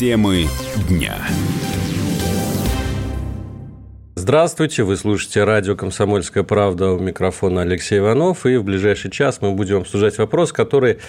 Темы 0.00 0.46
дня. 0.88 1.14
Здравствуйте, 4.14 4.82
вы 4.82 4.96
слушаете 4.96 5.44
радио 5.44 5.76
«Комсомольская 5.76 6.42
правда» 6.42 6.92
у 6.92 6.98
микрофона 6.98 7.60
Алексей 7.60 7.98
Иванов, 7.98 8.46
и 8.46 8.56
в 8.56 8.64
ближайший 8.64 9.10
час 9.10 9.42
мы 9.42 9.52
будем 9.52 9.82
обсуждать 9.82 10.16
вопрос, 10.16 10.54
который 10.54 11.00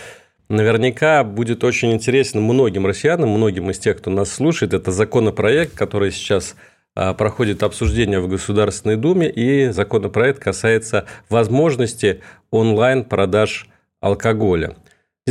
наверняка 0.49 1.23
будет 1.23 1.63
очень 1.63 1.93
интересен 1.93 2.41
многим 2.41 2.85
россиянам, 2.85 3.29
многим 3.29 3.69
из 3.69 3.79
тех, 3.79 3.97
кто 3.97 4.11
нас 4.11 4.29
слушает. 4.29 4.73
Это 4.73 4.91
законопроект, 4.91 5.73
который 5.73 6.11
сейчас 6.11 6.57
а, 6.93 7.13
проходит 7.13 7.63
обсуждение 7.63 8.19
в 8.19 8.27
Государственной 8.27 8.97
Думе, 8.97 9.31
и 9.31 9.69
законопроект 9.69 10.39
касается 10.39 11.05
возможности 11.29 12.19
онлайн-продаж 12.49 13.69
алкоголя. 14.01 14.75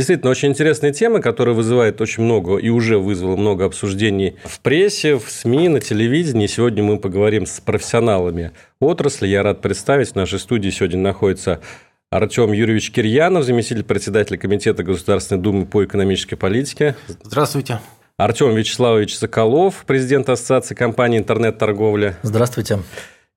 Действительно, 0.01 0.31
очень 0.31 0.49
интересная 0.49 0.91
тема, 0.91 1.21
которая 1.21 1.53
вызывает 1.53 2.01
очень 2.01 2.23
много 2.23 2.57
и 2.57 2.69
уже 2.69 2.97
вызвала 2.97 3.35
много 3.35 3.65
обсуждений 3.65 4.35
в 4.43 4.59
прессе, 4.61 5.19
в 5.19 5.29
СМИ, 5.29 5.67
на 5.67 5.79
телевидении. 5.79 6.47
Сегодня 6.47 6.81
мы 6.81 6.97
поговорим 6.97 7.45
с 7.45 7.59
профессионалами 7.59 8.49
отрасли. 8.79 9.27
Я 9.27 9.43
рад 9.43 9.61
представить, 9.61 10.13
в 10.13 10.15
нашей 10.15 10.39
студии 10.39 10.71
сегодня 10.71 10.97
находится 10.97 11.61
Артем 12.09 12.51
Юрьевич 12.51 12.91
Кирьянов, 12.91 13.43
заместитель 13.43 13.83
председателя 13.83 14.39
Комитета 14.39 14.81
Государственной 14.81 15.39
Думы 15.39 15.67
по 15.67 15.85
экономической 15.85 16.35
политике. 16.35 16.95
Здравствуйте. 17.21 17.79
Артем 18.17 18.55
Вячеславович 18.55 19.15
Соколов, 19.15 19.83
президент 19.85 20.27
Ассоциации 20.29 20.73
компаний 20.73 21.19
интернет-торговли. 21.19 22.15
Здравствуйте. 22.23 22.79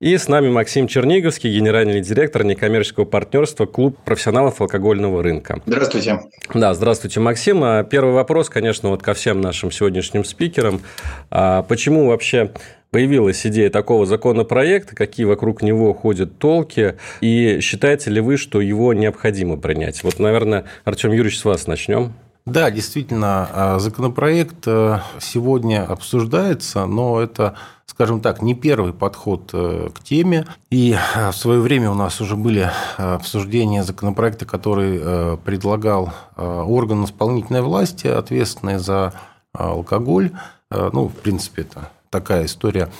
И 0.00 0.18
с 0.18 0.26
нами 0.26 0.50
Максим 0.50 0.88
Черниговский, 0.88 1.54
генеральный 1.54 2.00
директор 2.00 2.42
некоммерческого 2.42 3.04
партнерства 3.04 3.64
«Клуб 3.64 3.96
профессионалов 4.04 4.60
алкогольного 4.60 5.22
рынка». 5.22 5.62
Здравствуйте. 5.66 6.20
Да, 6.52 6.74
здравствуйте, 6.74 7.20
Максим. 7.20 7.62
А 7.62 7.84
первый 7.84 8.12
вопрос, 8.12 8.50
конечно, 8.50 8.90
вот 8.90 9.02
ко 9.02 9.14
всем 9.14 9.40
нашим 9.40 9.70
сегодняшним 9.70 10.24
спикерам. 10.24 10.82
А 11.30 11.62
почему 11.62 12.08
вообще 12.08 12.50
появилась 12.90 13.46
идея 13.46 13.70
такого 13.70 14.04
законопроекта, 14.04 14.96
какие 14.96 15.26
вокруг 15.26 15.62
него 15.62 15.94
ходят 15.94 16.38
толки, 16.38 16.96
и 17.20 17.60
считаете 17.60 18.10
ли 18.10 18.20
вы, 18.20 18.36
что 18.36 18.60
его 18.60 18.92
необходимо 18.94 19.56
принять? 19.56 20.02
Вот, 20.02 20.18
наверное, 20.18 20.64
Артем 20.84 21.12
Юрьевич, 21.12 21.38
с 21.38 21.44
вас 21.44 21.68
начнем. 21.68 22.14
Да, 22.46 22.70
действительно, 22.70 23.48
а, 23.50 23.78
законопроект 23.78 24.66
э, 24.66 24.98
сегодня 25.18 25.82
обсуждается, 25.86 26.84
но 26.84 27.18
это, 27.22 27.56
скажем 27.86 28.20
так, 28.20 28.42
не 28.42 28.54
первый 28.54 28.92
подход 28.92 29.48
э, 29.54 29.88
к 29.94 30.04
теме. 30.04 30.46
И 30.68 30.92
э, 30.92 31.30
в 31.30 31.36
свое 31.36 31.60
время 31.60 31.90
у 31.90 31.94
нас 31.94 32.20
уже 32.20 32.36
были 32.36 32.70
обсуждения 32.98 33.82
законопроекта, 33.82 34.44
который 34.44 35.38
предлагал 35.38 36.12
орган 36.36 37.04
исполнительной 37.04 37.62
власти, 37.62 38.08
ответственный 38.08 38.76
за 38.76 39.14
алкоголь. 39.54 40.32
Ну, 40.70 41.08
в 41.08 41.14
принципе, 41.14 41.62
это 41.62 41.88
такая 42.14 42.44
история, 42.44 42.90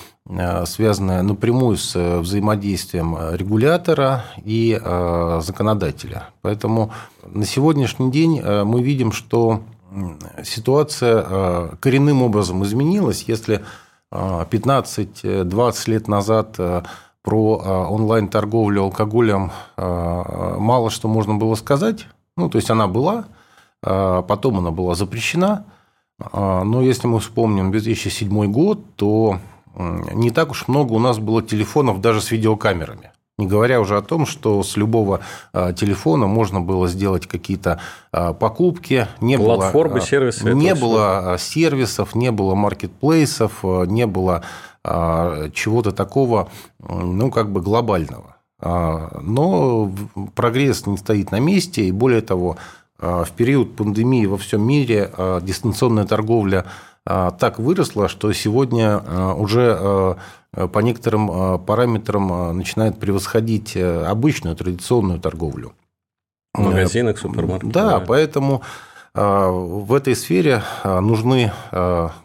связанная 0.65 1.21
напрямую 1.21 1.77
с 1.77 1.95
взаимодействием 2.19 3.17
регулятора 3.33 4.25
и 4.43 4.77
законодателя. 5.39 6.31
Поэтому 6.41 6.91
на 7.23 7.45
сегодняшний 7.45 8.11
день 8.11 8.41
мы 8.41 8.83
видим, 8.83 9.13
что 9.13 9.61
ситуация 10.43 11.69
коренным 11.79 12.23
образом 12.23 12.65
изменилась. 12.65 13.23
Если 13.27 13.63
15-20 14.11 15.89
лет 15.89 16.09
назад 16.09 16.59
про 17.21 17.57
онлайн-торговлю 17.89 18.81
алкоголем 18.83 19.51
мало 19.77 20.89
что 20.89 21.07
можно 21.07 21.35
было 21.35 21.55
сказать, 21.55 22.07
ну, 22.35 22.49
то 22.49 22.57
есть 22.57 22.69
она 22.69 22.87
была, 22.87 23.27
потом 23.79 24.57
она 24.57 24.71
была 24.71 24.93
запрещена– 24.95 25.63
но 26.19 26.81
если 26.81 27.07
мы 27.07 27.19
вспомним 27.19 27.71
2007 27.71 28.51
год, 28.51 28.95
то 28.95 29.39
не 29.77 30.31
так 30.31 30.51
уж 30.51 30.67
много 30.67 30.93
у 30.93 30.99
нас 30.99 31.19
было 31.19 31.41
телефонов 31.41 32.01
даже 32.01 32.21
с 32.21 32.31
видеокамерами. 32.31 33.11
Не 33.37 33.47
говоря 33.47 33.81
уже 33.81 33.97
о 33.97 34.01
том, 34.01 34.25
что 34.25 34.63
с 34.63 34.77
любого 34.77 35.19
а, 35.51 35.73
телефона 35.73 36.25
можно 36.25 36.61
было 36.61 36.87
сделать 36.87 37.27
какие-то 37.27 37.81
а, 38.13 38.33
покупки. 38.33 39.09
Не 39.19 39.37
Платформы, 39.37 39.95
было, 39.95 40.01
сервисы. 40.01 40.53
Не 40.53 40.73
было 40.73 41.35
сервисов, 41.37 42.15
не 42.15 42.31
было 42.31 42.55
маркетплейсов, 42.55 43.63
не 43.63 44.05
было 44.05 44.43
чего-то 44.85 45.91
такого, 45.91 46.49
ну, 46.77 47.31
как 47.31 47.51
бы 47.51 47.59
глобального. 47.59 48.35
Но 48.61 49.91
прогресс 50.35 50.85
не 50.85 50.97
стоит 50.97 51.31
на 51.31 51.39
месте, 51.39 51.85
и 51.85 51.91
более 51.91 52.21
того, 52.21 52.57
а, 52.57 52.84
в 52.97 53.27
период 53.35 53.75
пандемии 53.75 54.25
во 54.25 54.37
всем 54.37 54.65
мире 54.65 55.11
а, 55.13 55.41
дистанционная 55.41 56.05
торговля 56.05 56.65
а, 57.05 57.31
так 57.31 57.59
выросла, 57.59 58.07
что 58.07 58.31
сегодня 58.33 58.99
уже 59.33 60.17
по 60.51 60.79
некоторым 60.79 61.59
параметрам 61.65 62.57
начинает 62.57 62.97
превосходить 62.97 63.75
обычную 63.75 64.55
традиционную 64.55 65.19
торговлю. 65.19 65.73
В 66.53 66.61
магазинах, 66.61 67.17
супермаркетах. 67.17 67.73
Да, 67.73 67.99
да, 67.99 67.99
поэтому 67.99 68.61
в 69.13 69.93
этой 69.93 70.15
сфере 70.15 70.63
нужны 70.85 71.51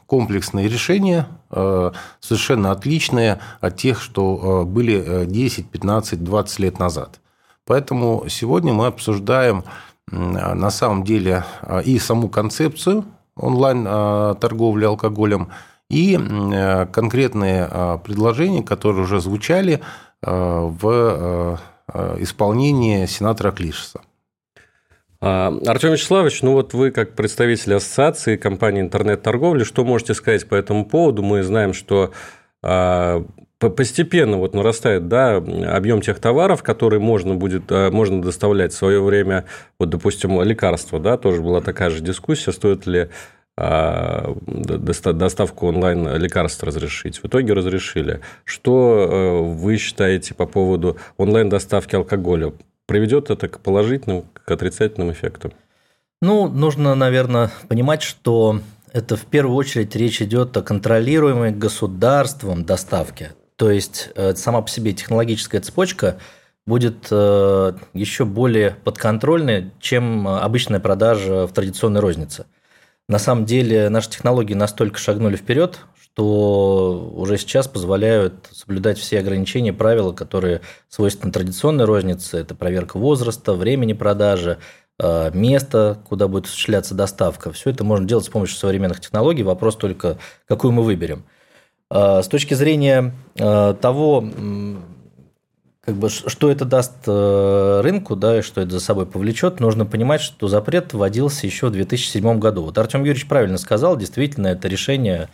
комплексные 0.06 0.68
решения, 0.68 1.26
совершенно 1.50 2.70
отличные 2.70 3.40
от 3.60 3.76
тех, 3.76 4.00
что 4.00 4.64
были 4.64 5.24
10, 5.26 5.68
15, 5.68 6.22
20 6.22 6.58
лет 6.60 6.78
назад. 6.78 7.18
Поэтому 7.66 8.24
сегодня 8.28 8.72
мы 8.72 8.86
обсуждаем 8.86 9.64
на 10.10 10.70
самом 10.70 11.04
деле 11.04 11.44
а, 11.62 11.80
и 11.80 11.98
саму 11.98 12.28
концепцию 12.28 13.04
онлайн-торговли 13.36 14.84
а, 14.84 14.88
алкоголем, 14.88 15.48
и 15.88 16.16
конкретные 16.92 17.66
а, 17.68 17.98
предложения, 17.98 18.62
которые 18.62 19.02
уже 19.02 19.20
звучали 19.20 19.80
в 20.22 21.58
исполнении 22.18 23.06
сенатора 23.06 23.50
Клишеса. 23.52 24.02
Артем 25.20 25.92
Вячеславович, 25.92 26.42
ну 26.42 26.52
вот 26.52 26.74
вы 26.74 26.90
как 26.90 27.14
представитель 27.16 27.74
ассоциации 27.74 28.36
компании 28.36 28.82
интернет-торговли, 28.82 29.64
что 29.64 29.84
можете 29.84 30.14
сказать 30.14 30.46
по 30.46 30.54
этому 30.54 30.84
поводу? 30.84 31.22
Мы 31.22 31.42
знаем, 31.42 31.72
что 31.72 32.12
постепенно 33.68 34.38
вот 34.38 34.54
нарастает 34.54 35.08
да, 35.08 35.36
объем 35.36 36.00
тех 36.00 36.18
товаров, 36.18 36.62
которые 36.62 37.00
можно 37.00 37.34
будет 37.34 37.70
э, 37.70 37.90
можно 37.90 38.22
доставлять 38.22 38.72
в 38.72 38.76
свое 38.76 39.02
время, 39.02 39.44
вот, 39.78 39.90
допустим, 39.90 40.40
лекарства, 40.42 40.98
да, 40.98 41.18
тоже 41.18 41.42
была 41.42 41.60
такая 41.60 41.90
же 41.90 42.00
дискуссия, 42.00 42.52
стоит 42.52 42.86
ли 42.86 43.10
а, 43.62 44.34
доставку 44.46 45.66
онлайн 45.66 46.16
лекарств 46.16 46.62
разрешить. 46.62 47.18
В 47.18 47.26
итоге 47.26 47.52
разрешили. 47.52 48.20
Что 48.44 49.06
э, 49.10 49.42
вы 49.42 49.76
считаете 49.76 50.32
по 50.32 50.46
поводу 50.46 50.96
онлайн-доставки 51.18 51.94
алкоголя? 51.94 52.54
Приведет 52.86 53.28
это 53.28 53.48
к 53.48 53.60
положительным, 53.60 54.24
к 54.32 54.50
отрицательным 54.50 55.12
эффектам? 55.12 55.52
Ну, 56.22 56.48
нужно, 56.48 56.94
наверное, 56.94 57.50
понимать, 57.68 58.00
что 58.00 58.60
это 58.94 59.16
в 59.16 59.26
первую 59.26 59.56
очередь 59.56 59.94
речь 59.94 60.22
идет 60.22 60.56
о 60.56 60.62
контролируемой 60.62 61.52
государством 61.52 62.64
доставке. 62.64 63.32
То 63.60 63.70
есть 63.70 64.08
э, 64.14 64.34
сама 64.36 64.62
по 64.62 64.70
себе 64.70 64.94
технологическая 64.94 65.60
цепочка 65.60 66.16
будет 66.66 67.08
э, 67.10 67.72
еще 67.92 68.24
более 68.24 68.70
подконтрольной, 68.70 69.72
чем 69.80 70.26
обычная 70.26 70.80
продажа 70.80 71.46
в 71.46 71.52
традиционной 71.52 72.00
рознице. 72.00 72.46
На 73.06 73.18
самом 73.18 73.44
деле 73.44 73.90
наши 73.90 74.08
технологии 74.08 74.54
настолько 74.54 74.98
шагнули 74.98 75.36
вперед, 75.36 75.80
что 76.00 77.12
уже 77.14 77.36
сейчас 77.36 77.68
позволяют 77.68 78.48
соблюдать 78.50 78.96
все 78.96 79.18
ограничения, 79.18 79.74
правила, 79.74 80.14
которые 80.14 80.62
свойственны 80.88 81.30
традиционной 81.30 81.84
рознице. 81.84 82.38
Это 82.38 82.54
проверка 82.54 82.96
возраста, 82.96 83.52
времени 83.52 83.92
продажи, 83.92 84.56
э, 84.98 85.32
место, 85.34 85.98
куда 86.08 86.28
будет 86.28 86.46
осуществляться 86.46 86.94
доставка. 86.94 87.52
Все 87.52 87.68
это 87.68 87.84
можно 87.84 88.08
делать 88.08 88.24
с 88.24 88.30
помощью 88.30 88.56
современных 88.56 89.00
технологий. 89.00 89.42
Вопрос 89.42 89.76
только, 89.76 90.16
какую 90.46 90.72
мы 90.72 90.82
выберем– 90.82 91.26
Э, 91.34 91.39
с 91.90 92.28
точки 92.28 92.54
зрения 92.54 93.12
э, 93.36 93.74
того, 93.80 94.24
как 95.82 95.96
бы, 95.96 96.08
что 96.08 96.50
это 96.50 96.64
даст 96.64 96.92
э, 97.06 97.80
рынку, 97.82 98.14
да, 98.14 98.38
и 98.38 98.42
что 98.42 98.60
это 98.60 98.70
за 98.70 98.80
собой 98.80 99.06
повлечет, 99.06 99.58
нужно 99.58 99.86
понимать, 99.86 100.20
что 100.20 100.46
запрет 100.46 100.92
вводился 100.92 101.46
еще 101.46 101.66
в 101.66 101.72
2007 101.72 102.38
году. 102.38 102.62
Вот 102.62 102.78
Артем 102.78 103.00
Юрьевич 103.00 103.26
правильно 103.26 103.58
сказал, 103.58 103.96
действительно, 103.96 104.48
это 104.48 104.68
решение 104.68 105.30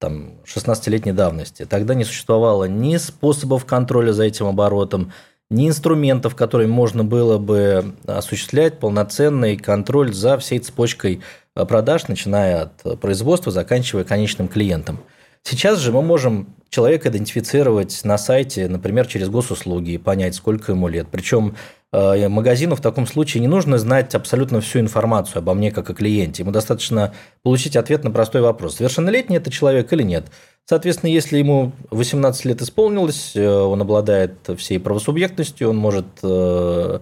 там, 0.00 0.32
16-летней 0.46 1.12
давности. 1.12 1.64
Тогда 1.64 1.94
не 1.94 2.04
существовало 2.04 2.64
ни 2.64 2.96
способов 2.96 3.66
контроля 3.66 4.12
за 4.12 4.24
этим 4.24 4.46
оборотом, 4.46 5.12
ни 5.50 5.68
инструментов, 5.68 6.34
которые 6.34 6.66
можно 6.66 7.04
было 7.04 7.38
бы 7.38 7.94
осуществлять 8.06 8.78
полноценный 8.80 9.56
контроль 9.56 10.12
за 10.12 10.38
всей 10.38 10.60
цепочкой 10.60 11.20
продаж, 11.54 12.08
начиная 12.08 12.62
от 12.62 13.00
производства, 13.00 13.52
заканчивая 13.52 14.04
конечным 14.04 14.48
клиентом. 14.48 15.00
Сейчас 15.42 15.78
же 15.78 15.92
мы 15.92 16.02
можем 16.02 16.54
человека 16.70 17.08
идентифицировать 17.08 18.00
на 18.04 18.16
сайте, 18.16 18.68
например, 18.68 19.06
через 19.06 19.28
госуслуги 19.28 19.92
и 19.92 19.98
понять, 19.98 20.34
сколько 20.34 20.72
ему 20.72 20.88
лет. 20.88 21.08
Причем 21.10 21.56
э, 21.92 22.28
магазину 22.28 22.76
в 22.76 22.80
таком 22.80 23.06
случае 23.06 23.40
не 23.40 23.48
нужно 23.48 23.76
знать 23.78 24.14
абсолютно 24.14 24.60
всю 24.60 24.78
информацию 24.78 25.38
обо 25.38 25.52
мне 25.54 25.72
как 25.72 25.90
о 25.90 25.94
клиенте. 25.94 26.42
Ему 26.42 26.52
достаточно 26.52 27.12
получить 27.42 27.76
ответ 27.76 28.04
на 28.04 28.10
простой 28.10 28.40
вопрос. 28.40 28.76
Совершеннолетний 28.76 29.36
это 29.36 29.50
человек 29.50 29.92
или 29.92 30.04
нет? 30.04 30.26
Соответственно, 30.64 31.10
если 31.10 31.38
ему 31.38 31.72
18 31.90 32.44
лет 32.44 32.62
исполнилось, 32.62 33.32
э, 33.34 33.48
он 33.48 33.82
обладает 33.82 34.34
всей 34.56 34.78
правосубъектностью, 34.78 35.70
он 35.70 35.76
может 35.76 36.06
э, 36.22 37.00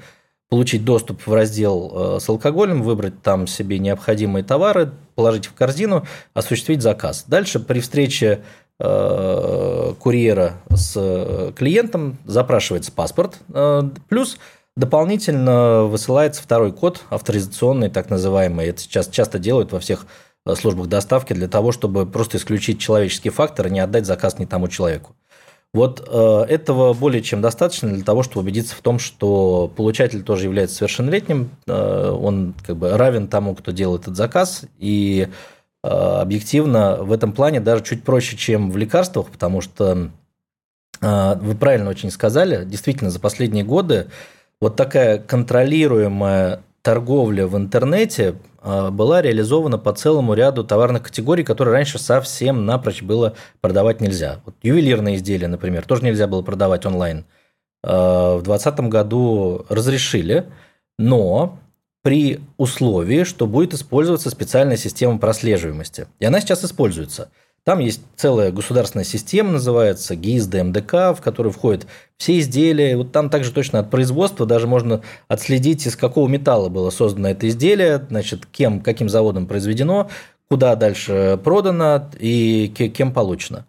получить 0.49 0.84
доступ 0.84 1.26
в 1.26 1.34
раздел 1.34 2.19
с 2.20 2.26
алкоголем, 2.26 2.82
выбрать 2.82 3.20
там 3.20 3.46
себе 3.46 3.79
необходимые 3.79 4.44
товары, 4.44 4.93
положить 5.19 5.47
в 5.47 5.55
корзину, 5.55 6.06
осуществить 6.32 6.81
заказ. 6.81 7.25
Дальше 7.26 7.59
при 7.59 7.81
встрече 7.81 8.43
Э, 8.81 9.93
курьера 9.99 10.55
с 10.70 10.93
э, 10.94 11.53
клиентом 11.56 12.17
запрашивается 12.25 12.93
паспорт, 12.93 13.38
э, 13.53 13.82
плюс 14.09 14.38
дополнительно 14.76 15.82
высылается 15.82 16.41
второй 16.41 16.73
код, 16.73 17.03
авторизационный, 17.11 17.91
так 17.91 18.09
называемый. 18.09 18.69
Это 18.69 18.81
сейчас 18.81 19.09
часто 19.09 19.41
делают 19.41 19.73
во 19.73 19.81
всех 19.81 20.06
службах 20.55 20.87
доставки 20.87 21.32
для 21.32 21.49
того, 21.49 21.73
чтобы 21.73 22.06
просто 22.06 22.37
исключить 22.37 22.79
человеческий 22.79 23.31
фактор 23.31 23.67
и 23.67 23.70
не 23.70 23.81
отдать 23.81 24.06
заказ 24.06 24.38
не 24.38 24.47
тому 24.47 24.69
человеку. 24.69 25.17
Вот 25.75 26.00
этого 26.09 26.94
более 26.94 27.23
чем 27.23 27.43
достаточно 27.43 27.91
для 27.91 28.03
того, 28.03 28.23
чтобы 28.23 28.44
убедиться 28.44 28.75
в 28.75 28.81
том, 28.81 28.99
что 28.99 29.70
получатель 29.76 30.23
тоже 30.23 30.44
является 30.44 30.76
совершеннолетним, 30.76 31.50
он 31.67 32.55
как 32.67 32.76
бы 32.79 32.97
равен 32.97 33.29
тому, 33.29 33.55
кто 33.55 33.70
делает 33.70 34.03
этот 34.03 34.17
заказ, 34.17 34.65
и 34.79 35.29
Э, 35.82 36.20
объективно 36.20 36.97
в 37.03 37.12
этом 37.12 37.32
плане 37.32 37.61
даже 37.61 37.85
чуть 37.85 38.03
проще, 38.03 38.37
чем 38.37 38.70
в 38.70 38.76
лекарствах, 38.76 39.29
потому 39.29 39.61
что 39.61 40.11
э, 41.00 41.35
вы 41.41 41.55
правильно 41.55 41.91
очень 41.91 42.11
сказали, 42.11 42.65
действительно, 42.65 43.11
за 43.11 43.20
последние 43.20 43.65
годы 43.65 44.09
вот 44.61 44.75
такая 44.75 45.19
контролируемая 45.19 46.62
торговля 46.82 47.47
в 47.47 47.56
интернете 47.56 48.31
э, 48.31 48.35
была 48.62 49.22
реализована 49.22 49.78
по 49.78 49.93
целому 49.93 50.34
ряду 50.34 50.64
товарных 50.64 51.05
категорий, 51.05 51.44
которые 51.44 51.75
раньше 51.75 51.99
совсем 51.99 52.66
напрочь 52.66 53.02
было 53.02 53.34
продавать 53.60 54.00
нельзя. 54.00 54.40
Вот 54.44 54.55
ювелирные 54.62 55.16
изделия, 55.16 55.49
например, 55.49 55.84
тоже 55.84 56.05
нельзя 56.05 56.26
было 56.26 56.43
продавать 56.43 56.84
онлайн. 56.87 57.25
В 57.82 58.40
2020 58.43 58.81
году 58.90 59.66
разрешили, 59.69 60.46
но 60.99 61.58
при 62.02 62.40
условии, 62.56 63.25
что 63.25 63.46
будет 63.46 63.75
использоваться 63.75 64.31
специальная 64.31 64.76
система 64.76 65.19
прослеживаемости. 65.19 66.06
И 66.19 66.25
она 66.25 66.40
сейчас 66.40 66.64
используется. 66.64 67.31
Там 67.64 67.81
есть 67.81 68.00
целая 68.16 68.50
государственная 68.50 69.05
система, 69.05 69.52
называется 69.52 70.16
ГИС, 70.16 70.46
ДМДК, 70.46 71.14
в 71.14 71.19
которую 71.22 71.52
входят 71.52 71.87
все 72.16 72.38
изделия. 72.38 72.96
Вот 72.96 73.12
там 73.12 73.28
также 73.28 73.52
точно 73.52 73.81
от 73.81 73.90
производства 73.90 74.46
даже 74.46 74.66
можно 74.66 75.02
отследить, 75.28 75.87
из 75.87 75.94
какого 75.94 76.28
металла 76.28 76.70
было 76.70 76.88
создано 76.88 77.28
это 77.28 77.46
изделие, 77.49 78.05
значит, 78.08 78.46
кем, 78.46 78.81
каким 78.81 79.08
заводом 79.10 79.46
произведено, 79.46 80.08
куда 80.49 80.76
дальше 80.76 81.38
продано 81.44 82.10
и 82.19 82.69
кем 82.69 83.12
получено. 83.12 83.66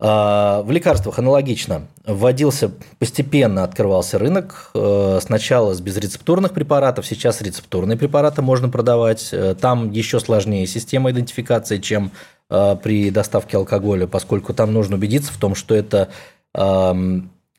А, 0.00 0.62
в 0.62 0.70
лекарствах 0.70 1.18
аналогично. 1.18 1.86
Вводился, 2.04 2.70
постепенно 2.98 3.62
открывался 3.62 4.18
рынок. 4.18 4.70
Э, 4.74 5.20
сначала 5.22 5.72
с 5.72 5.80
безрецептурных 5.80 6.52
препаратов, 6.52 7.06
сейчас 7.06 7.40
рецептурные 7.40 7.96
препараты 7.96 8.42
можно 8.42 8.68
продавать. 8.68 9.28
Э, 9.32 9.54
там 9.54 9.90
еще 9.92 10.18
сложнее 10.18 10.66
система 10.66 11.12
идентификации, 11.12 11.78
чем 11.78 12.10
э, 12.50 12.76
при 12.82 13.10
доставке 13.10 13.56
алкоголя, 13.56 14.06
поскольку 14.06 14.52
там 14.52 14.72
нужно 14.72 14.96
убедиться 14.96 15.32
в 15.32 15.36
том, 15.36 15.54
что 15.54 15.74
это 15.74 16.08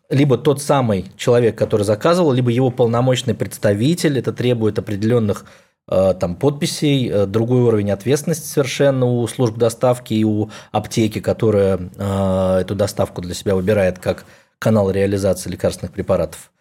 либо 0.10 0.38
тот 0.38 0.62
самый 0.62 1.08
человек, 1.18 1.58
который 1.58 1.82
заказывал, 1.82 2.32
либо 2.32 2.50
его 2.50 2.70
полномочный 2.70 3.34
представитель. 3.34 4.18
Это 4.18 4.32
требует 4.32 4.80
определенных 4.80 5.44
там 5.88 6.36
подписей, 6.36 7.10
э, 7.10 7.26
другой 7.26 7.62
уровень 7.62 7.92
ответственности 7.92 8.48
совершенно 8.48 9.06
у 9.06 9.28
служб 9.28 9.58
доставки 9.58 10.14
и 10.14 10.24
у 10.24 10.50
аптеки, 10.72 11.20
которая 11.20 11.80
э, 11.96 12.58
эту 12.62 12.76
доставку 12.76 13.22
для 13.22 13.36
себя 13.36 13.56
выбирает 13.56 14.00
как 14.00 14.26
канал 14.58 14.90
реализации 14.90 15.50
лекарственных 15.50 15.92
препаратов. 15.92 16.52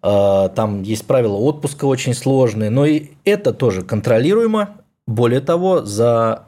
Там 0.00 0.82
есть 0.82 1.06
правила 1.06 1.36
отпуска 1.36 1.84
очень 1.84 2.14
сложные, 2.14 2.70
но 2.70 2.86
и 2.86 3.10
это 3.24 3.52
тоже 3.52 3.82
контролируемо. 3.82 4.70
Более 5.06 5.40
того, 5.40 5.84
за 5.84 6.46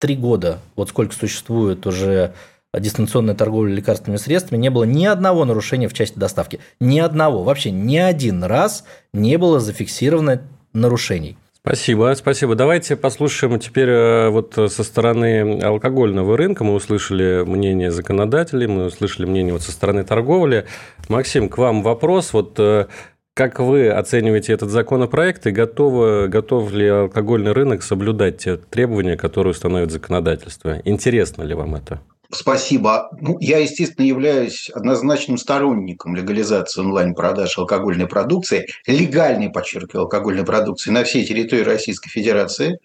три 0.00 0.16
года, 0.16 0.58
вот 0.74 0.88
сколько 0.88 1.14
существует 1.14 1.86
уже 1.86 2.34
дистанционная 2.76 3.36
торговля 3.36 3.74
лекарственными 3.74 4.18
средствами, 4.18 4.60
не 4.60 4.70
было 4.70 4.84
ни 4.84 5.04
одного 5.04 5.44
нарушения 5.44 5.86
в 5.86 5.92
части 5.92 6.18
доставки. 6.18 6.58
Ни 6.80 6.98
одного. 6.98 7.44
Вообще 7.44 7.70
ни 7.70 7.96
один 7.96 8.42
раз 8.42 8.84
не 9.12 9.36
было 9.38 9.60
зафиксировано 9.60 10.42
нарушений. 10.72 11.36
Спасибо, 11.62 12.14
спасибо. 12.16 12.54
Давайте 12.54 12.96
послушаем 12.96 13.58
теперь 13.58 13.88
э, 13.90 14.28
вот 14.30 14.54
со 14.54 14.82
стороны 14.82 15.60
алкогольного 15.60 16.34
рынка. 16.36 16.64
Мы 16.64 16.72
услышали 16.72 17.44
мнение 17.44 17.90
законодателей, 17.90 18.66
мы 18.66 18.86
услышали 18.86 19.26
мнение 19.26 19.52
вот 19.52 19.62
со 19.62 19.70
стороны 19.70 20.02
торговли. 20.04 20.66
Максим, 21.08 21.50
к 21.50 21.58
вам 21.58 21.82
вопрос. 21.82 22.32
Вот 22.32 22.58
э, 22.58 22.86
как 23.34 23.60
вы 23.60 23.90
оцениваете 23.90 24.54
этот 24.54 24.70
законопроект 24.70 25.46
и 25.46 25.50
готовы, 25.50 26.28
готов 26.28 26.72
ли 26.72 26.86
алкогольный 26.88 27.52
рынок 27.52 27.82
соблюдать 27.82 28.38
те 28.38 28.56
требования, 28.56 29.18
которые 29.18 29.50
установит 29.52 29.90
законодательство? 29.90 30.80
Интересно 30.84 31.42
ли 31.42 31.54
вам 31.54 31.74
это? 31.74 32.00
Спасибо. 32.32 33.10
Ну, 33.20 33.38
я, 33.40 33.58
естественно, 33.58 34.06
являюсь 34.06 34.70
однозначным 34.70 35.36
сторонником 35.36 36.14
легализации 36.14 36.80
онлайн-продаж 36.80 37.58
алкогольной 37.58 38.06
продукции, 38.06 38.68
легальной, 38.86 39.50
подчеркиваю, 39.50 40.02
алкогольной 40.02 40.44
продукции 40.44 40.92
на 40.92 41.02
всей 41.02 41.24
территории 41.24 41.62
Российской 41.62 42.08
Федерации. 42.08 42.78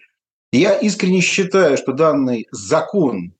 Я 0.51 0.73
искренне 0.73 1.21
считаю, 1.21 1.77
что 1.77 1.93
данный 1.93 2.47
закон 2.51 3.33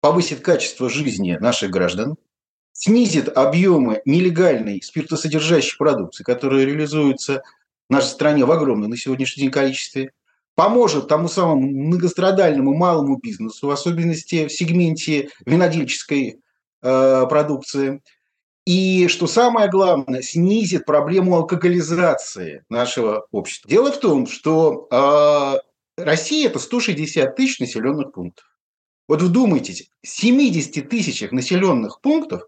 повысит 0.00 0.40
качество 0.40 0.88
жизни 0.88 1.36
наших 1.40 1.70
граждан, 1.70 2.16
снизит 2.72 3.28
объемы 3.36 4.00
нелегальной 4.04 4.80
спиртосодержащей 4.80 5.76
продукции, 5.76 6.22
которая 6.22 6.64
реализуется 6.64 7.42
в 7.88 7.92
нашей 7.92 8.10
стране 8.10 8.44
в 8.44 8.52
огромном 8.52 8.90
на 8.90 8.96
сегодняшний 8.96 9.44
день 9.44 9.50
количестве, 9.50 10.12
поможет 10.58 11.06
тому 11.06 11.28
самому 11.28 11.70
многострадальному 11.70 12.74
малому 12.74 13.16
бизнесу, 13.16 13.68
в 13.68 13.70
особенности 13.70 14.48
в 14.48 14.52
сегменте 14.52 15.28
винодельческой 15.46 16.40
э, 16.82 17.26
продукции. 17.28 18.02
И, 18.66 19.06
что 19.06 19.28
самое 19.28 19.70
главное, 19.70 20.20
снизит 20.20 20.84
проблему 20.84 21.36
алкоголизации 21.36 22.64
нашего 22.68 23.28
общества. 23.30 23.70
Дело 23.70 23.92
в 23.92 24.00
том, 24.00 24.26
что 24.26 24.88
э, 24.90 26.02
Россия– 26.02 26.48
это 26.48 26.58
160 26.58 27.36
тысяч 27.36 27.60
населенных 27.60 28.10
пунктов. 28.10 28.44
Вот 29.06 29.22
вдумайтесь, 29.22 29.88
70 30.02 30.88
тысячах 30.88 31.30
населенных 31.30 32.00
пунктов, 32.00 32.42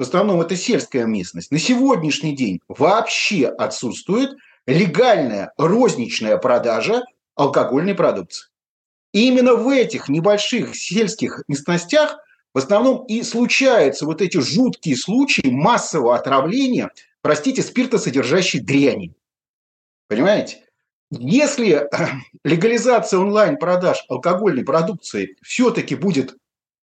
в 0.00 0.02
основном 0.02 0.40
это 0.40 0.56
сельская 0.56 1.04
местность, 1.04 1.52
на 1.52 1.60
сегодняшний 1.60 2.34
день 2.34 2.58
вообще 2.66 3.46
отсутствует 3.46 4.32
легальная 4.66 5.52
розничная 5.56 6.38
продажа 6.38 7.02
алкогольной 7.34 7.94
продукции. 7.94 8.48
И 9.12 9.28
именно 9.28 9.54
в 9.54 9.68
этих 9.68 10.08
небольших 10.08 10.74
сельских 10.74 11.42
местностях 11.48 12.18
в 12.54 12.58
основном 12.58 13.04
и 13.06 13.22
случаются 13.22 14.04
вот 14.06 14.20
эти 14.20 14.38
жуткие 14.38 14.96
случаи 14.96 15.50
массового 15.50 16.16
отравления, 16.16 16.90
простите, 17.22 17.62
спиртосодержащей 17.62 18.60
дряни. 18.60 19.14
Понимаете? 20.08 20.58
Если 21.10 21.88
легализация 22.44 23.20
онлайн-продаж 23.20 24.04
алкогольной 24.08 24.64
продукции 24.64 25.36
все-таки 25.42 25.94
будет 25.94 26.36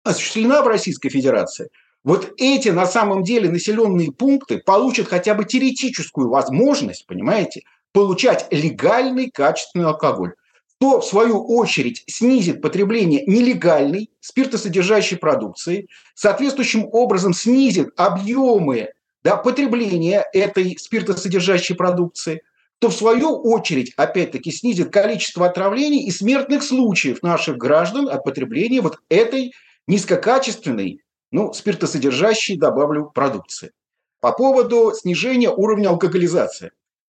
осуществлена 0.04 0.62
в 0.62 0.68
Российской 0.68 1.10
Федерации, 1.10 1.70
вот 2.04 2.34
эти 2.38 2.70
на 2.70 2.86
самом 2.86 3.24
деле 3.24 3.50
населенные 3.50 4.12
пункты 4.12 4.60
получат 4.60 5.08
хотя 5.08 5.34
бы 5.34 5.46
теоретическую 5.46 6.30
возможность, 6.30 7.08
понимаете, 7.08 7.63
получать 7.93 8.47
легальный 8.51 9.31
качественный 9.31 9.85
алкоголь, 9.85 10.33
то 10.79 11.00
в 11.00 11.05
свою 11.05 11.41
очередь 11.45 12.03
снизит 12.07 12.62
потребление 12.62 13.23
нелегальной 13.25 14.09
спиртосодержащей 14.19 15.17
продукции, 15.17 15.88
соответствующим 16.13 16.89
образом 16.91 17.33
снизит 17.33 17.91
объемы 17.95 18.89
да, 19.23 19.38
потребления 19.38 20.25
этой 20.33 20.77
спиртосодержащей 20.77 21.75
продукции, 21.75 22.41
то 22.79 22.89
в 22.89 22.93
свою 22.93 23.38
очередь 23.38 23.93
опять-таки 23.95 24.51
снизит 24.51 24.91
количество 24.91 25.45
отравлений 25.45 26.05
и 26.05 26.12
смертных 26.12 26.63
случаев 26.63 27.23
наших 27.23 27.55
граждан 27.55 28.09
от 28.09 28.25
потребления 28.25 28.81
вот 28.81 28.97
этой 29.07 29.53
низкокачественной, 29.88 31.01
ну, 31.31 31.53
спиртосодержащей, 31.53 32.57
добавлю, 32.57 33.09
продукции. 33.13 33.71
По 34.19 34.33
поводу 34.33 34.91
снижения 34.93 35.50
уровня 35.50 35.89
алкоголизации. 35.89 36.71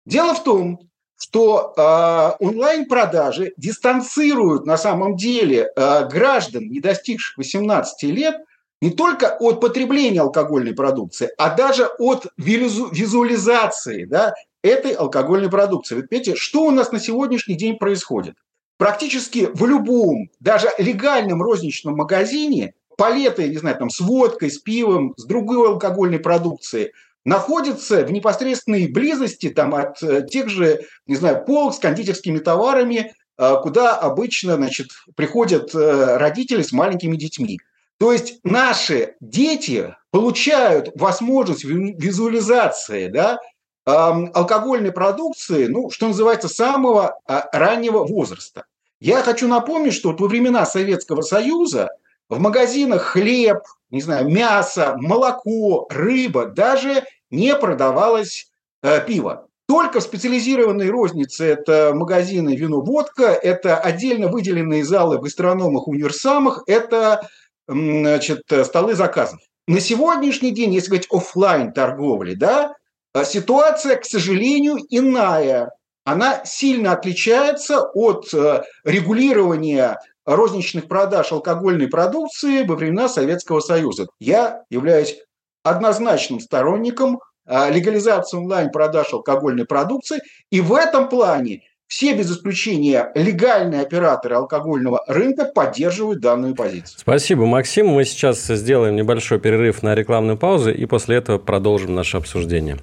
Дело 0.07 0.35
в 0.35 0.43
том, 0.45 0.81
что 1.17 1.73
э, 1.77 2.45
онлайн-продажи 2.45 3.55
дистанцируют 3.57 4.67
на 4.67 4.77
самом 4.77 5.17
деле 5.17 5.71
э, 5.75 6.09
граждан, 6.09 6.69
не 6.69 6.81
достигших 6.81 7.39
18 7.39 8.03
лет, 8.11 8.37
не 8.81 8.91
только 8.91 9.37
от 9.41 9.61
потребления 9.61 10.21
алкогольной 10.21 10.75
продукции, 10.75 11.31
а 11.39 11.55
даже 11.55 11.87
от 11.99 12.27
визуализации 12.37 14.05
да, 14.05 14.35
этой 14.63 14.93
алкогольной 14.93 15.49
продукции. 15.49 15.95
Вот 15.95 16.07
видите, 16.11 16.35
что 16.37 16.65
у 16.65 16.71
нас 16.71 16.93
на 16.93 17.01
сегодняшний 17.01 17.55
день 17.55 17.77
происходит? 17.79 18.35
Практически 18.77 19.49
в 19.55 19.65
любом, 19.65 20.29
даже 20.41 20.69
легальном 20.79 21.41
розничном 21.43 21.97
магазине 21.97 22.75
палеты, 22.99 23.49
не 23.49 23.57
знаю, 23.57 23.77
там, 23.79 23.89
с 23.89 24.01
водкой, 24.01 24.51
с 24.51 24.59
пивом, 24.59 25.15
с 25.17 25.25
другой 25.25 25.69
алкогольной 25.69 26.19
продукцией 26.19 26.93
находятся 27.25 28.05
в 28.05 28.13
непосредственной 28.13 28.87
близости 28.87 29.51
там, 29.51 29.75
от 29.75 30.03
э, 30.03 30.27
тех 30.27 30.49
же, 30.49 30.83
не 31.07 31.17
знаю, 31.17 31.45
полок 31.45 31.75
с 31.75 31.79
кондитерскими 31.79 32.39
товарами, 32.39 33.15
э, 33.39 33.57
куда 33.63 33.97
обычно 33.97 34.57
значит, 34.57 34.89
приходят 35.17 35.75
э, 35.75 36.17
родители 36.17 36.63
с 36.63 36.73
маленькими 36.73 37.17
детьми. 37.17 37.59
То 37.99 38.13
есть 38.13 38.41
наши 38.45 39.15
дети 39.21 39.97
получают 40.11 40.91
возможность 40.97 41.65
визуализации 41.65 43.07
да, 43.07 43.39
алкогольной 43.85 44.93
продукции, 44.93 45.67
ну, 45.67 45.91
что 45.91 46.09
называется, 46.09 46.49
самого 46.49 47.19
а, 47.27 47.49
раннего 47.53 48.05
возраста. 48.05 48.65
Я 49.01 49.23
хочу 49.23 49.47
напомнить, 49.47 49.95
что 49.95 50.11
вот 50.11 50.21
во 50.21 50.29
времена 50.29 50.67
Советского 50.67 51.23
Союза 51.23 51.91
в 52.29 52.41
магазинах 52.41 53.03
хлеб, 53.03 53.59
не 53.91 54.01
знаю, 54.01 54.29
мясо, 54.29 54.97
молоко, 54.99 55.87
рыба, 55.91 56.47
даже 56.47 57.05
не 57.31 57.55
продавалось 57.55 58.51
э, 58.83 59.05
пиво. 59.07 59.49
Только 59.67 60.01
в 60.01 60.03
специализированной 60.03 60.91
рознице 60.91 61.47
это 61.47 61.93
магазины 61.95 62.55
вино, 62.55 62.83
водка, 62.83 63.29
это 63.29 63.79
отдельно 63.79 64.29
выделенные 64.29 64.85
залы 64.85 65.19
в 65.19 65.23
гастрономах, 65.23 65.89
универсамах, 65.89 66.63
это 66.67 67.27
значит, 67.67 68.43
столы 68.65 68.95
заказов. 68.95 69.41
На 69.67 69.81
сегодняшний 69.81 70.51
день, 70.51 70.75
если 70.75 70.89
говорить 70.89 71.09
офлайн 71.11 71.73
торговли, 71.73 72.35
да, 72.35 72.75
э, 73.15 73.25
ситуация, 73.25 73.97
к 73.97 74.05
сожалению, 74.05 74.77
иная. 74.91 75.71
Она 76.05 76.45
сильно 76.45 76.93
отличается 76.93 77.81
от 77.81 78.33
э, 78.35 78.63
регулирования 78.85 79.99
розничных 80.27 80.87
продаж 80.87 81.33
алкогольной 81.33 81.89
продукции 81.89 82.65
во 82.65 82.77
времена 82.77 83.09
Советского 83.09 83.61
Союза. 83.61 84.07
Я 84.19 84.65
являюсь 84.69 85.17
однозначным 85.65 86.39
сторонником 86.39 87.21
а, 87.47 87.69
легализации 87.71 88.37
онлайн-продаж 88.37 89.13
алкогольной 89.13 89.65
продукции. 89.65 90.21
И 90.51 90.61
в 90.61 90.75
этом 90.75 91.09
плане 91.09 91.63
все 91.87 92.15
без 92.15 92.31
исключения 92.31 93.11
легальные 93.15 93.83
операторы 93.83 94.37
алкогольного 94.37 95.03
рынка 95.07 95.45
поддерживают 95.45 96.21
данную 96.21 96.55
позицию. 96.55 96.99
Спасибо, 96.99 97.47
Максим. 97.47 97.89
Мы 97.89 98.05
сейчас 98.05 98.47
сделаем 98.47 98.97
небольшой 98.97 99.39
перерыв 99.39 99.83
на 99.83 99.95
рекламную 99.95 100.39
паузу 100.39 100.71
и 100.73 100.87
после 100.87 101.17
этого 101.17 101.39
продолжим 101.39 101.95
наше 101.95 102.17
обсуждение. 102.17 102.79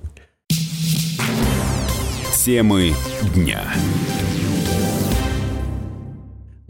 Темы 2.44 2.94
дня. 3.36 3.62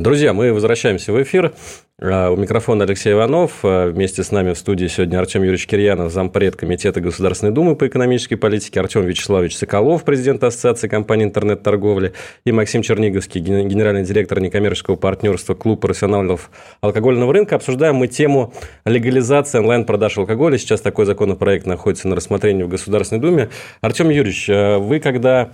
Друзья, 0.01 0.33
мы 0.33 0.51
возвращаемся 0.51 1.13
в 1.13 1.21
эфир. 1.21 1.53
А, 2.01 2.31
у 2.31 2.35
микрофона 2.35 2.85
Алексей 2.85 3.13
Иванов. 3.13 3.59
А, 3.61 3.91
вместе 3.91 4.23
с 4.23 4.31
нами 4.31 4.53
в 4.53 4.57
студии 4.57 4.87
сегодня 4.87 5.19
Артем 5.19 5.43
Юрьевич 5.43 5.67
Кирьянов, 5.67 6.11
зампред 6.11 6.55
Комитета 6.55 7.01
Государственной 7.01 7.51
Думы 7.51 7.75
по 7.75 7.85
экономической 7.85 8.35
политике, 8.35 8.79
Артем 8.79 9.05
Вячеславович 9.05 9.55
Соколов, 9.55 10.03
президент 10.03 10.43
Ассоциации 10.43 10.87
компаний 10.87 11.25
интернет-торговли, 11.25 12.13
и 12.45 12.51
Максим 12.51 12.81
Черниговский, 12.81 13.41
генеральный 13.41 14.03
директор 14.03 14.39
некоммерческого 14.39 14.95
партнерства 14.95 15.53
Клуб 15.53 15.81
профессионалов 15.81 16.49
алкогольного 16.81 17.31
рынка. 17.31 17.55
Обсуждаем 17.57 17.97
мы 17.97 18.07
тему 18.07 18.55
легализации 18.85 19.59
онлайн-продаж 19.59 20.17
алкоголя. 20.17 20.57
Сейчас 20.57 20.81
такой 20.81 21.05
законопроект 21.05 21.67
находится 21.67 22.07
на 22.07 22.15
рассмотрении 22.15 22.63
в 22.63 22.69
Государственной 22.69 23.21
Думе. 23.21 23.49
Артем 23.81 24.09
Юрьевич, 24.09 24.49
а, 24.49 24.79
вы 24.79 24.99
когда 24.99 25.51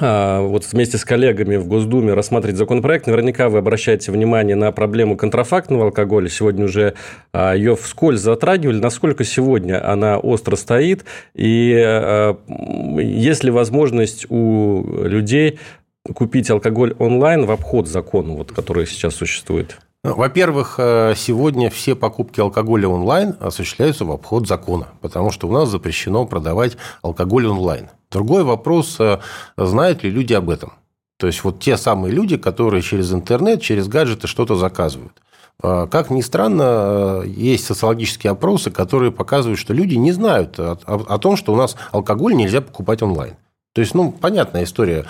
вот 0.00 0.66
вместе 0.72 0.96
с 0.96 1.04
коллегами 1.04 1.56
в 1.56 1.66
Госдуме 1.66 2.14
рассматривать 2.14 2.56
законопроект, 2.56 3.06
наверняка 3.06 3.50
вы 3.50 3.58
обращаете 3.58 4.10
внимание 4.10 4.56
на 4.56 4.72
проблему 4.72 5.16
контрафактного 5.16 5.86
алкоголя. 5.86 6.28
Сегодня 6.28 6.64
уже 6.64 6.94
а, 7.32 7.54
ее 7.54 7.76
вскользь 7.76 8.20
затрагивали. 8.20 8.78
Насколько 8.80 9.24
сегодня 9.24 9.86
она 9.86 10.18
остро 10.18 10.56
стоит? 10.56 11.04
И 11.34 11.74
а, 11.76 12.38
есть 12.98 13.44
ли 13.44 13.50
возможность 13.50 14.24
у 14.30 15.04
людей 15.04 15.58
купить 16.14 16.50
алкоголь 16.50 16.94
онлайн 16.98 17.44
в 17.44 17.50
обход 17.50 17.86
закона, 17.86 18.32
вот, 18.32 18.50
который 18.50 18.86
сейчас 18.86 19.14
существует? 19.14 19.78
Во-первых, 20.04 20.74
э, 20.78 21.14
сегодня 21.16 21.70
все 21.70 21.94
покупки 21.94 22.40
алкоголя 22.40 22.88
онлайн 22.88 23.36
осуществляются 23.38 24.04
в 24.04 24.10
обход 24.10 24.48
закона, 24.48 24.88
потому 25.00 25.30
что 25.30 25.46
у 25.46 25.52
нас 25.52 25.68
запрещено 25.68 26.26
продавать 26.26 26.76
алкоголь 27.02 27.46
онлайн. 27.46 27.88
Другой 28.10 28.42
вопрос, 28.42 28.96
э, 28.98 29.20
знают 29.56 30.02
ли 30.02 30.10
люди 30.10 30.32
об 30.32 30.50
этом. 30.50 30.72
То 31.18 31.28
есть, 31.28 31.44
вот 31.44 31.60
те 31.60 31.76
самые 31.76 32.12
люди, 32.12 32.36
которые 32.36 32.82
через 32.82 33.12
интернет, 33.12 33.62
через 33.62 33.86
гаджеты 33.86 34.26
что-то 34.26 34.56
заказывают. 34.56 35.22
Э, 35.62 35.86
как 35.88 36.10
ни 36.10 36.20
странно, 36.20 37.22
есть 37.24 37.64
социологические 37.64 38.32
опросы, 38.32 38.72
которые 38.72 39.12
показывают, 39.12 39.60
что 39.60 39.72
люди 39.72 39.94
не 39.94 40.10
знают 40.10 40.58
о 40.58 41.18
том, 41.18 41.36
что 41.36 41.52
у 41.52 41.56
нас 41.56 41.76
алкоголь 41.92 42.34
нельзя 42.34 42.60
покупать 42.60 43.02
онлайн. 43.02 43.36
То 43.72 43.80
есть, 43.80 43.94
ну, 43.94 44.10
понятная 44.10 44.64
история. 44.64 45.04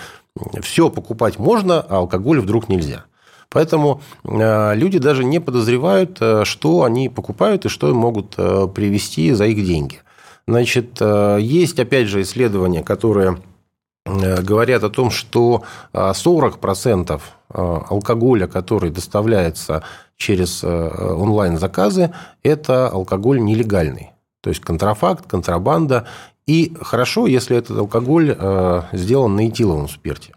Все 0.61 0.91
покупать 0.91 1.39
можно, 1.39 1.81
а 1.81 1.97
алкоголь 1.97 2.41
вдруг 2.41 2.69
нельзя. 2.69 3.05
Поэтому 3.53 4.01
э, 4.23 4.75
люди 4.75 4.97
даже 4.97 5.23
не 5.23 5.39
подозревают, 5.39 6.17
э, 6.19 6.43
что 6.43 6.83
они 6.83 7.07
покупают 7.07 7.65
и 7.65 7.69
что 7.69 7.87
им 7.87 7.97
могут 7.97 8.33
э, 8.37 8.67
привести 8.67 9.31
за 9.31 9.45
их 9.45 9.63
деньги. 9.63 9.99
Значит, 10.45 10.99
есть, 10.99 11.79
опять 11.79 12.07
же, 12.07 12.21
исследования, 12.21 12.83
которые 12.83 13.37
говорят 14.05 14.83
о 14.83 14.89
том, 14.89 15.09
что 15.09 15.63
40% 15.93 17.21
алкоголя, 17.53 18.47
который 18.47 18.89
доставляется 18.89 19.85
через 20.17 20.61
онлайн-заказы, 20.61 22.13
это 22.43 22.89
алкоголь 22.89 23.41
нелегальный. 23.41 24.11
То 24.41 24.49
есть 24.49 24.59
контрафакт, 24.59 25.25
контрабанда. 25.29 26.07
И 26.45 26.75
хорошо, 26.81 27.25
если 27.25 27.55
этот 27.55 27.77
алкоголь 27.77 28.35
сделан 28.91 29.37
на 29.37 29.47
этиловом 29.47 29.87
спирте. 29.87 30.33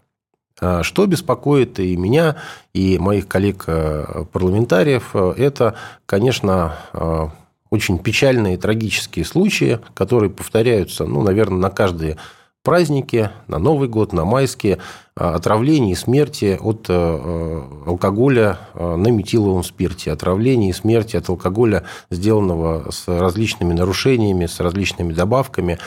А 0.59 0.81
что 0.83 1.05
беспокоит 1.05 1.79
и 1.79 1.95
меня, 1.95 2.37
и 2.73 2.97
моих 2.97 3.27
коллег-парламентариев, 3.27 5.11
э, 5.13 5.33
это, 5.37 5.75
конечно, 6.05 6.75
э, 6.93 7.27
очень 7.69 7.99
печальные 7.99 8.57
трагические 8.57 9.23
случаи, 9.23 9.79
которые 9.93 10.31
повторяются, 10.31 11.05
ну, 11.05 11.21
наверное, 11.21 11.59
на 11.59 11.69
каждые 11.69 12.17
праздники, 12.63 13.29
на 13.47 13.59
Новый 13.59 13.87
год, 13.87 14.13
на 14.13 14.25
майские, 14.25 14.79
э, 15.15 15.23
отравления 15.23 15.91
и 15.91 15.95
смерти 15.95 16.57
от 16.59 16.89
алкоголя 16.89 18.57
на 18.73 19.07
метиловом 19.09 19.63
спирте, 19.63 20.11
отравления 20.11 20.71
и 20.71 20.73
смерти 20.73 21.17
от 21.17 21.29
алкоголя, 21.29 21.83
сделанного 22.09 22.89
с 22.89 23.07
различными 23.07 23.73
нарушениями, 23.73 24.47
с 24.47 24.59
различными 24.59 25.13
добавками. 25.13 25.77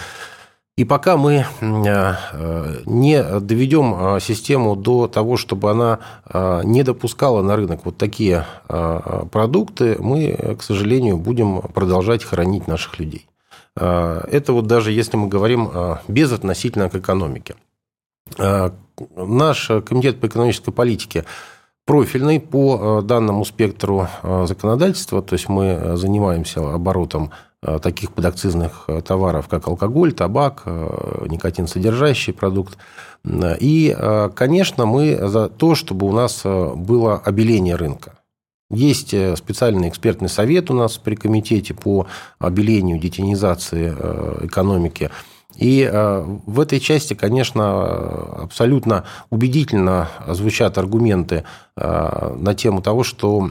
И 0.77 0.85
пока 0.85 1.19
мы 1.19 1.45
э, 1.61 2.15
не 2.87 3.23
доведем 3.41 4.17
э, 4.17 4.21
систему 4.21 4.77
до 4.77 5.09
того, 5.09 5.37
чтобы 5.37 5.71
она 5.71 5.99
э, 6.25 6.63
не 6.65 6.83
допускала 6.83 7.43
на 7.43 7.57
рынок 7.57 7.81
вот 7.85 7.99
такие 7.99 8.47
продукты, 8.67 9.97
мы, 10.01 10.57
к 10.59 10.63
сожалению, 10.63 11.19
будем 11.19 11.61
продолжать 11.61 12.25
хранить 12.25 12.67
наших 12.67 12.99
людей. 12.99 13.27
Это 13.77 14.53
вот 14.53 14.67
даже 14.67 14.91
если 14.93 15.17
мы 15.17 15.29
говорим 15.29 15.71
безотносительно 16.09 16.89
к 16.89 16.95
экономике. 16.95 17.57
Наш 19.17 19.71
комитет 19.87 20.21
по 20.21 20.27
экономической 20.27 20.73
политике 20.73 21.25
профильный 21.85 22.41
по 22.41 23.01
данному 23.03 23.45
спектру 23.45 24.09
законодательства, 24.23 25.23
то 25.23 25.35
есть 25.35 25.49
мы 25.49 25.97
занимаемся 25.97 26.61
оборотом 26.75 27.31
Э, 27.31 27.50
таких 27.63 28.13
подакцизных 28.13 28.85
э, 28.89 29.03
товаров, 29.03 29.47
как 29.49 29.69
алкоголь, 29.69 30.13
табак, 30.13 30.63
э, 30.65 31.27
никотин 31.29 31.67
содержащий 31.67 32.33
продукт. 32.33 32.79
И, 33.23 33.95
конечно, 34.35 34.87
мы 34.87 35.29
за 35.29 35.51
то, 35.51 35.75
чтобы 35.75 36.07
у 36.07 36.13
нас 36.13 36.41
было 36.43 37.19
обеление 37.19 37.77
рынка. 37.77 38.15
Есть 38.71 39.09
специальный 39.37 39.91
экспертный 39.91 40.31
совет 40.31 40.71
у 40.71 40.75
нас 40.75 40.97
при 40.97 41.17
комитете 41.17 41.75
по 41.75 42.07
обелению, 42.39 42.99
детинизации 42.99 43.91
экономики. 44.47 45.11
И 45.55 45.87
в 45.93 46.61
этой 46.61 46.81
части, 46.81 47.13
конечно, 47.13 48.45
абсолютно 48.45 49.05
убедительно 49.29 50.09
звучат 50.29 50.79
аргументы 50.79 51.45
на 51.77 52.55
тему 52.55 52.81
того, 52.81 53.03
что 53.05 53.47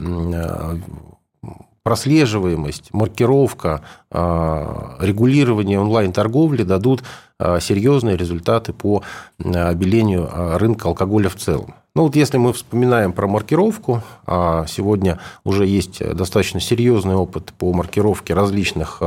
прослеживаемость, 1.82 2.92
маркировка, 2.92 3.82
регулирование 4.10 5.80
онлайн-торговли 5.80 6.62
дадут 6.62 7.02
серьезные 7.38 8.16
результаты 8.16 8.72
по 8.72 9.02
обелению 9.38 10.28
рынка 10.58 10.88
алкоголя 10.88 11.28
в 11.28 11.36
целом. 11.36 11.74
Ну 11.94 12.02
вот 12.04 12.14
если 12.16 12.36
мы 12.38 12.52
вспоминаем 12.52 13.12
про 13.12 13.26
маркировку, 13.26 14.02
а 14.26 14.66
сегодня 14.68 15.18
уже 15.42 15.66
есть 15.66 15.98
достаточно 16.14 16.60
серьезный 16.60 17.14
опыт 17.16 17.52
по 17.58 17.72
маркировке 17.72 18.34
различных 18.34 19.02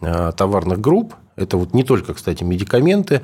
товарных 0.00 0.80
групп, 0.80 1.14
это 1.36 1.56
вот 1.56 1.74
не 1.74 1.84
только, 1.84 2.14
кстати, 2.14 2.42
медикаменты, 2.44 3.22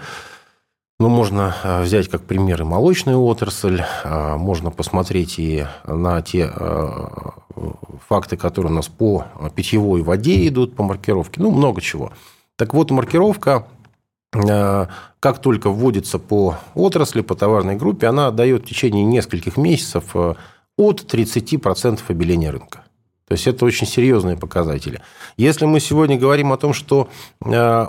но 0.99 1.09
можно 1.09 1.55
а, 1.63 1.83
взять 1.83 2.09
как 2.09 2.23
пример 2.23 2.63
и 2.63 2.65
молочную 2.65 3.21
отрасль, 3.23 3.83
а, 4.05 4.37
можно 4.39 4.71
посмотреть 4.71 5.39
и 5.39 5.67
на 5.87 6.23
те 6.23 6.47
а, 6.47 7.35
факты, 8.09 8.37
которые 8.37 8.73
у 8.73 8.77
нас 8.77 8.89
по 8.89 9.27
питьевой 9.55 10.03
воде 10.03 10.47
идут, 10.49 10.75
по 10.75 10.83
маркировке, 10.83 11.41
ну, 11.41 11.51
много 11.51 11.81
чего. 11.81 12.13
Так 12.57 12.73
вот, 12.73 12.91
маркировка, 12.91 13.67
как 14.33 15.39
только 15.41 15.71
вводится 15.71 16.19
по 16.19 16.57
отрасли, 16.75 17.21
по 17.23 17.35
товарной 17.35 17.77
группе, 17.77 18.07
она 18.07 18.31
дает 18.31 18.63
в 18.65 18.69
течение 18.69 19.05
нескольких 19.05 19.57
месяцев 19.57 20.15
от 20.15 21.15
30% 21.15 22.01
обеления 22.09 22.51
рынка. 22.51 22.85
То 23.29 23.33
есть 23.33 23.47
это 23.49 23.65
очень 23.65 23.89
серьезные 23.89 24.37
показатели. 24.37 25.01
Если 25.37 25.65
мы 25.65 25.81
сегодня 25.81 26.17
говорим 26.17 26.53
о 26.53 26.57
том, 26.57 26.73
что 26.73 27.09
э, 27.45 27.87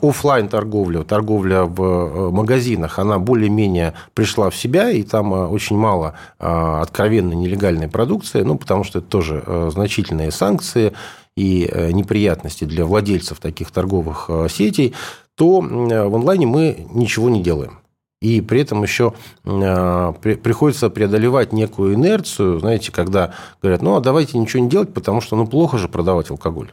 офлайн 0.00 0.48
торговля, 0.48 1.02
торговля 1.02 1.64
в 1.64 1.82
э, 1.82 2.30
магазинах, 2.30 3.00
она 3.00 3.18
более-менее 3.18 3.94
пришла 4.14 4.48
в 4.48 4.56
себя, 4.56 4.90
и 4.90 5.02
там 5.02 5.34
э, 5.34 5.46
очень 5.46 5.76
мало 5.76 6.14
откровенно 6.38 7.32
нелегальной 7.32 7.88
продукции, 7.88 8.42
ну, 8.42 8.56
потому 8.56 8.84
что 8.84 9.00
это 9.00 9.08
тоже 9.08 9.42
значительные 9.72 10.30
санкции 10.30 10.92
и 11.36 11.70
неприятности 11.92 12.64
для 12.64 12.84
владельцев 12.84 13.38
таких 13.38 13.70
торговых 13.70 14.30
сетей, 14.48 14.94
то 15.34 15.60
в 15.60 16.14
онлайне 16.14 16.46
мы 16.46 16.86
ничего 16.92 17.28
не 17.30 17.42
делаем 17.42 17.80
и 18.20 18.42
при 18.42 18.60
этом 18.60 18.82
еще 18.82 19.14
а, 19.44 20.12
приходится 20.12 20.90
преодолевать 20.90 21.52
некую 21.52 21.94
инерцию, 21.94 22.60
знаете, 22.60 22.92
когда 22.92 23.34
говорят, 23.62 23.82
ну, 23.82 23.96
а 23.96 24.00
давайте 24.00 24.38
ничего 24.38 24.62
не 24.62 24.68
делать, 24.68 24.92
потому 24.92 25.20
что, 25.20 25.36
ну, 25.36 25.46
плохо 25.46 25.78
же 25.78 25.88
продавать 25.88 26.30
алкоголь. 26.30 26.70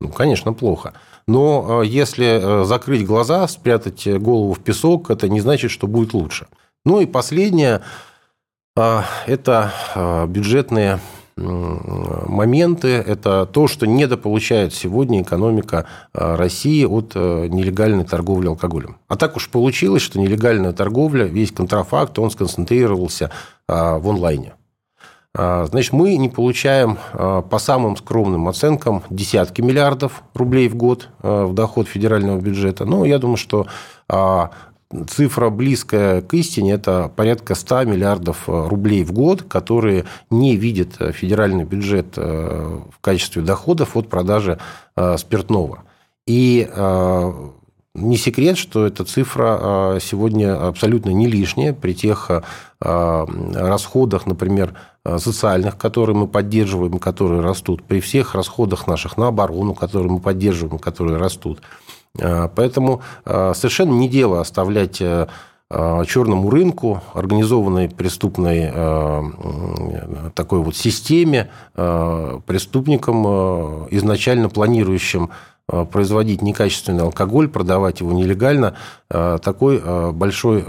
Ну, 0.00 0.08
конечно, 0.10 0.52
плохо. 0.52 0.94
Но 1.26 1.80
а, 1.80 1.82
если 1.82 2.40
а, 2.40 2.64
закрыть 2.64 3.04
глаза, 3.04 3.46
спрятать 3.48 4.06
голову 4.18 4.54
в 4.54 4.60
песок, 4.60 5.10
это 5.10 5.28
не 5.28 5.40
значит, 5.40 5.72
что 5.72 5.88
будет 5.88 6.14
лучше. 6.14 6.46
Ну 6.84 7.00
и 7.00 7.06
последнее– 7.06 7.82
это 8.76 10.26
бюджетные 10.28 11.00
моменты. 11.36 12.88
Это 12.88 13.46
то, 13.46 13.66
что 13.66 13.86
недополучает 13.86 14.72
сегодня 14.72 15.22
экономика 15.22 15.86
а, 16.12 16.36
России 16.36 16.84
от 16.84 17.12
э, 17.14 17.48
нелегальной 17.48 18.04
торговли 18.04 18.48
алкоголем. 18.48 18.98
А 19.08 19.16
так 19.16 19.36
уж 19.36 19.48
получилось, 19.48 20.02
что 20.02 20.20
нелегальная 20.20 20.72
торговля, 20.72 21.24
весь 21.24 21.50
контрафакт, 21.50 22.18
он 22.18 22.30
сконцентрировался 22.30 23.30
а, 23.68 23.98
в 23.98 24.08
онлайне. 24.08 24.54
Значит, 25.36 25.92
мы 25.92 26.16
не 26.16 26.28
получаем 26.28 26.96
по 27.12 27.58
самым 27.58 27.96
скромным 27.96 28.46
оценкам 28.46 29.02
десятки 29.10 29.62
миллиардов 29.62 30.22
рублей 30.32 30.68
в 30.68 30.76
год 30.76 31.08
в 31.22 31.52
доход 31.52 31.88
федерального 31.88 32.40
бюджета. 32.40 32.84
Но 32.84 33.04
я 33.04 33.18
думаю, 33.18 33.36
что 33.36 33.66
цифра 35.08 35.50
близкая 35.50 36.22
к 36.22 36.34
истине– 36.34 36.72
это 36.74 37.10
порядка 37.14 37.54
100 37.54 37.84
миллиардов 37.84 38.48
э, 38.48 38.68
рублей 38.68 39.04
в 39.04 39.12
год, 39.12 39.42
которые 39.42 40.04
не 40.30 40.56
видит 40.56 40.96
э, 40.98 41.12
федеральный 41.12 41.64
бюджет 41.64 42.14
э, 42.16 42.80
в 42.90 43.00
качестве 43.00 43.42
доходов 43.42 43.96
от 43.96 44.08
продажи 44.08 44.58
спиртного. 45.16 45.82
И 46.26 46.68
не 47.94 48.16
секрет, 48.16 48.56
что 48.56 48.86
эта 48.86 49.04
цифра 49.04 49.98
сегодня 50.00 50.68
абсолютно 50.68 51.10
не 51.10 51.26
лишняя 51.26 51.72
при 51.72 51.94
тех 51.94 52.30
расходах, 52.80 54.26
например, 54.26 54.74
социальных, 55.04 55.76
которые 55.76 56.16
мы 56.16 56.28
поддерживаем, 56.28 56.98
которые 56.98 57.40
растут, 57.40 57.82
при 57.82 58.00
всех 58.00 58.36
расходах 58.36 58.86
наших 58.86 59.16
на 59.16 59.28
оборону, 59.28 59.74
которые 59.74 60.12
мы 60.12 60.20
поддерживаем, 60.20 60.78
которые 60.78 61.18
растут– 61.18 61.60
поэтому 62.16 63.02
а, 63.24 63.54
совершенно 63.54 63.92
не 63.92 64.08
дело 64.08 64.40
оставлять 64.40 65.00
э, 65.00 65.26
а, 65.70 66.04
черному 66.04 66.48
рынку, 66.50 67.02
организованной 67.12 67.88
преступной 67.88 68.70
такой 70.34 70.60
вот 70.60 70.76
системе, 70.76 71.50
преступникам, 71.74 73.24
изначально 73.90 74.48
планирующим 74.48 75.30
Э, 75.30 75.53
производить 75.66 76.42
некачественный 76.42 77.04
алкоголь, 77.04 77.48
продавать 77.48 78.00
его 78.00 78.12
нелегально, 78.12 78.76
э, 79.10 79.38
такой 79.42 79.80
э, 79.82 80.10
большой 80.12 80.64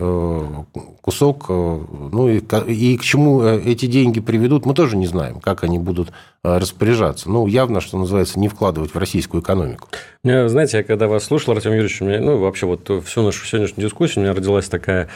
кусок, 1.02 1.50
ну 1.50 2.30
и, 2.30 2.42
и 2.68 2.98
к 2.98 3.02
чему 3.04 3.44
эти 3.44 3.86
деньги 3.86 4.20
приведут, 4.20 4.66
мы 4.66 4.74
тоже 4.74 4.98
не 4.98 5.06
знаем, 5.06 5.40
как 5.40 5.64
они 5.64 5.78
будут 5.78 6.12
распоряжаться. 6.44 7.30
Ну, 7.30 7.46
явно, 7.46 7.82
что 7.82 7.98
называется, 7.98 8.40
не 8.40 8.48
вкладывать 8.48 8.94
в 8.94 8.98
российскую 8.98 9.42
экономику. 9.42 9.88
Знаете, 10.24 10.78
я 10.78 10.84
когда 10.84 11.08
вас 11.08 11.26
слушал, 11.26 11.54
Артем 11.54 11.74
Юрьевич, 11.74 12.02
у 12.02 12.06
меня, 12.06 12.22
ну, 12.22 12.38
вообще 12.38 12.66
вот 12.66 12.90
всю 13.06 13.22
нашу 13.22 13.46
сегодняшнюю 13.46 13.88
дискуссию, 13.88 14.20
у 14.20 14.26
меня 14.26 14.34
родилась 14.34 14.68
такая 14.68 15.10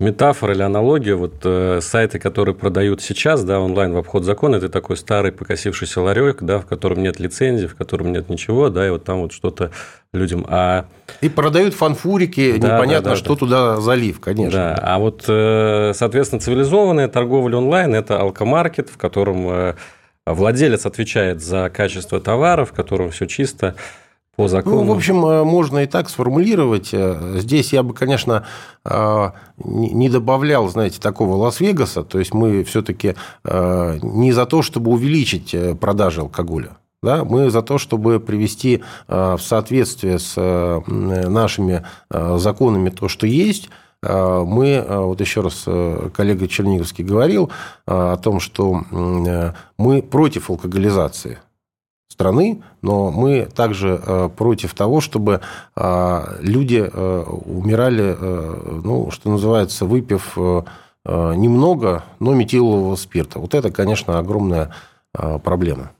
метафора 0.00 0.54
или 0.54 0.62
аналогия, 0.62 1.14
вот 1.14 1.34
э, 1.44 1.80
сайты, 1.80 2.18
которые 2.18 2.54
продают 2.54 3.00
сейчас, 3.00 3.44
да, 3.44 3.60
онлайн 3.60 3.92
в 3.92 3.98
обход 3.98 4.24
закона, 4.24 4.56
это 4.56 4.68
такой 4.68 4.96
старый 4.96 5.32
покосившийся 5.32 6.00
ларек, 6.00 6.42
да, 6.42 6.58
в 6.58 6.66
котором 6.66 7.02
нет 7.02 7.20
лицензии, 7.20 7.66
в 7.66 7.76
котором 7.76 8.12
нет 8.12 8.28
ничего, 8.28 8.68
да, 8.68 8.86
и 8.86 8.90
вот 8.90 9.04
там 9.04 9.20
вот 9.22 9.32
что-то 9.32 9.70
людям. 10.12 10.44
А... 10.48 10.86
И 11.20 11.28
продают 11.28 11.74
фанфурики, 11.74 12.58
да, 12.58 12.74
непонятно, 12.74 13.10
да, 13.10 13.10
да, 13.10 13.16
что 13.16 13.34
да. 13.34 13.38
туда 13.38 13.80
залив, 13.80 14.20
конечно. 14.20 14.58
Да, 14.58 14.74
а 14.82 14.98
вот, 14.98 15.24
э, 15.28 15.92
соответственно, 15.94 16.40
цивилизованная 16.40 17.08
торговля 17.08 17.58
онлайн– 17.58 17.94
это 17.96 18.20
алкомаркет, 18.20 18.90
в 18.90 18.96
котором 18.96 19.48
э, 19.48 19.74
владелец 20.26 20.86
отвечает 20.86 21.42
за 21.42 21.70
качество 21.70 22.20
товара, 22.20 22.64
в 22.64 22.72
котором 22.72 23.10
все 23.10 23.26
чисто, 23.26 23.76
по 24.36 24.48
закону. 24.48 24.84
Ну, 24.84 24.92
в 24.92 24.96
общем, 24.96 25.24
э, 25.26 25.44
можно 25.44 25.80
и 25.80 25.86
так 25.86 26.08
сформулировать. 26.08 26.90
Э, 26.92 27.38
здесь 27.38 27.72
я 27.72 27.82
бы, 27.82 27.92
конечно, 27.92 28.44
э, 28.84 29.30
не 29.58 30.08
добавлял, 30.08 30.68
знаете, 30.68 31.00
такого 31.00 31.36
Лас-Вегаса. 31.36 32.02
То 32.02 32.18
есть 32.18 32.32
мы 32.32 32.64
все-таки 32.64 33.14
не 33.44 34.32
за 34.32 34.46
то, 34.46 34.62
чтобы 34.62 34.90
увеличить 34.90 35.54
продажи 35.78 36.20
алкоголя. 36.20 36.76
Да, 37.02 37.24
мы 37.24 37.50
за 37.50 37.62
то, 37.62 37.78
чтобы 37.78 38.20
привести 38.20 38.82
в 39.08 39.38
соответствие 39.40 40.18
с 40.18 40.36
нашими 40.86 41.84
законами 42.10 42.90
то, 42.90 43.08
что 43.08 43.26
есть, 43.26 43.70
мы, 44.02 44.84
вот 44.88 45.20
еще 45.20 45.40
раз 45.40 45.64
коллега 46.14 46.46
Черниговский 46.46 47.04
говорил 47.04 47.50
о 47.86 48.16
том, 48.16 48.38
что 48.38 48.82
мы 49.78 50.02
против 50.02 50.50
алкоголизации 50.50 51.38
страны, 52.12 52.62
но 52.82 53.10
мы 53.10 53.46
также 53.46 54.00
э, 54.04 54.28
против 54.36 54.74
того, 54.74 55.00
чтобы 55.00 55.40
э, 55.74 56.20
люди 56.40 56.88
э, 56.92 57.24
умирали, 57.46 58.16
ну, 58.84 59.10
что 59.10 59.30
называется, 59.30 59.86
выпив 59.86 60.36
немного, 61.04 62.04
но 62.20 62.32
метилового 62.32 62.94
спирта. 62.94 63.40
Вот 63.40 63.54
это, 63.54 63.72
конечно, 63.72 64.20
огромная 64.20 64.70
проблема. 65.42 65.90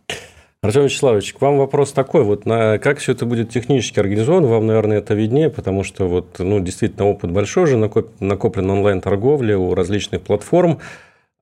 Артем 0.63 0.85
Вячеславович, 0.85 1.35
к 1.35 1.41
вам 1.41 1.59
вопрос 1.59 1.93
такой, 1.93 2.23
вот 2.23 2.47
на, 2.47 2.79
как 2.79 2.99
все 2.99 3.13
это 3.13 3.27
будет 3.27 3.51
технически 3.51 3.99
организовано, 3.99 4.47
вам, 4.47 4.69
наверное, 4.69 4.99
это 4.99 5.15
виднее, 5.15 5.51
потому 5.51 5.83
что 5.83 6.07
вот, 6.07 6.39
ну, 6.39 6.61
действительно 6.61 7.09
опыт 7.09 7.33
большой 7.33 7.67
же 7.67 7.77
накоплен 7.77 8.71
онлайн-торговли 8.71 9.55
у 9.55 9.75
различных 9.75 10.23
платформ, 10.23 10.79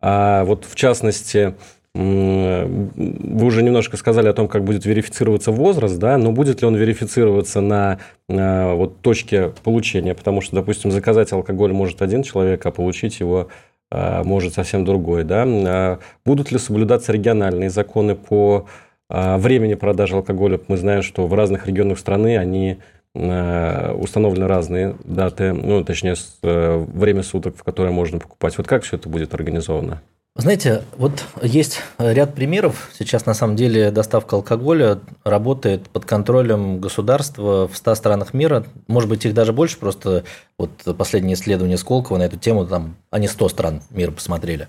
а 0.01 0.45
вот 0.45 0.65
в 0.65 0.75
частности, 0.75 1.55
вы 1.95 3.45
уже 3.45 3.63
немножко 3.63 3.97
сказали 3.97 4.29
о 4.29 4.33
том, 4.33 4.47
как 4.47 4.63
будет 4.63 4.85
верифицироваться 4.87 5.51
возраст, 5.51 5.99
да, 5.99 6.19
но 6.19 6.31
будет 6.31 6.61
ли 6.61 6.67
он 6.69 6.77
верифицироваться 6.77 7.61
на, 7.61 7.99
на 8.29 8.75
вот 8.75 9.01
точке 9.01 9.53
получения? 9.65 10.15
Потому 10.15 10.41
что, 10.41 10.55
допустим, 10.55 10.93
заказать 10.93 11.33
алкоголь 11.33 11.73
может 11.73 12.01
один 12.01 12.23
человек, 12.23 12.65
а 12.65 12.71
получить 12.71 13.19
его 13.19 13.49
а, 13.91 14.23
может 14.23 14.55
совсем 14.55 14.85
другой. 14.85 15.25
Да? 15.25 15.45
А 15.47 15.99
будут 16.25 16.53
ли 16.53 16.59
соблюдаться 16.59 17.13
региональные 17.13 17.71
законы 17.71 18.15
по 18.15 18.67
времени 19.09 19.75
продажи 19.75 20.15
алкоголя? 20.15 20.61
Мы 20.69 20.77
знаем, 20.77 21.03
что 21.03 21.27
в 21.27 21.35
разных 21.35 21.67
регионах 21.67 21.99
страны 21.99 22.39
они 22.39 22.79
установлены 23.15 24.47
разные 24.47 24.97
даты, 25.05 25.53
ну, 25.53 25.83
точнее, 25.85 26.15
э, 26.43 26.87
время 26.93 27.23
суток, 27.23 27.57
в 27.57 27.65
которое 27.65 27.91
можно 27.91 28.21
покупать. 28.21 28.57
Вот 28.57 28.69
как 28.69 28.85
все 28.85 28.97
это 28.97 29.09
будет 29.09 29.35
организовано? 29.35 30.01
Знаете, 30.37 30.85
вот 30.97 31.25
есть 31.43 31.81
ряд 31.99 32.35
примеров. 32.35 32.91
Сейчас, 32.97 33.27
на 33.27 33.35
самом 33.35 33.57
деле, 33.57 33.91
доставка 33.91 34.37
алкоголя 34.37 35.01
работает 35.25 35.91
под 35.91 36.05
контролем 36.05 36.81
государства 36.81 37.67
в 37.67 37.77
100 37.77 37.95
странах 37.97 38.33
мира. 38.33 38.65
Может 38.87 39.11
быть, 39.11 39.27
их 39.27 39.35
даже 39.35 39.53
больше, 39.53 39.79
просто 39.79 40.23
вот 40.57 40.71
последнее 40.97 41.35
исследование 41.35 41.77
Сколково 41.77 42.19
на 42.19 42.23
эту 42.23 42.39
тему, 42.39 42.65
там 42.65 42.95
они 43.11 43.27
100 43.27 43.49
стран 43.49 43.83
мира 43.91 44.13
посмотрели. 44.13 44.69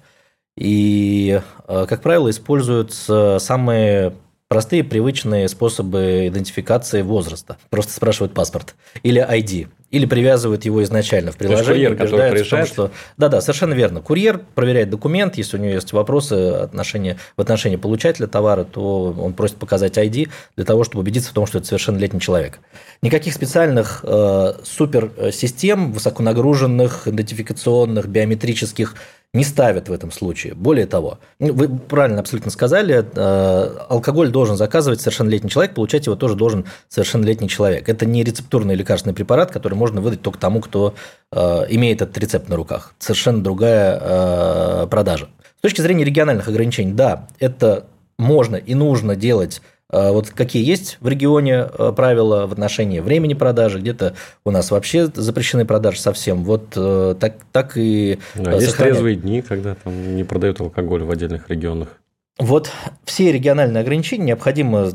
И, 0.58 1.40
э, 1.68 1.86
как 1.88 2.02
правило, 2.02 2.30
используются 2.30 3.38
самые 3.40 4.14
простые 4.52 4.84
привычные 4.84 5.48
способы 5.48 6.28
идентификации 6.28 7.04
возраста. 7.04 7.56
Просто 7.70 7.94
спрашивают 7.94 8.34
паспорт 8.34 8.76
или 9.02 9.26
ID. 9.26 9.70
Или 9.92 10.06
привязывают 10.06 10.66
его 10.66 10.84
изначально 10.84 11.32
в 11.32 11.38
приложении, 11.38 11.86
курьер, 11.86 11.96
который 11.96 12.32
приезжает? 12.32 12.68
в 12.68 12.76
том, 12.76 12.88
что... 12.88 12.92
Да, 13.16 13.30
да, 13.30 13.40
совершенно 13.40 13.74
верно. 13.74 14.02
Курьер 14.02 14.42
проверяет 14.54 14.90
документ, 14.90 15.38
если 15.38 15.56
у 15.56 15.60
него 15.62 15.76
есть 15.76 15.94
вопросы 15.94 16.34
отношения, 16.34 17.18
в 17.38 17.42
отношении 17.42 17.78
получателя 17.78 18.28
товара, 18.28 18.66
то 18.66 19.16
он 19.18 19.32
просит 19.32 19.56
показать 19.56 19.98
ID 19.98 20.28
для 20.58 20.66
того, 20.66 20.84
чтобы 20.84 21.00
убедиться 21.00 21.30
в 21.30 21.34
том, 21.34 21.48
что 21.48 21.60
это 21.60 21.68
совершеннолетний 21.68 22.20
человек. 22.20 22.60
Никаких 23.02 23.34
специальных 23.34 24.04
э, 24.04 24.54
суперсистем, 24.66 25.94
высоконагруженных, 25.94 27.08
идентификационных, 27.08 28.08
биометрических 28.08 28.96
не 29.34 29.46
ставят 29.46 29.88
в 29.88 29.94
этом 29.94 30.12
случае. 30.12 30.56
Более 30.56 30.86
того, 30.86 31.20
вы 31.40 31.70
правильно 31.70 32.20
абсолютно 32.20 32.52
сказали, 32.52 33.06
э, 33.16 33.78
алкоголь 33.88 34.30
должен 34.30 34.58
заказывать 34.58 35.00
совершеннолетний 35.00 35.50
человек, 35.50 35.74
получать 35.74 36.06
его 36.06 36.18
тоже 36.18 36.36
должен 36.36 36.66
совершеннолетний 36.90 37.48
человек. 37.48 37.88
Это 37.88 38.06
не 38.06 38.24
рецептурный 38.24 38.76
лекарственный 38.76 39.16
препарат, 39.16 39.52
который 39.52 39.76
можно 39.76 40.02
выдать 40.02 40.22
только 40.22 40.38
тому, 40.38 40.60
кто 40.60 40.96
э, 41.32 41.66
имеет 41.70 42.02
этот 42.02 42.18
рецепт 42.18 42.50
на 42.50 42.58
руках. 42.58 42.94
Совершенно 43.00 43.42
другая 43.42 44.00
э, 44.02 44.88
продажа. 44.88 45.30
С 45.60 45.62
точки 45.62 45.80
зрения 45.80 46.04
региональных 46.04 46.50
ограничений, 46.50 46.92
да, 46.92 47.28
это 47.40 47.86
можно 48.18 48.58
и 48.58 48.76
нужно 48.76 49.16
делать 49.16 49.62
вот 49.92 50.30
какие 50.30 50.66
есть 50.66 50.98
в 51.02 51.08
регионе 51.08 51.62
а, 51.62 51.92
правила 51.92 52.48
в 52.48 52.54
отношении 52.54 53.00
времени 53.00 53.34
продажи, 53.34 53.80
где-то 53.80 54.16
у 54.46 54.52
нас 54.52 54.72
вообще 54.72 55.08
запрещены 55.08 55.66
продажи 55.66 56.00
совсем. 56.00 56.44
Вот 56.44 56.74
э, 56.76 57.16
так, 57.20 57.36
так 57.52 57.74
и 57.76 58.20
да, 58.36 58.54
Есть 58.54 58.78
трезвые 58.78 59.16
дни, 59.16 59.42
когда 59.42 59.76
там 59.76 60.16
не 60.16 60.24
продают 60.24 60.62
алкоголь 60.62 61.04
в 61.04 61.12
отдельных 61.12 61.50
регионах. 61.50 62.01
Вот 62.42 62.72
все 63.06 63.32
региональные 63.32 63.82
ограничения 63.82 64.26
необходимо 64.26 64.94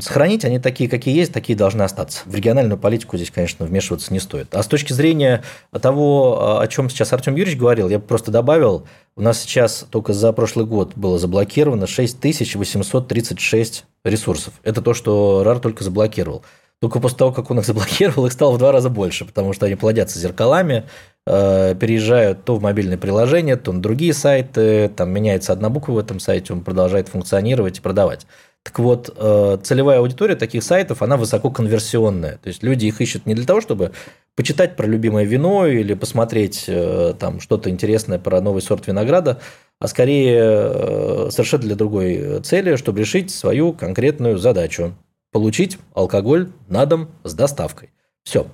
сохранить, 0.00 0.46
они 0.46 0.58
такие, 0.58 0.88
какие 0.88 1.14
есть, 1.14 1.30
такие 1.30 1.54
должны 1.54 1.82
остаться. 1.82 2.22
В 2.24 2.34
региональную 2.34 2.78
политику 2.78 3.18
здесь, 3.18 3.30
конечно, 3.30 3.66
вмешиваться 3.66 4.14
не 4.14 4.18
стоит. 4.18 4.54
А 4.54 4.62
с 4.62 4.66
точки 4.66 4.94
зрения 4.94 5.44
того, 5.78 6.58
о 6.58 6.66
чем 6.68 6.88
сейчас 6.88 7.12
Артем 7.12 7.34
Юрьевич 7.36 7.58
говорил, 7.60 7.90
я 7.90 7.98
просто 7.98 8.30
добавил, 8.30 8.86
у 9.14 9.20
нас 9.20 9.42
сейчас 9.42 9.84
только 9.90 10.14
за 10.14 10.32
прошлый 10.32 10.64
год 10.64 10.92
было 10.96 11.18
заблокировано 11.18 11.86
6836 11.86 13.84
ресурсов. 14.02 14.54
Это 14.62 14.80
то, 14.80 14.94
что 14.94 15.42
РАР 15.44 15.58
только 15.58 15.84
заблокировал. 15.84 16.44
Только 16.80 17.00
после 17.00 17.18
того, 17.18 17.32
как 17.32 17.50
он 17.50 17.58
их 17.58 17.66
заблокировал, 17.66 18.26
их 18.26 18.32
стало 18.32 18.52
в 18.52 18.58
два 18.58 18.72
раза 18.72 18.90
больше, 18.90 19.24
потому 19.24 19.52
что 19.52 19.66
они 19.66 19.76
плодятся 19.76 20.18
зеркалами, 20.18 20.84
Э, 21.28 21.74
переезжают 21.74 22.44
то 22.44 22.54
в 22.54 22.62
мобильное 22.62 22.96
приложение, 22.96 23.56
то 23.56 23.72
на 23.72 23.82
другие 23.82 24.14
сайты, 24.14 24.88
там 24.88 25.10
меняется 25.10 25.52
одна 25.52 25.70
буква 25.70 25.94
в 25.94 25.98
этом 25.98 26.20
сайте, 26.20 26.52
он 26.52 26.60
продолжает 26.60 27.08
функционировать 27.08 27.78
и 27.78 27.80
продавать. 27.80 28.28
Так 28.62 28.78
вот, 28.78 29.12
э, 29.16 29.58
целевая 29.60 29.98
аудитория 29.98 30.36
таких 30.36 30.62
сайтов, 30.62 31.02
она 31.02 31.16
высококонверсионная. 31.16 32.38
То 32.40 32.46
есть 32.46 32.62
люди 32.62 32.86
их 32.86 33.00
ищут 33.00 33.26
не 33.26 33.34
для 33.34 33.44
того, 33.44 33.60
чтобы 33.60 33.90
почитать 34.36 34.76
про 34.76 34.86
любимое 34.86 35.24
вино 35.24 35.66
или 35.66 35.94
посмотреть 35.94 36.66
э, 36.68 37.14
там 37.18 37.40
что-то 37.40 37.70
интересное 37.70 38.20
про 38.20 38.40
новый 38.40 38.62
сорт 38.62 38.86
винограда, 38.86 39.40
а 39.80 39.88
скорее 39.88 41.30
совершенно 41.32 41.64
для 41.64 41.74
другой 41.74 42.40
цели, 42.42 42.76
чтобы 42.76 43.00
решить 43.00 43.32
свою 43.32 43.72
конкретную 43.72 44.38
задачу. 44.38 44.94
Получить 45.32 45.78
алкоголь 45.94 46.50
на 46.68 46.86
дом 46.86 47.08
с 47.24 47.34
доставкой. 47.34 47.90
Все. 48.22 48.46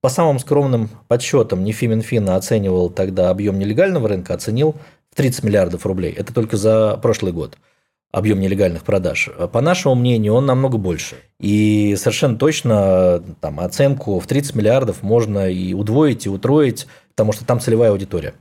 По 0.00 0.08
самым 0.08 0.38
скромным 0.38 0.90
подсчетам, 1.08 1.64
НИФИ 1.64 1.86
Минфина 1.86 2.36
оценивал 2.36 2.90
тогда 2.90 3.30
объем 3.30 3.58
нелегального 3.58 4.08
рынка, 4.08 4.34
оценил 4.34 4.74
в 5.10 5.16
30 5.16 5.44
миллиардов 5.44 5.86
рублей. 5.86 6.12
Это 6.12 6.34
только 6.34 6.56
за 6.56 6.98
прошлый 7.00 7.32
год 7.32 7.56
объем 8.12 8.38
нелегальных 8.38 8.84
продаж. 8.84 9.28
По 9.52 9.60
нашему 9.60 9.96
мнению, 9.96 10.34
он 10.34 10.46
намного 10.46 10.78
больше. 10.78 11.16
И 11.40 11.96
совершенно 11.98 12.36
точно 12.36 13.22
там, 13.40 13.58
оценку 13.58 14.20
в 14.20 14.26
30 14.26 14.54
миллиардов 14.54 15.02
можно 15.02 15.50
и 15.50 15.74
удвоить, 15.74 16.26
и 16.26 16.28
утроить, 16.28 16.86
потому 17.10 17.32
что 17.32 17.44
там 17.44 17.58
целевая 17.58 17.90
аудитория 17.90 18.34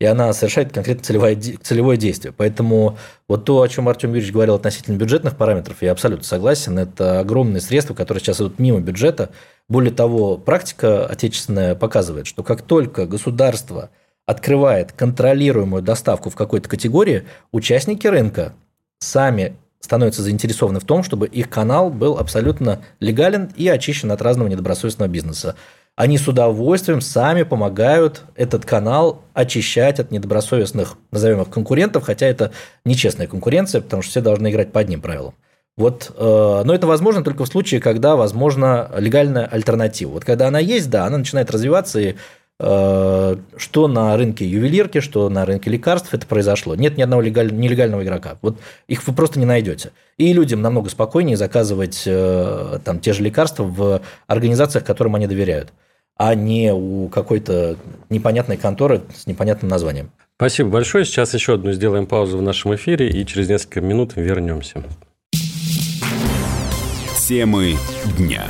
и 0.00 0.04
она 0.04 0.32
совершает 0.32 0.72
конкретно 0.72 1.04
целевое, 1.04 1.36
целевое 1.36 1.96
действие. 1.96 2.32
Поэтому 2.36 2.98
вот 3.26 3.44
то, 3.44 3.60
о 3.60 3.68
чем 3.68 3.88
Артем 3.88 4.10
Юрьевич 4.10 4.32
говорил 4.32 4.54
относительно 4.54 4.96
бюджетных 4.96 5.36
параметров, 5.36 5.78
я 5.80 5.92
абсолютно 5.92 6.24
согласен. 6.24 6.78
Это 6.78 7.20
огромные 7.20 7.60
средства, 7.60 7.94
которые 7.94 8.22
сейчас 8.22 8.40
идут 8.40 8.58
мимо 8.60 8.80
бюджета. 8.80 9.30
Более 9.68 9.92
того, 9.92 10.38
практика 10.38 11.04
отечественная 11.06 11.74
показывает, 11.74 12.26
что 12.26 12.42
как 12.44 12.62
только 12.62 13.06
государство 13.06 13.90
открывает 14.24 14.92
контролируемую 14.92 15.82
доставку 15.82 16.30
в 16.30 16.36
какой-то 16.36 16.68
категории, 16.68 17.24
участники 17.50 18.06
рынка 18.06 18.52
сами 19.00 19.56
становятся 19.80 20.22
заинтересованы 20.22 20.80
в 20.80 20.84
том, 20.84 21.02
чтобы 21.02 21.26
их 21.26 21.48
канал 21.48 21.90
был 21.90 22.18
абсолютно 22.18 22.82
легален 23.00 23.50
и 23.56 23.68
очищен 23.68 24.12
от 24.12 24.22
разного 24.22 24.48
недобросовестного 24.48 25.08
бизнеса 25.08 25.56
они 25.98 26.16
с 26.16 26.28
удовольствием 26.28 27.00
сами 27.00 27.42
помогают 27.42 28.22
этот 28.36 28.64
канал 28.64 29.22
очищать 29.34 29.98
от 29.98 30.12
недобросовестных, 30.12 30.94
назовем 31.10 31.42
их, 31.42 31.50
конкурентов, 31.50 32.04
хотя 32.04 32.26
это 32.26 32.52
нечестная 32.84 33.26
конкуренция, 33.26 33.80
потому 33.80 34.02
что 34.02 34.12
все 34.12 34.20
должны 34.20 34.48
играть 34.52 34.70
по 34.70 34.78
одним 34.78 35.00
правилам. 35.00 35.34
Вот, 35.76 36.12
э, 36.16 36.62
но 36.64 36.72
это 36.72 36.86
возможно 36.86 37.24
только 37.24 37.44
в 37.44 37.48
случае, 37.48 37.80
когда 37.80 38.14
возможна 38.14 38.88
легальная 38.96 39.44
альтернатива. 39.46 40.10
Вот 40.12 40.24
когда 40.24 40.46
она 40.46 40.60
есть, 40.60 40.88
да, 40.88 41.04
она 41.04 41.18
начинает 41.18 41.50
развиваться, 41.50 41.98
и 41.98 42.14
э, 42.60 43.36
что 43.56 43.88
на 43.88 44.16
рынке 44.16 44.46
ювелирки, 44.46 45.00
что 45.00 45.28
на 45.28 45.44
рынке 45.46 45.68
лекарств 45.68 46.14
это 46.14 46.28
произошло. 46.28 46.76
Нет 46.76 46.96
ни 46.96 47.02
одного 47.02 47.22
легаль... 47.22 47.52
нелегального 47.52 48.04
игрока. 48.04 48.38
Вот 48.40 48.60
их 48.86 49.04
вы 49.04 49.14
просто 49.14 49.40
не 49.40 49.46
найдете. 49.46 49.90
И 50.16 50.32
людям 50.32 50.62
намного 50.62 50.90
спокойнее 50.90 51.36
заказывать 51.36 52.04
э, 52.06 52.78
там, 52.84 53.00
те 53.00 53.12
же 53.12 53.24
лекарства 53.24 53.64
в 53.64 54.00
организациях, 54.28 54.84
которым 54.84 55.16
они 55.16 55.26
доверяют 55.26 55.72
а 56.18 56.34
не 56.34 56.74
у 56.74 57.08
какой-то 57.08 57.76
непонятной 58.10 58.56
конторы 58.56 59.02
с 59.16 59.26
непонятным 59.26 59.70
названием. 59.70 60.10
Спасибо 60.36 60.68
большое. 60.68 61.04
Сейчас 61.04 61.32
еще 61.34 61.54
одну 61.54 61.72
сделаем 61.72 62.06
паузу 62.06 62.38
в 62.38 62.42
нашем 62.42 62.74
эфире 62.74 63.08
и 63.08 63.24
через 63.24 63.48
несколько 63.48 63.80
минут 63.80 64.12
вернемся. 64.16 64.82
Темы 67.26 67.76
дня. 68.16 68.44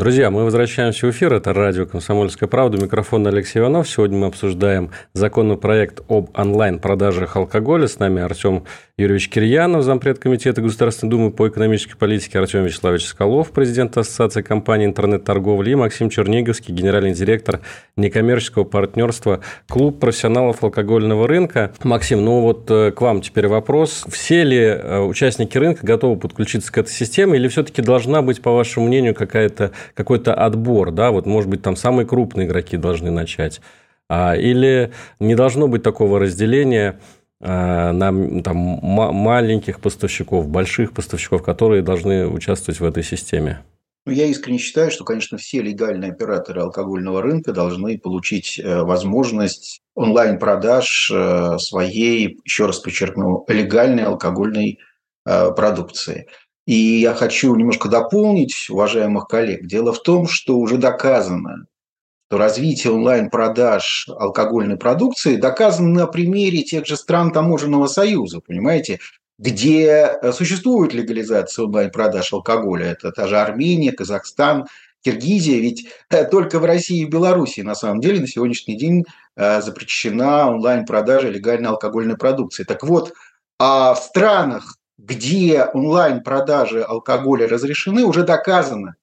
Друзья, 0.00 0.30
мы 0.30 0.44
возвращаемся 0.44 1.06
в 1.06 1.10
эфир. 1.10 1.34
Это 1.34 1.52
радио 1.52 1.84
«Комсомольская 1.84 2.48
правда». 2.48 2.82
Микрофон 2.82 3.26
Алексей 3.26 3.58
Иванов. 3.58 3.86
Сегодня 3.86 4.16
мы 4.16 4.28
обсуждаем 4.28 4.92
законопроект 5.12 6.00
об 6.08 6.30
онлайн-продажах 6.32 7.36
алкоголя. 7.36 7.86
С 7.86 7.98
нами 7.98 8.22
Артем 8.22 8.64
Юрьевич 8.96 9.28
Кирьянов, 9.28 9.82
зампред 9.82 10.18
комитета 10.18 10.62
Государственной 10.62 11.10
Думы 11.10 11.30
по 11.30 11.48
экономической 11.48 11.96
политике, 11.96 12.38
Артем 12.38 12.64
Вячеславович 12.64 13.06
Скалов, 13.06 13.50
президент 13.50 13.96
Ассоциации 13.98 14.40
компаний 14.40 14.86
интернет-торговли, 14.86 15.72
и 15.72 15.74
Максим 15.74 16.08
Черниговский, 16.08 16.74
генеральный 16.74 17.12
директор 17.12 17.60
некоммерческого 17.96 18.64
партнерства 18.64 19.40
«Клуб 19.68 20.00
профессионалов 20.00 20.64
алкогольного 20.64 21.28
рынка». 21.28 21.72
Максим, 21.82 22.24
ну 22.24 22.40
вот 22.40 22.70
э, 22.70 22.90
к 22.90 23.00
вам 23.02 23.20
теперь 23.20 23.48
вопрос. 23.48 24.04
Все 24.08 24.44
ли 24.44 24.58
э, 24.58 25.00
участники 25.00 25.58
рынка 25.58 25.84
готовы 25.84 26.18
подключиться 26.18 26.72
к 26.72 26.78
этой 26.78 26.90
системе 26.90 27.36
или 27.36 27.48
все-таки 27.48 27.82
должна 27.82 28.22
быть, 28.22 28.40
по 28.40 28.52
вашему 28.52 28.86
мнению, 28.86 29.14
какая-то 29.14 29.72
какой-то 29.94 30.34
отбор, 30.34 30.90
да, 30.90 31.10
вот, 31.10 31.26
может 31.26 31.48
быть, 31.50 31.62
там 31.62 31.76
самые 31.76 32.06
крупные 32.06 32.46
игроки 32.46 32.76
должны 32.76 33.10
начать, 33.10 33.60
а, 34.08 34.36
или 34.36 34.92
не 35.18 35.34
должно 35.34 35.68
быть 35.68 35.82
такого 35.82 36.18
разделения 36.18 37.00
а, 37.40 37.92
на 37.92 38.42
там, 38.42 38.56
маленьких 38.56 39.80
поставщиков, 39.80 40.48
больших 40.48 40.92
поставщиков, 40.92 41.42
которые 41.42 41.82
должны 41.82 42.26
участвовать 42.26 42.80
в 42.80 42.84
этой 42.84 43.02
системе? 43.02 43.60
Ну, 44.06 44.12
я 44.12 44.26
искренне 44.26 44.58
считаю, 44.58 44.90
что, 44.90 45.04
конечно, 45.04 45.36
все 45.36 45.60
легальные 45.60 46.12
операторы 46.12 46.62
алкогольного 46.62 47.20
рынка 47.20 47.52
должны 47.52 47.98
получить 47.98 48.58
э, 48.58 48.82
возможность 48.82 49.82
онлайн-продаж 49.94 51.10
э, 51.14 51.58
своей, 51.58 52.40
еще 52.44 52.66
раз 52.66 52.78
подчеркну, 52.78 53.44
легальной 53.46 54.04
алкогольной 54.04 54.78
э, 55.26 55.50
продукции. 55.52 56.28
И 56.70 57.00
я 57.00 57.14
хочу 57.14 57.52
немножко 57.56 57.88
дополнить 57.88 58.70
уважаемых 58.70 59.26
коллег. 59.26 59.66
Дело 59.66 59.92
в 59.92 60.04
том, 60.04 60.28
что 60.28 60.56
уже 60.56 60.76
доказано, 60.76 61.66
что 62.28 62.38
развитие 62.38 62.92
онлайн-продаж 62.92 64.06
алкогольной 64.08 64.76
продукции 64.76 65.34
доказано 65.34 65.88
на 65.88 66.06
примере 66.06 66.62
тех 66.62 66.86
же 66.86 66.96
стран 66.96 67.32
таможенного 67.32 67.88
союза, 67.88 68.38
понимаете, 68.38 69.00
где 69.36 70.16
существует 70.32 70.94
легализация 70.94 71.64
онлайн-продаж 71.64 72.32
алкоголя. 72.32 72.86
Это 72.86 73.10
та 73.10 73.26
же 73.26 73.36
Армения, 73.36 73.90
Казахстан, 73.90 74.66
Киргизия. 75.02 75.58
Ведь 75.58 75.88
э, 76.08 76.24
только 76.24 76.60
в 76.60 76.64
России 76.64 77.02
и 77.02 77.10
Беларуси 77.10 77.62
на 77.62 77.74
самом 77.74 78.00
деле 78.00 78.20
на 78.20 78.28
сегодняшний 78.28 78.78
день 78.78 79.06
э, 79.34 79.60
запрещена 79.60 80.48
онлайн-продажа 80.48 81.30
легальной 81.30 81.70
алкогольной 81.70 82.16
продукции. 82.16 82.62
Так 82.62 82.84
вот, 82.84 83.12
а 83.58 83.94
в 83.94 83.98
странах 83.98 84.76
где 85.04 85.64
онлайн-продажи 85.64 86.82
алкоголя 86.82 87.48
разрешены, 87.48 88.04
уже 88.04 88.22
доказано, 88.22 88.96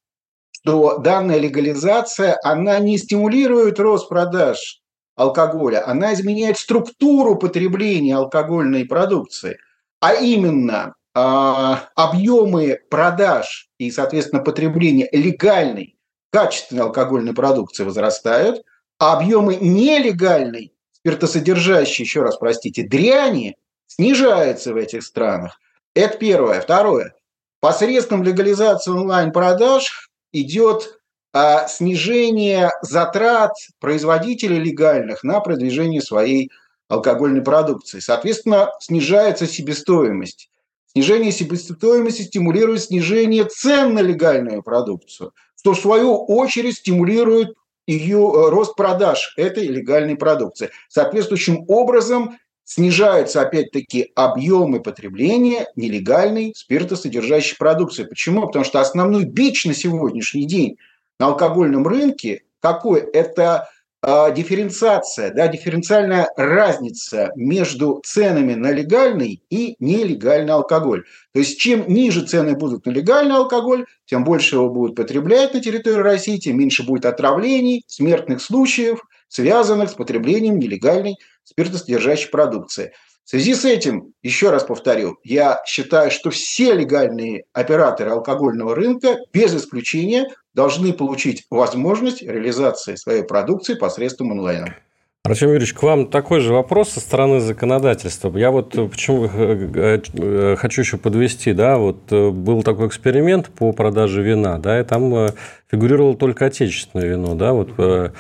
что 0.52 0.98
данная 0.98 1.40
легализация, 1.40 2.38
она 2.44 2.80
не 2.80 2.98
стимулирует 2.98 3.80
рост 3.80 4.08
продаж 4.10 4.82
алкоголя, 5.16 5.88
она 5.88 6.14
изменяет 6.14 6.58
структуру 6.58 7.36
потребления 7.36 8.16
алкогольной 8.16 8.86
продукции. 8.86 9.58
а 10.00 10.14
именно 10.14 10.94
а, 11.16 11.90
объемы 11.96 12.80
продаж 12.92 13.70
и, 13.80 13.90
соответственно, 13.90 14.44
потребления 14.44 15.10
легальной, 15.12 15.98
качественной 16.32 16.84
алкогольной 16.84 17.34
продукции 17.34 17.84
возрастают, 17.84 18.62
а 19.00 19.18
объемы 19.18 19.56
нелегальной, 19.56 20.74
спиртосодержащей, 20.92 22.04
еще 22.04 22.22
раз 22.22 22.38
простите, 22.38 22.84
дряни 22.84 23.58
снижаются 23.88 24.72
в 24.74 24.78
этих 24.78 25.04
странах. 25.04 25.60
Это 25.98 26.16
первое. 26.20 26.62
Второе. 26.62 27.16
Посредством 27.60 28.22
легализации 28.22 28.92
онлайн-продаж 28.92 30.12
идет 30.32 31.00
а, 31.34 31.68
снижение 31.68 32.70
затрат 32.84 33.54
производителей 33.80 34.60
легальных 34.60 35.24
на 35.24 35.40
продвижение 35.40 36.02
своей 36.02 36.52
алкогольной 36.88 37.42
продукции. 37.42 38.00
Соответственно, 38.00 38.70
снижается 38.80 39.48
себестоимость. 39.48 40.52
Снижение 40.86 41.32
себестоимости 41.32 42.22
стимулирует 42.22 42.84
снижение 42.84 43.46
цен 43.46 43.96
на 43.96 44.00
легальную 44.02 44.62
продукцию, 44.62 45.32
что 45.60 45.74
в 45.74 45.80
свою 45.80 46.26
очередь 46.26 46.78
стимулирует 46.78 47.56
ее 47.88 48.20
э, 48.20 48.50
рост 48.50 48.76
продаж 48.76 49.34
этой 49.36 49.66
легальной 49.66 50.16
продукции. 50.16 50.70
Соответствующим 50.90 51.66
образом 51.68 52.38
снижаются, 52.68 53.42
опять-таки, 53.42 54.12
объемы 54.14 54.82
потребления 54.82 55.68
нелегальной 55.78 56.54
спиртосодержащей 56.54 57.56
продукции. 57.58 58.04
Почему? 58.04 58.46
Потому 58.46 58.66
что 58.66 58.82
основной 58.82 59.24
бич 59.24 59.64
на 59.64 59.74
сегодняшний 59.74 60.46
день 60.46 60.76
на 61.18 61.28
алкогольном 61.28 61.88
рынке 61.88 62.44
какой? 62.60 63.00
Это 63.00 63.70
а, 64.02 64.32
дифференциация, 64.32 65.34
да, 65.34 65.48
дифференциальная 65.48 66.28
разница 66.36 67.32
между 67.38 68.02
ценами 68.06 68.54
на 68.54 68.72
легальный 68.72 69.42
и 69.50 69.78
нелегальный 69.80 70.54
алкоголь. 70.54 71.06
То 71.32 71.40
есть 71.40 71.58
чем 71.58 71.88
ниже 71.88 72.26
цены 72.26 72.58
будут 72.58 72.86
на 72.86 72.92
легальный 72.92 73.36
алкоголь, 73.36 73.86
тем 74.06 74.26
больше 74.26 74.58
его 74.58 74.70
будут 74.70 74.98
потреблять 74.98 75.54
на 75.54 75.62
территории 75.62 76.02
России, 76.02 76.38
тем 76.38 76.60
меньше 76.60 76.86
будет 76.86 77.06
отравлений, 77.06 77.86
смертных 77.88 78.42
случаев, 78.42 79.00
связанных 79.30 79.90
с 79.92 79.94
потреблением 79.94 80.60
нелегальной 80.60 81.16
спиртосодержащей 81.48 82.30
продукции. 82.30 82.92
В 83.24 83.30
связи 83.30 83.56
с 83.56 83.66
этим, 83.66 84.14
еще 84.22 84.52
раз 84.52 84.64
повторю, 84.64 85.18
я 85.24 85.62
считаю, 85.66 86.12
что 86.12 86.30
все 86.30 86.74
легальные 86.74 87.44
операторы 87.54 88.12
алкогольного 88.12 88.76
рынка, 88.76 89.18
без 89.34 89.54
исключения, 89.56 90.30
должны 90.54 90.94
получить 90.94 91.46
возможность 91.50 92.22
реализации 92.22 92.96
своей 92.96 93.24
продукции 93.24 93.74
посредством 93.74 94.32
онлайна. 94.32 94.76
Артем 95.24 95.50
Юрьевич, 95.50 95.74
к 95.74 95.84
вам 95.84 96.08
такой 96.08 96.40
же 96.40 96.54
вопрос 96.54 96.90
со 96.90 97.02
стороны 97.02 97.42
законодательства. 97.42 98.36
Я 98.38 98.50
вот 98.50 98.72
почему 98.72 99.26
э, 99.26 100.00
э, 100.14 100.56
хочу 100.56 100.82
еще 100.82 100.98
подвести, 100.98 101.52
да, 101.52 101.78
вот 101.78 102.10
э, 102.12 102.30
был 102.30 102.64
такой 102.64 102.88
эксперимент 102.88 103.50
по 103.50 103.74
продаже 103.74 104.22
вина, 104.22 104.58
да, 104.58 104.80
и 104.80 104.86
там 104.86 105.32
фигурировало 105.70 106.16
только 106.16 106.46
отечественное 106.46 107.08
вино, 107.08 107.36
да, 107.36 107.52
вот 107.52 108.14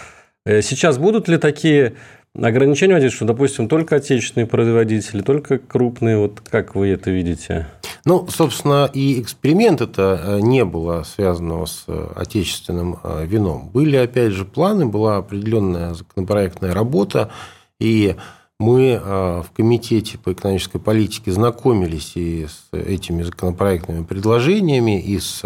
сейчас 0.45 0.97
будут 0.97 1.29
ли 1.29 1.37
такие 1.37 1.95
ограничения 2.41 2.93
вводить, 2.93 3.13
что, 3.13 3.25
допустим, 3.25 3.67
только 3.67 3.95
отечественные 3.95 4.47
производители, 4.47 5.21
только 5.21 5.57
крупные, 5.57 6.17
вот 6.17 6.41
как 6.41 6.75
вы 6.75 6.89
это 6.89 7.09
видите? 7.09 7.67
Ну, 8.05 8.27
собственно, 8.27 8.89
и 8.93 9.21
эксперимент 9.21 9.81
это 9.81 10.21
э, 10.23 10.39
не 10.41 10.63
было 10.63 11.03
связанного 11.03 11.65
с 11.65 11.83
э, 11.87 12.07
отечественным 12.15 12.99
э, 13.03 13.25
вином. 13.25 13.69
Были, 13.69 13.97
опять 13.97 14.31
же, 14.33 14.45
планы, 14.45 14.85
была 14.85 15.17
определенная 15.17 15.93
законопроектная 15.93 16.73
работа, 16.73 17.31
и 17.79 18.15
мы 18.59 18.99
в 19.05 19.45
Комитете 19.55 20.17
по 20.17 20.33
экономической 20.33 20.79
политике 20.79 21.31
знакомились 21.31 22.13
и 22.15 22.47
с 22.47 22.75
этими 22.75 23.21
законопроектными 23.21 24.03
предложениями, 24.03 24.99
и 24.99 25.19
с 25.19 25.43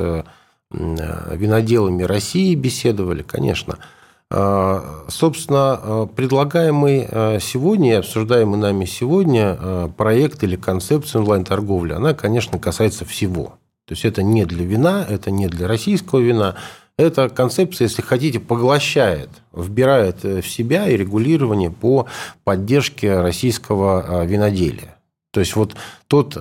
виноделами 0.70 2.04
России 2.04 2.56
беседовали, 2.56 3.22
конечно– 3.22 3.80
собственно, 4.32 5.80
а, 5.82 6.06
предлагаемый 6.08 7.06
а, 7.10 7.40
сегодня, 7.42 8.00
обсуждаемый 8.00 8.58
нами 8.60 8.86
сегодня 8.86 9.90
проект 9.98 10.44
или 10.44 10.56
концепция 10.56 11.20
онлайн-торговли, 11.20 11.92
она, 11.94 12.14
конечно, 12.14 12.58
касается 12.58 13.04
всего. 13.04 13.56
То 13.86 13.94
есть 13.94 14.06
это 14.06 14.24
не 14.24 14.46
для 14.46 14.66
вина, 14.66 15.06
это 15.08 15.32
не 15.32 15.48
для 15.48 15.68
российского 15.68 16.20
вина. 16.20 16.56
Эта 16.98 17.28
концепция, 17.30 17.88
если 17.88 18.02
хотите, 18.02 18.40
поглощает, 18.40 19.30
вбирает 19.54 20.24
в 20.24 20.44
себя 20.44 20.88
и 20.88 20.96
регулирование 20.96 21.72
по 21.72 22.06
поддержке 22.46 23.20
российского 23.20 24.24
виноделия. 24.24 24.96
То 25.32 25.40
есть 25.40 25.56
вот 25.56 25.76
тот 26.08 26.36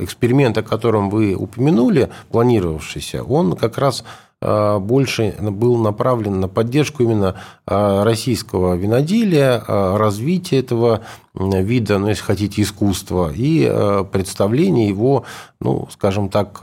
эксперимент, 0.00 0.56
о 0.56 0.62
котором 0.62 1.10
вы 1.10 1.34
упомянули, 1.34 2.10
планировавшийся, 2.30 3.22
он 3.24 3.56
как 3.56 3.76
раз 3.78 4.04
Э, 4.04 4.27
больше 4.40 5.34
был 5.40 5.78
направлен 5.78 6.38
на 6.38 6.48
поддержку 6.48 7.02
именно 7.02 7.34
э, 7.66 8.02
российского 8.04 8.74
виноделия, 8.74 9.62
э, 9.66 9.96
развития 9.96 10.58
этого 10.58 11.00
вида, 11.34 11.98
ну, 11.98 12.08
если 12.08 12.22
хотите, 12.22 12.62
искусства, 12.62 13.32
и 13.34 13.64
представление 14.10 14.88
его, 14.88 15.24
ну, 15.60 15.88
скажем 15.90 16.30
так, 16.30 16.60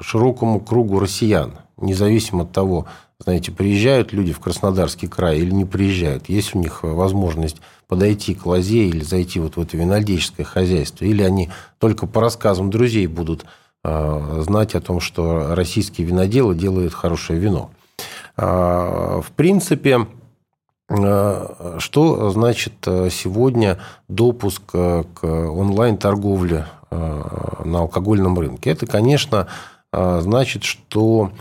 широкому 0.00 0.60
кругу 0.60 0.98
россиян, 0.98 1.52
независимо 1.76 2.44
от 2.44 2.52
того, 2.52 2.86
знаете, 3.18 3.52
приезжают 3.52 4.12
люди 4.14 4.32
в 4.32 4.40
Краснодарский 4.40 5.08
край 5.08 5.38
или 5.38 5.50
не 5.50 5.66
приезжают, 5.66 6.30
есть 6.30 6.54
у 6.54 6.58
них 6.58 6.82
возможность 6.82 7.58
подойти 7.86 8.34
к 8.34 8.46
лозе 8.46 8.86
или 8.86 9.04
зайти 9.04 9.40
вот 9.40 9.56
в 9.56 9.60
это 9.60 9.76
винодельческое 9.76 10.46
хозяйство, 10.46 11.04
или 11.04 11.22
они 11.22 11.50
только 11.78 12.06
по 12.06 12.22
рассказам 12.22 12.70
друзей 12.70 13.06
будут 13.06 13.44
Э, 13.44 13.63
знать 13.84 14.74
о 14.74 14.80
том, 14.80 15.00
что 15.00 15.54
российские 15.54 16.06
виноделы 16.06 16.54
делают 16.54 16.94
хорошее 16.94 17.38
вино. 17.38 17.70
Э, 18.36 19.20
в 19.22 19.30
принципе, 19.36 20.06
э, 20.88 21.76
что 21.78 22.30
значит 22.30 22.72
сегодня 22.82 23.78
допуск 24.08 24.62
к 24.64 25.22
онлайн-торговле 25.22 26.66
на 26.90 27.80
алкогольном 27.80 28.38
рынке? 28.38 28.70
Это, 28.70 28.86
конечно, 28.86 29.48
значит, 29.92 30.62
что 30.62 31.32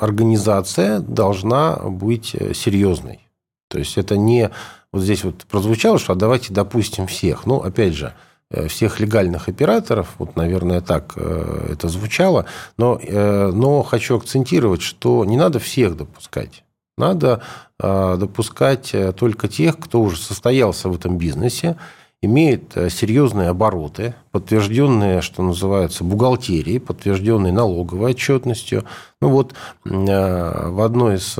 организация 0.00 0.98
должна 0.98 1.76
быть 1.76 2.36
серьезной. 2.54 3.20
То 3.68 3.78
есть 3.78 3.96
это 3.96 4.16
не 4.16 4.50
вот 4.92 5.02
здесь 5.02 5.24
вот 5.24 5.46
прозвучало, 5.46 5.98
что 5.98 6.14
давайте 6.14 6.52
допустим 6.52 7.06
всех. 7.06 7.46
Ну, 7.46 7.58
опять 7.58 7.94
же, 7.94 8.12
Э, 8.12 8.30
всех 8.68 9.00
легальных 9.00 9.48
операторов, 9.48 10.14
вот, 10.18 10.36
наверное, 10.36 10.80
так 10.80 11.14
э, 11.16 11.68
это 11.72 11.88
звучало, 11.88 12.46
но, 12.76 12.98
э, 13.02 13.50
но 13.52 13.82
хочу 13.82 14.16
акцентировать, 14.16 14.82
что 14.82 15.24
не 15.24 15.36
надо 15.36 15.58
всех 15.58 15.96
допускать. 15.96 16.64
Надо 16.98 17.42
допускать 17.78 18.94
только 19.16 19.48
тех, 19.48 19.78
кто 19.78 20.02
уже 20.02 20.18
состоялся 20.18 20.90
в 20.90 20.94
этом 20.94 21.16
бизнесе, 21.16 21.76
имеет 22.20 22.74
серьезные 22.74 23.48
обороты, 23.48 24.14
подтвержденные, 24.30 25.22
что 25.22 25.42
называется, 25.42 26.04
бухгалтерией, 26.04 26.78
подтвержденные 26.78 27.52
налоговой 27.52 28.10
отчетностью. 28.10 28.84
Ну 29.22 29.30
вот 29.30 29.54
в 29.84 30.84
одной 30.84 31.16
из 31.16 31.36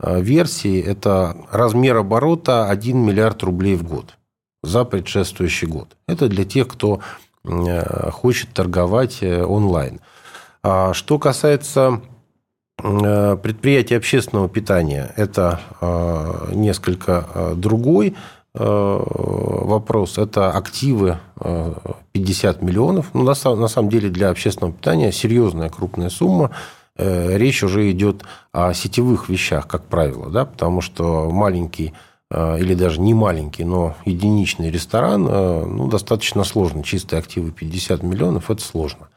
версий 0.00 0.80
это 0.80 1.36
размер 1.52 1.98
оборота 1.98 2.68
1 2.70 2.98
миллиард 2.98 3.42
рублей 3.42 3.76
в 3.76 3.84
год 3.84 4.17
за 4.62 4.84
предшествующий 4.84 5.68
год. 5.68 5.96
Это 6.06 6.28
для 6.28 6.44
тех, 6.44 6.68
кто 6.68 7.00
э, 7.44 8.10
хочет 8.10 8.52
торговать 8.52 9.18
э, 9.20 9.44
онлайн. 9.44 10.00
А 10.62 10.92
что 10.94 11.18
касается 11.18 12.00
э, 12.82 13.36
предприятий 13.36 13.94
общественного 13.94 14.48
питания, 14.48 15.12
это 15.16 15.60
несколько 16.52 17.54
другой 17.54 18.16
вопрос. 18.54 20.18
Это 20.18 20.50
активы 20.50 21.18
50 22.12 22.62
миллионов. 22.62 23.10
Ну, 23.12 23.22
на 23.22 23.34
самом 23.34 23.88
деле 23.88 24.08
для 24.08 24.30
общественного 24.30 24.72
питания 24.72 25.12
серьезная 25.12 25.68
крупная 25.68 26.08
сумма. 26.08 26.50
Речь 26.96 27.62
уже 27.62 27.88
идет 27.92 28.24
о 28.52 28.74
сетевых 28.74 29.28
вещах, 29.28 29.68
как 29.68 29.84
правило, 29.84 30.28
да, 30.30 30.44
потому 30.44 30.80
что 30.80 31.30
маленький 31.30 31.94
или 32.30 32.74
даже 32.74 33.00
не 33.00 33.14
маленький, 33.14 33.64
но 33.64 33.96
единичный 34.04 34.70
ресторан, 34.70 35.26
э, 35.26 35.64
ну, 35.64 35.88
достаточно 35.88 36.44
сложно. 36.44 36.82
Чистые 36.82 37.20
активы 37.20 37.52
50 37.52 38.02
миллионов– 38.02 38.50
это 38.50 38.60
сложно. 38.60 39.08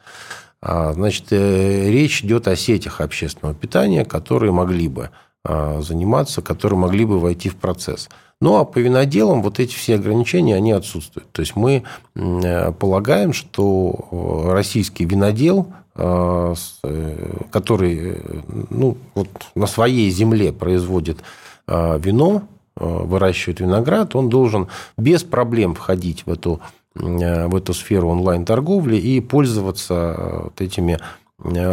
А, 0.61 0.93
значит, 0.93 1.25
э, 1.31 1.89
речь 1.89 2.23
идет 2.23 2.47
о 2.47 2.55
сетях 2.55 3.01
общественного 3.01 3.53
питания, 3.53 4.05
которые 4.05 4.51
могли 4.51 4.87
бы 4.87 5.09
заниматься, 5.43 6.43
которые 6.43 6.77
могли 6.77 7.03
бы 7.03 7.19
войти 7.19 7.49
в 7.49 7.55
процесс. 7.55 8.09
Ну, 8.41 8.57
а 8.57 8.63
по 8.63 8.77
виноделам 8.77 9.41
вот 9.41 9.59
эти 9.59 9.73
все 9.73 9.95
ограничения, 9.95 10.55
они 10.55 10.71
отсутствуют. 10.71 11.31
То 11.31 11.39
есть, 11.39 11.55
мы 11.55 11.81
полагаем, 12.13 13.33
что 13.33 14.51
российский 14.53 15.05
винодел, 15.05 15.73
который 15.95 18.21
ну, 18.69 18.97
вот 19.15 19.29
на 19.55 19.65
своей 19.65 20.11
земле 20.11 20.53
производит 20.53 21.23
вино, 21.67 22.43
Э, 22.43 22.60
выращивает 22.75 23.59
виноград, 23.59 24.15
он 24.15 24.29
должен 24.29 24.67
без 24.97 25.23
проблем 25.23 25.75
входить 25.75 26.25
в 26.25 26.31
эту 26.31 26.61
в 26.93 27.55
эту 27.55 27.73
сферу 27.73 28.09
онлайн-торговли 28.09 28.97
и 28.97 29.21
пользоваться 29.21 30.41
вот 30.43 30.59
этими 30.59 30.99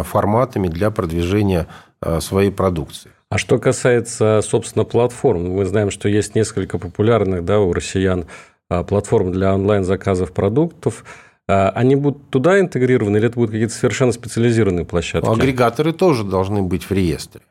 форматами 0.04 0.68
для 0.68 0.90
продвижения 0.90 1.66
своей 2.20 2.52
продукции. 2.52 3.10
А 3.28 3.36
что 3.36 3.58
касается, 3.58 4.40
собственно, 4.42 4.84
платформ, 4.84 5.50
мы 5.50 5.64
знаем, 5.66 5.90
что 5.90 6.08
есть 6.08 6.34
несколько 6.36 6.78
популярных 6.78 7.44
да, 7.44 7.58
у 7.58 7.72
россиян 7.72 8.26
платформ 8.68 9.32
для 9.32 9.54
онлайн-заказов 9.54 10.32
продуктов. 10.32 11.04
Они 11.46 11.96
будут 11.96 12.30
туда 12.30 12.60
интегрированы 12.60 13.16
или 13.16 13.26
это 13.26 13.34
будут 13.34 13.50
какие-то 13.50 13.74
совершенно 13.74 14.12
специализированные 14.12 14.84
площадки? 14.84 15.28
Агрегаторы 15.28 15.92
тоже 15.92 16.22
должны 16.22 16.62
быть 16.62 16.84
в 16.84 16.92
реестре. 16.92 17.42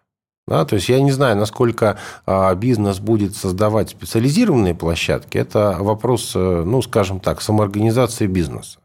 Да, 0.48 0.64
то 0.64 0.76
есть 0.76 0.88
я 0.88 1.02
не 1.02 1.12
знаю, 1.12 1.36
насколько 1.36 1.98
а, 2.26 2.56
бизнес 2.56 3.00
будет 3.00 3.36
создавать 3.36 3.90
специализированные 3.90 4.74
площадки. 4.74 5.38
Это 5.38 5.76
вопрос, 5.80 6.32
э, 6.36 6.64
ну, 6.66 6.82
скажем 6.82 7.20
так, 7.20 7.42
самоорганизации 7.42 8.28
бизнеса. 8.28 8.80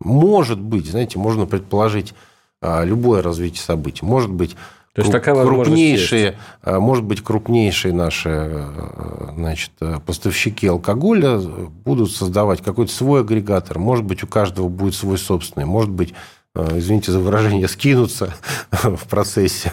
Может 0.00 0.58
быть, 0.58 0.86
знаете, 0.86 1.18
можно 1.18 1.44
предположить 1.44 2.14
а, 2.62 2.82
любое 2.84 3.20
развитие 3.20 3.62
событий. 3.62 4.06
Может 4.06 4.30
быть, 4.30 4.56
то 4.94 5.00
есть 5.02 5.12
такая 5.12 5.34
крупнейшие, 5.34 6.24
есть. 6.24 6.78
может 6.78 7.04
быть, 7.04 7.22
крупнейшие 7.22 7.94
наши 7.94 8.28
э, 8.30 9.32
значит, 9.36 9.70
поставщики 10.04 10.66
алкоголя 10.66 11.38
будут 11.38 12.12
создавать 12.12 12.62
какой-то 12.62 12.92
свой 12.92 13.20
агрегатор. 13.20 13.78
Может 13.78 14.04
быть, 14.04 14.22
у 14.22 14.26
каждого 14.26 14.68
будет 14.68 14.94
свой 14.94 15.18
собственный. 15.18 15.66
Может 15.66 15.90
быть, 15.90 16.14
э, 16.54 16.78
извините 16.78 17.12
за 17.12 17.20
выражение, 17.20 17.68
скинуться 17.68 18.34
в 18.70 19.08
процессе. 19.08 19.72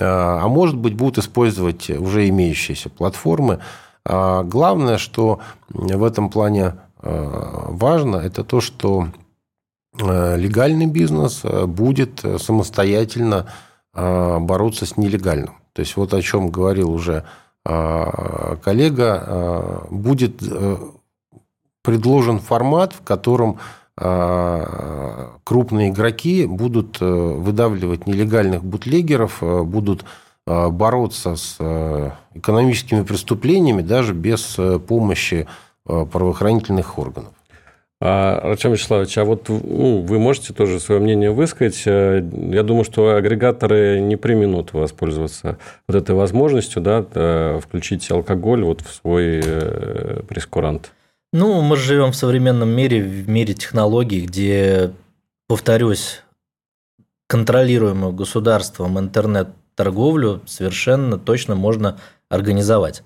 А, 0.00 0.40
а 0.42 0.48
может 0.48 0.76
быть, 0.76 0.94
будут 0.94 1.18
использовать 1.18 1.90
уже 1.90 2.28
имеющиеся 2.28 2.90
платформы. 2.90 3.60
А 4.04 4.42
главное, 4.42 4.98
что 4.98 5.40
в 5.68 6.04
этом 6.04 6.30
плане 6.30 6.74
а, 6.98 7.68
важно, 7.70 8.16
это 8.16 8.44
то, 8.44 8.60
что 8.60 9.08
легальный 9.96 10.86
бизнес 10.86 11.42
будет 11.44 12.24
самостоятельно 12.38 13.46
бороться 13.92 14.86
с 14.86 14.96
нелегальным. 14.96 15.54
То 15.72 15.82
есть 15.82 15.96
вот 15.96 16.12
о 16.14 16.20
чем 16.20 16.50
говорил 16.50 16.90
уже 16.90 17.22
коллега, 17.62 18.58
будет 19.90 20.42
предложен 21.84 22.40
формат, 22.40 22.94
в 22.94 23.04
котором 23.04 23.58
а, 23.58 23.60
крупные 23.96 25.90
игроки 25.90 26.46
будут 26.46 26.98
э, 27.00 27.04
выдавливать 27.04 28.06
нелегальных 28.06 28.64
бутлегеров, 28.64 29.38
э, 29.40 29.62
будут 29.62 30.04
э, 30.46 30.68
бороться 30.68 31.36
с 31.36 31.58
экономическими 32.34 33.02
преступлениями 33.02 33.82
даже 33.82 34.14
без 34.14 34.58
помощи 34.88 35.46
правоохранительных 35.84 36.98
органов. 36.98 37.32
А, 38.00 38.38
Артем 38.42 38.72
Вячеславович, 38.72 39.18
а 39.18 39.24
вот 39.24 39.48
ну, 39.48 40.00
вы 40.00 40.18
можете 40.18 40.52
тоже 40.52 40.80
свое 40.80 41.00
мнение 41.00 41.30
высказать. 41.30 41.86
Я 41.86 42.62
думаю, 42.62 42.84
что 42.84 43.14
агрегаторы 43.14 44.00
не 44.00 44.16
применут 44.16 44.72
воспользоваться 44.72 45.58
вот 45.86 45.96
этой 45.96 46.14
возможностью, 46.14 46.82
да, 46.82 47.60
включить 47.60 48.10
алкоголь 48.10 48.64
вот 48.64 48.80
в 48.80 48.92
свой 48.92 49.42
прескурант. 50.26 50.90
Ну, 51.36 51.62
мы 51.62 51.76
живем 51.76 52.12
в 52.12 52.14
современном 52.14 52.68
мире, 52.68 53.02
в 53.02 53.28
мире 53.28 53.54
технологий, 53.54 54.20
где, 54.20 54.92
повторюсь, 55.48 56.22
контролируемую 57.26 58.12
государством 58.12 59.00
интернет-торговлю 59.00 60.42
совершенно 60.46 61.18
точно 61.18 61.56
можно 61.56 61.98
организовать. 62.28 63.02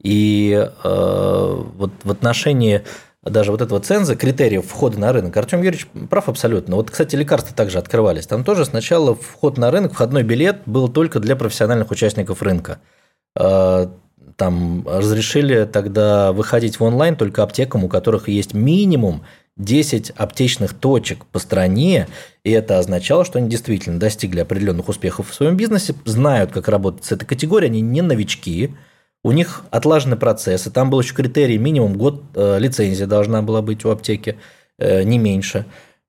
И 0.00 0.52
э, 0.54 1.62
вот 1.74 1.90
в 2.04 2.10
отношении 2.12 2.84
даже 3.24 3.50
вот 3.50 3.60
этого 3.60 3.80
ценза, 3.80 4.14
критериев 4.14 4.64
входа 4.68 5.00
на 5.00 5.12
рынок, 5.12 5.36
Артем 5.36 5.58
Юрьевич 5.58 5.88
прав 6.08 6.28
абсолютно. 6.28 6.76
Вот, 6.76 6.92
кстати, 6.92 7.16
лекарства 7.16 7.56
также 7.56 7.78
открывались. 7.78 8.28
Там 8.28 8.44
тоже 8.44 8.66
сначала 8.66 9.16
вход 9.16 9.58
на 9.58 9.72
рынок, 9.72 9.94
входной 9.94 10.22
билет 10.22 10.62
был 10.66 10.86
только 10.86 11.18
для 11.18 11.34
профессиональных 11.34 11.90
участников 11.90 12.40
рынка. 12.40 12.78
Э, 13.34 13.88
там 14.36 14.86
разрешили 14.86 15.64
тогда 15.64 16.32
выходить 16.32 16.80
в 16.80 16.84
онлайн 16.84 17.16
только 17.16 17.42
аптекам, 17.42 17.84
у 17.84 17.88
которых 17.88 18.28
есть 18.28 18.54
минимум 18.54 19.22
10 19.56 20.10
аптечных 20.16 20.74
точек 20.74 21.24
по 21.26 21.38
стране, 21.38 22.08
и 22.42 22.50
это 22.50 22.78
означало, 22.78 23.24
что 23.24 23.38
они 23.38 23.48
действительно 23.48 24.00
достигли 24.00 24.40
определенных 24.40 24.88
успехов 24.88 25.30
в 25.30 25.34
своем 25.34 25.56
бизнесе, 25.56 25.94
знают, 26.04 26.50
как 26.50 26.68
работать 26.68 27.04
с 27.04 27.12
этой 27.12 27.24
категорией, 27.24 27.70
они 27.70 27.80
не 27.80 28.02
новички, 28.02 28.74
у 29.22 29.32
них 29.32 29.62
отлажены 29.70 30.16
процессы, 30.16 30.70
там 30.70 30.90
был 30.90 31.00
еще 31.00 31.14
критерий 31.14 31.58
минимум 31.58 31.96
год 31.96 32.24
э, 32.34 32.58
лицензия 32.58 33.06
должна 33.06 33.42
была 33.42 33.62
быть 33.62 33.84
у 33.84 33.90
аптеки, 33.90 34.36
э, 34.78 35.04
не 35.04 35.18
меньше. 35.18 35.66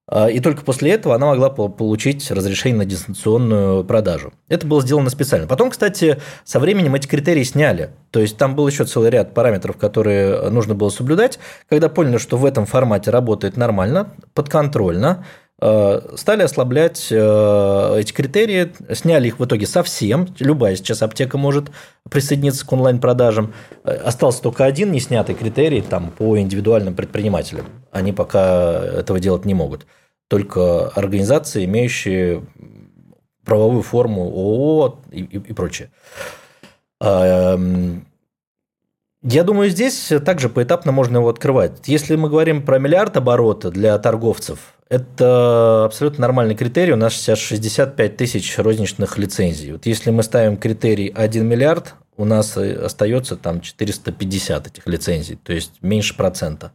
А, 0.08 0.30
и 0.30 0.39
только 0.39 0.63
после 0.63 0.91
этого 0.91 1.15
она 1.15 1.28
могла 1.28 1.50
получить 1.50 2.30
разрешение 2.30 2.78
на 2.78 2.86
дистанционную 2.86 3.84
продажу. 3.84 4.34
Это 4.50 4.68
было 4.68 4.82
сделано 4.82 5.10
специально. 5.10 5.48
Потом, 5.48 5.72
кстати, 5.72 6.20
со 6.44 6.60
временем 6.60 6.94
эти 6.96 7.08
критерии 7.08 7.44
сняли. 7.44 7.89
То 8.12 8.20
есть 8.20 8.38
там 8.38 8.56
был 8.56 8.68
еще 8.68 8.86
целый 8.86 9.10
ряд 9.10 9.34
параметров, 9.34 9.78
которые 9.78 10.50
нужно 10.50 10.76
было 10.76 10.89
соблюдать. 10.89 11.39
Когда 11.70 11.89
поняли, 11.89 12.18
что 12.18 12.38
в 12.38 12.46
этом 12.46 12.65
формате 12.65 13.10
работает 13.10 13.58
нормально, 13.58 14.13
подконтрольно, 14.34 15.26
стали 15.60 16.44
ослаблять 16.44 17.08
э, 17.12 17.96
эти 17.98 18.12
критерии, 18.12 18.74
сняли 18.94 19.28
их 19.28 19.39
в 19.39 19.46
итоге 19.46 19.65
совсем. 19.65 20.28
Любая 20.39 20.76
сейчас 20.76 21.02
аптека 21.02 21.38
может 21.38 21.72
присоединиться 22.10 22.65
к 22.65 22.74
онлайн-продажам. 22.74 23.54
Э, 23.86 23.94
остался 23.96 24.41
только 24.41 24.65
один 24.65 24.91
не 24.91 25.00
снятый 25.00 25.34
критерий 25.34 25.82
там, 25.82 26.12
по 26.12 26.38
индивидуальным 26.38 26.94
предпринимателям. 26.94 27.68
Они 27.91 28.12
пока 28.12 28.84
этого 28.84 29.20
делать 29.22 29.46
не 29.46 29.54
могут. 29.54 29.86
Только 30.28 30.89
организации, 30.89 31.63
имеющие 31.63 32.44
правовую 33.46 33.84
форму 33.84 34.24
ООО 34.24 35.00
и, 35.12 35.22
и, 35.22 35.38
и 35.38 35.54
прочее. 35.54 35.89
Эм, 37.00 38.06
я 39.22 39.44
думаю, 39.44 39.70
здесь 39.70 40.12
также 40.26 40.50
поэтапно 40.50 40.91
можно 40.91 41.18
его 41.18 41.30
открывать. 41.30 41.88
Если 41.88 42.15
мы 42.15 42.30
говорим 42.30 42.65
про 42.65 42.78
миллиард 42.78 43.15
оборота 43.18 43.72
для 43.72 43.98
торговцев, 44.00 44.74
это 44.89 45.86
абсолютно 45.86 46.21
нормальный 46.21 46.56
критерий. 46.56 46.93
У 46.93 46.98
нас 46.98 47.13
сейчас 47.15 47.39
65 47.39 48.17
тысяч 48.17 48.58
розничных 48.58 49.17
лицензий. 49.17 49.74
Вот 49.74 49.86
если 49.86 50.12
мы 50.12 50.24
ставим 50.24 50.58
критерий 50.58 51.12
1 51.13 51.45
миллиард, 51.45 51.95
у 52.17 52.26
нас 52.26 52.56
остается 52.56 53.36
там 53.36 53.62
450 53.62 54.67
этих 54.67 54.88
лицензий, 54.88 55.38
то 55.43 55.54
есть 55.54 55.74
меньше 55.82 56.15
процента. 56.15 56.71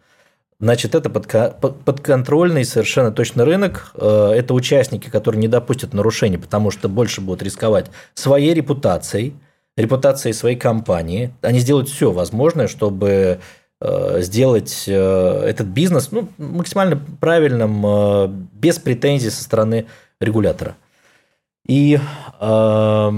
Значит, 0.59 0.95
это 0.95 1.09
подконтрольный 1.09 2.67
совершенно 2.67 3.11
точно 3.13 3.47
рынок. 3.47 3.93
Э, 3.95 4.33
это 4.37 4.53
участники, 4.53 5.09
которые 5.09 5.41
не 5.41 5.49
допустят 5.49 5.95
нарушений, 5.95 6.37
потому 6.37 6.71
что 6.71 6.91
больше 6.91 7.23
будут 7.23 7.43
рисковать 7.43 7.87
своей 8.15 8.53
репутацией– 8.53 9.35
репутацией 9.81 10.33
своей 10.33 10.57
компании. 10.57 11.33
Они 11.43 11.59
сделают 11.59 11.89
все 11.89 12.13
возможное, 12.13 12.69
чтобы 12.69 13.09
э, 13.09 13.39
сделать 13.83 14.85
э, 14.87 15.45
этот 15.47 15.69
бизнес 15.69 16.13
ну, 16.13 16.29
максимально 16.37 17.01
правильным, 17.21 17.83
э, 17.87 18.29
без 18.53 18.79
претензий 18.79 19.31
со 19.31 19.43
стороны 19.43 19.87
регулятора. 20.21 20.77
И 21.67 21.99
э, 22.41 23.11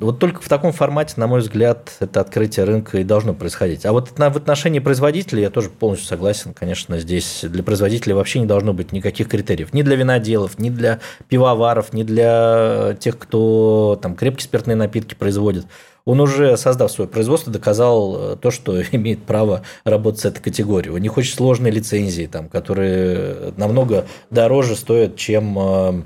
вот 0.00 0.18
только 0.18 0.42
в 0.42 0.48
таком 0.48 0.72
формате, 0.72 1.14
на 1.16 1.26
мой 1.26 1.40
взгляд, 1.40 1.92
это 2.00 2.20
открытие 2.20 2.64
рынка 2.64 2.98
и 2.98 3.04
должно 3.04 3.34
происходить. 3.34 3.86
А 3.86 3.92
вот 3.92 4.18
на, 4.18 4.30
в 4.30 4.36
отношении 4.36 4.78
производителей 4.78 5.42
я 5.42 5.50
тоже 5.50 5.70
полностью 5.70 6.08
согласен. 6.08 6.52
Конечно, 6.52 6.98
здесь 6.98 7.40
для 7.42 7.62
производителей 7.62 8.14
вообще 8.14 8.40
не 8.40 8.46
должно 8.46 8.72
быть 8.72 8.92
никаких 8.92 9.28
критериев. 9.28 9.72
Ни 9.72 9.82
для 9.82 9.96
виноделов, 9.96 10.58
ни 10.58 10.70
для 10.70 10.98
пивоваров, 11.28 11.92
ни 11.92 12.02
для 12.02 12.96
тех, 12.98 13.16
кто 13.16 13.98
там 14.02 14.16
крепкие 14.16 14.44
спиртные 14.44 14.76
напитки 14.76 15.14
производит 15.14 15.66
он 16.10 16.20
уже, 16.20 16.56
создав 16.56 16.90
свое 16.90 17.08
производство, 17.08 17.52
доказал 17.52 18.32
э, 18.32 18.36
то, 18.36 18.50
что 18.50 18.82
имеет 18.92 19.22
право 19.22 19.62
работать 19.84 20.20
с 20.20 20.24
этой 20.24 20.42
категорией. 20.42 20.92
У 20.92 20.98
них 20.98 21.16
очень 21.16 21.34
сложные 21.34 21.72
лицензии, 21.72 22.26
там, 22.26 22.48
которые 22.48 23.52
намного 23.56 24.06
дороже 24.28 24.74
стоят, 24.74 25.14
чем 25.16 25.56
э, 25.58 26.02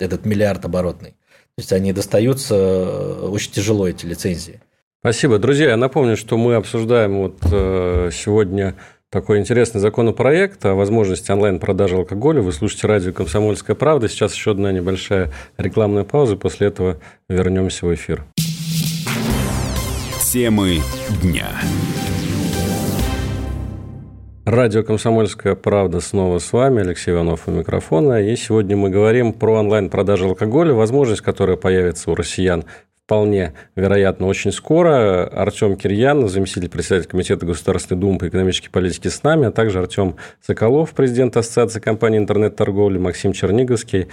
этот 0.00 0.26
миллиард 0.26 0.64
оборотный. 0.64 1.10
То 1.10 1.58
есть 1.58 1.72
они 1.72 1.92
достаются 1.92 2.56
э, 2.56 3.28
очень 3.28 3.52
тяжело, 3.52 3.86
эти 3.86 4.04
лицензии. 4.04 4.60
Спасибо. 5.00 5.38
Друзья, 5.38 5.70
я 5.70 5.76
напомню, 5.76 6.16
что 6.16 6.36
мы 6.36 6.56
обсуждаем 6.56 7.22
вот 7.22 7.38
сегодня 8.12 8.74
такой 9.08 9.38
интересный 9.38 9.80
законопроект 9.80 10.64
о 10.66 10.74
возможности 10.74 11.30
онлайн-продажи 11.30 11.96
алкоголя. 11.96 12.42
Вы 12.42 12.52
слушаете 12.52 12.86
радио 12.86 13.12
«Комсомольская 13.12 13.74
правда». 13.74 14.08
Сейчас 14.08 14.34
еще 14.34 14.50
одна 14.50 14.72
небольшая 14.72 15.32
рекламная 15.56 16.04
пауза. 16.04 16.36
После 16.36 16.66
этого 16.66 16.98
вернемся 17.28 17.86
в 17.86 17.94
эфир. 17.94 18.26
Темы 20.32 20.78
дня. 21.20 21.48
Радио 24.44 24.84
«Комсомольская 24.84 25.56
правда» 25.56 25.98
снова 25.98 26.38
с 26.38 26.52
вами, 26.52 26.82
Алексей 26.82 27.10
Иванов 27.10 27.48
у 27.48 27.50
микрофона. 27.50 28.22
И 28.22 28.36
сегодня 28.36 28.76
мы 28.76 28.90
говорим 28.90 29.32
про 29.32 29.54
онлайн-продажу 29.54 30.28
алкоголя, 30.28 30.72
возможность, 30.72 31.22
которая 31.22 31.56
появится 31.56 32.12
у 32.12 32.14
россиян 32.14 32.64
вполне 33.04 33.54
вероятно, 33.74 34.28
очень 34.28 34.52
скоро. 34.52 35.26
Артем 35.26 35.74
Кирьян, 35.74 36.28
заместитель 36.28 36.68
председателя 36.68 37.10
Комитета 37.10 37.44
Государственной 37.44 37.98
Думы 37.98 38.18
по 38.20 38.28
экономической 38.28 38.70
политике 38.70 39.10
с 39.10 39.24
нами, 39.24 39.48
а 39.48 39.50
также 39.50 39.80
Артем 39.80 40.14
Соколов, 40.46 40.92
президент 40.92 41.36
Ассоциации 41.36 41.80
компаний 41.80 42.18
интернет-торговли, 42.18 42.98
Максим 42.98 43.32
Черниговский, 43.32 44.06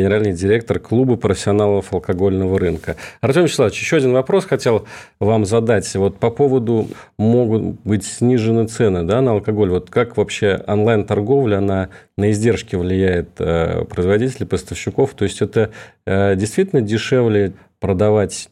генеральный 0.00 0.32
директор 0.32 0.78
клуба 0.78 1.16
профессионалов 1.16 1.92
алкогольного 1.92 2.58
рынка. 2.58 2.96
Артем 3.20 3.44
Вячеславович, 3.44 3.80
еще 3.80 3.96
один 3.96 4.12
вопрос 4.12 4.46
хотел 4.46 4.86
вам 5.18 5.44
задать. 5.44 5.94
Вот 5.94 6.16
по 6.16 6.30
поводу 6.30 6.88
могут 7.18 7.80
быть 7.84 8.04
снижены 8.04 8.66
цены 8.66 9.02
да, 9.02 9.20
на 9.20 9.32
алкоголь. 9.32 9.70
Вот 9.70 9.90
как 9.90 10.16
вообще 10.16 10.62
онлайн-торговля 10.66 11.60
на, 11.60 11.90
на 12.16 12.30
издержки 12.30 12.76
влияет 12.76 13.30
э, 13.38 13.84
производителей, 13.84 14.46
поставщиков? 14.46 15.12
То 15.14 15.24
есть 15.24 15.42
это 15.42 15.70
э, 16.06 16.34
действительно 16.36 16.80
дешевле 16.80 17.52
продавать 17.78 18.48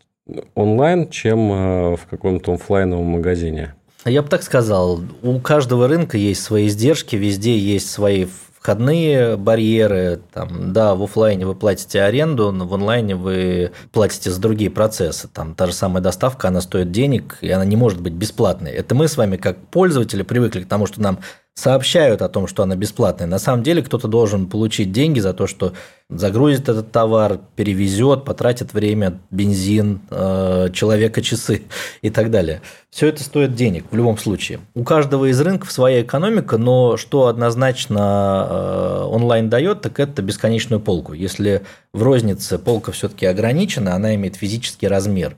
онлайн, 0.55 1.09
чем 1.09 1.53
э, 1.53 1.97
в 1.97 2.07
каком-то 2.11 2.55
офлайновом 2.55 3.07
магазине? 3.07 3.75
Я 4.05 4.23
бы 4.23 4.29
так 4.29 4.43
сказал, 4.43 5.01
у 5.23 5.41
каждого 5.41 5.89
рынка 5.89 6.17
есть 6.17 6.43
свои 6.43 6.69
издержки, 6.69 7.17
везде 7.17 7.59
есть 7.59 7.91
свои 7.91 8.27
входные 8.69 9.39
барьеры. 9.39 10.21
Там, 10.35 10.75
да, 10.75 10.95
в 10.95 11.03
офлайне 11.03 11.47
вы 11.47 11.55
платите 11.55 12.03
аренду, 12.03 12.53
но 12.53 12.67
в 12.67 12.75
онлайне 12.75 13.17
вы 13.17 13.73
платите 13.93 14.31
за 14.31 14.39
другие 14.43 14.71
процессы. 14.71 15.27
Там 15.27 15.55
та 15.55 15.69
же 15.69 15.73
самая 15.73 16.03
доставка, 16.03 16.49
она 16.49 16.61
стоит 16.61 16.93
денег, 16.93 17.39
и 17.41 17.49
она 17.49 17.65
не 17.65 17.77
может 17.77 18.03
быть 18.03 18.13
бесплатной. 18.13 18.73
Это 18.73 18.95
мы 18.95 19.09
с 19.09 19.17
вами, 19.17 19.39
как 19.39 19.57
пользователи, 19.69 20.23
привыкли 20.23 20.65
к 20.65 20.69
тому, 20.69 20.87
что 20.87 21.01
нам 21.01 21.21
сообщают 21.59 22.23
о 22.23 22.29
том, 22.29 22.47
что 22.47 22.63
она 22.63 22.77
бесплатная. 22.77 23.27
На 23.27 23.41
самом 23.41 23.65
деле 23.65 23.83
кто-то 23.83 24.07
должен 24.07 24.47
получить 24.47 24.93
деньги 24.93 25.19
за 25.19 25.35
то, 25.35 25.49
что 25.49 25.73
загрузит 26.09 26.69
этот 26.69 26.93
товар, 26.93 27.41
перевезет, 27.57 28.25
потратит 28.25 28.73
время, 28.73 29.19
бензин, 29.33 30.01
э, 30.09 30.69
человека 30.73 31.21
часы 31.21 31.63
и 32.03 32.11
так 32.11 32.31
далее. 32.31 32.63
Все 32.91 33.09
это 33.09 33.25
стоит 33.25 33.57
денег 33.57 33.87
в 33.91 33.97
любом 33.97 34.19
случае. 34.19 34.61
У 34.77 34.85
каждого 34.85 35.25
из 35.25 35.41
рынков 35.41 35.73
своя 35.73 36.03
экономика, 36.03 36.59
но 36.59 36.97
что 36.97 37.27
однозначно 37.27 38.47
э, 38.49 39.03
онлайн 39.09 39.51
дает, 39.51 39.81
так 39.81 39.99
это 39.99 40.23
бесконечную 40.23 40.79
полку. 40.79 41.13
Если 41.13 41.63
в 41.93 42.05
рознице 42.05 42.59
полка 42.59 42.93
все-таки 42.93 43.27
ограничена, 43.27 43.97
она 43.97 44.15
имеет 44.15 44.37
физический 44.37 44.87
размер, 44.87 45.37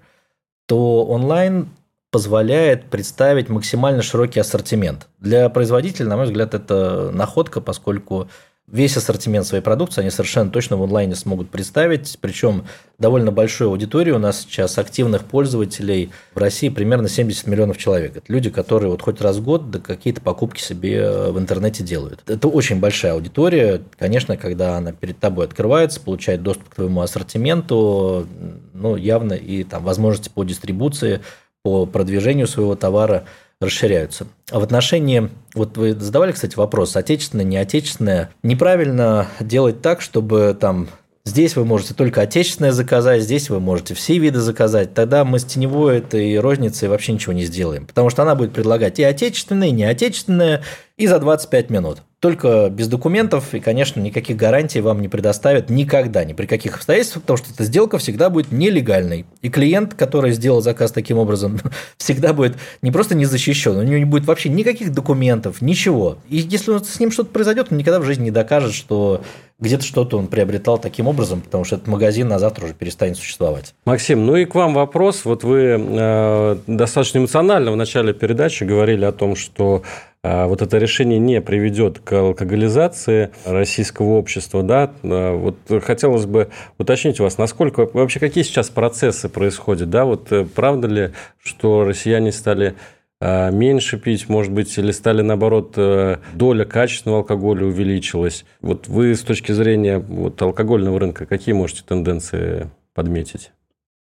то 0.66 1.02
онлайн 1.06 1.70
позволяет 2.10 2.84
представить 2.90 3.48
максимально 3.48 4.02
широкий 4.02 4.40
ассортимент. 4.40 5.08
Для 5.18 5.48
производителя, 5.48 6.08
на 6.08 6.16
мой 6.16 6.26
взгляд, 6.26 6.54
это 6.54 7.10
находка, 7.12 7.60
поскольку 7.60 8.28
весь 8.70 8.96
ассортимент 8.96 9.46
своей 9.46 9.62
продукции 9.62 10.00
они 10.00 10.10
совершенно 10.10 10.50
точно 10.50 10.76
в 10.76 10.82
онлайне 10.82 11.14
смогут 11.14 11.50
представить. 11.50 12.18
Причем 12.20 12.66
довольно 12.98 13.32
большой 13.32 13.66
аудитории 13.66 14.12
у 14.12 14.18
нас 14.18 14.40
сейчас 14.40 14.78
активных 14.78 15.24
пользователей 15.24 16.10
в 16.34 16.38
России 16.38 16.68
примерно 16.68 17.08
70 17.08 17.46
миллионов 17.46 17.78
человек. 17.78 18.16
Это 18.16 18.32
люди, 18.32 18.50
которые 18.50 18.90
вот 18.90 19.02
хоть 19.02 19.20
раз 19.20 19.36
в 19.36 19.44
год 19.44 19.70
да 19.70 19.78
какие-то 19.80 20.20
покупки 20.20 20.60
себе 20.60 21.30
в 21.30 21.38
интернете 21.38 21.82
делают. 21.82 22.22
Это 22.26 22.48
очень 22.48 22.80
большая 22.80 23.14
аудитория. 23.14 23.82
Конечно, 23.98 24.36
когда 24.36 24.76
она 24.76 24.92
перед 24.92 25.18
тобой 25.18 25.46
открывается, 25.46 26.00
получает 26.00 26.42
доступ 26.42 26.68
к 26.68 26.74
твоему 26.76 27.00
ассортименту, 27.00 28.26
ну, 28.72 28.96
явно 28.96 29.32
и 29.32 29.64
там 29.64 29.82
возможности 29.84 30.30
по 30.32 30.44
дистрибуции 30.44 31.20
по 31.62 31.86
продвижению 31.86 32.46
своего 32.46 32.74
товара 32.74 33.24
расширяются. 33.60 34.26
А 34.50 34.58
в 34.58 34.62
отношении, 34.62 35.28
вот 35.54 35.76
вы 35.76 35.94
задавали, 35.94 36.32
кстати, 36.32 36.56
вопрос, 36.56 36.96
отечественное, 36.96 37.44
не 37.44 37.58
отечественное, 37.58 38.30
неправильно 38.42 39.28
делать 39.40 39.82
так, 39.82 40.00
чтобы 40.00 40.56
там 40.58 40.88
Здесь 41.26 41.54
вы 41.54 41.66
можете 41.66 41.92
только 41.92 42.22
отечественное 42.22 42.72
заказать, 42.72 43.22
здесь 43.22 43.50
вы 43.50 43.60
можете 43.60 43.94
все 43.94 44.18
виды 44.18 44.40
заказать. 44.40 44.94
Тогда 44.94 45.24
мы 45.24 45.38
с 45.38 45.44
теневой 45.44 45.98
этой 45.98 46.38
розницей 46.40 46.88
вообще 46.88 47.12
ничего 47.12 47.34
не 47.34 47.44
сделаем. 47.44 47.86
Потому 47.86 48.08
что 48.08 48.22
она 48.22 48.34
будет 48.34 48.54
предлагать 48.54 48.98
и 48.98 49.04
отечественное, 49.04 49.68
и 49.68 49.72
неотечественное, 49.72 50.62
и 50.96 51.06
за 51.06 51.18
25 51.18 51.68
минут. 51.68 52.02
Только 52.20 52.68
без 52.68 52.86
документов, 52.86 53.54
и, 53.54 53.60
конечно, 53.60 53.98
никаких 53.98 54.36
гарантий 54.36 54.82
вам 54.82 55.00
не 55.00 55.08
предоставят 55.08 55.70
никогда, 55.70 56.22
ни 56.22 56.34
при 56.34 56.44
каких 56.44 56.76
обстоятельствах, 56.76 57.22
потому 57.22 57.38
что 57.38 57.50
эта 57.50 57.64
сделка 57.64 57.96
всегда 57.96 58.28
будет 58.28 58.52
нелегальной. 58.52 59.24
И 59.40 59.48
клиент, 59.48 59.94
который 59.94 60.32
сделал 60.32 60.60
заказ 60.60 60.92
таким 60.92 61.16
образом, 61.16 61.58
всегда 61.96 62.34
будет 62.34 62.58
не 62.82 62.92
просто 62.92 63.14
не 63.14 63.24
защищен, 63.24 63.74
у 63.74 63.82
него 63.82 63.96
не 63.96 64.04
будет 64.04 64.26
вообще 64.26 64.50
никаких 64.50 64.92
документов, 64.92 65.62
ничего. 65.62 66.18
И 66.28 66.36
если 66.36 66.76
с 66.76 67.00
ним 67.00 67.10
что-то 67.10 67.30
произойдет, 67.30 67.68
он 67.70 67.78
никогда 67.78 68.00
в 68.00 68.04
жизни 68.04 68.24
не 68.24 68.30
докажет, 68.30 68.74
что 68.74 69.22
где-то 69.60 69.84
что-то 69.84 70.18
он 70.18 70.26
приобретал 70.26 70.78
таким 70.78 71.06
образом, 71.06 71.40
потому 71.42 71.64
что 71.64 71.76
этот 71.76 71.86
магазин 71.86 72.28
на 72.28 72.38
завтра 72.38 72.64
уже 72.64 72.74
перестанет 72.74 73.16
существовать. 73.16 73.74
Максим, 73.84 74.26
ну 74.26 74.36
и 74.36 74.44
к 74.44 74.54
вам 74.54 74.74
вопрос. 74.74 75.24
Вот 75.24 75.44
вы 75.44 75.76
э, 75.78 76.56
достаточно 76.66 77.18
эмоционально 77.18 77.70
в 77.72 77.76
начале 77.76 78.14
передачи 78.14 78.64
говорили 78.64 79.04
о 79.04 79.12
том, 79.12 79.36
что 79.36 79.82
э, 80.22 80.46
вот 80.46 80.62
это 80.62 80.78
решение 80.78 81.18
не 81.18 81.40
приведет 81.40 81.98
к 81.98 82.12
алкоголизации 82.12 83.30
российского 83.44 84.12
общества, 84.12 84.62
да? 84.62 84.90
Э, 85.02 85.32
вот 85.32 85.56
хотелось 85.84 86.26
бы 86.26 86.48
уточнить 86.78 87.20
у 87.20 87.24
вас, 87.24 87.36
насколько 87.38 87.88
вообще 87.92 88.18
какие 88.18 88.44
сейчас 88.44 88.70
процессы 88.70 89.28
происходят, 89.28 89.90
да? 89.90 90.06
Вот 90.06 90.32
э, 90.32 90.46
правда 90.46 90.88
ли, 90.88 91.10
что 91.42 91.84
россияне 91.84 92.32
стали 92.32 92.74
меньше 93.20 93.98
пить, 93.98 94.28
может 94.28 94.52
быть, 94.52 94.76
или 94.78 94.92
стали, 94.92 95.20
наоборот, 95.22 95.74
э, 95.76 96.18
доля 96.32 96.64
качественного 96.64 97.20
алкоголя 97.20 97.66
увеличилась. 97.66 98.44
Вот 98.60 98.88
вы 98.88 99.14
с 99.14 99.22
точки 99.22 99.52
зрения 99.52 99.98
вот, 99.98 100.40
алкогольного 100.40 100.98
рынка 100.98 101.26
какие 101.26 101.54
можете 101.54 101.82
тенденции 101.86 102.70
подметить? 102.94 103.52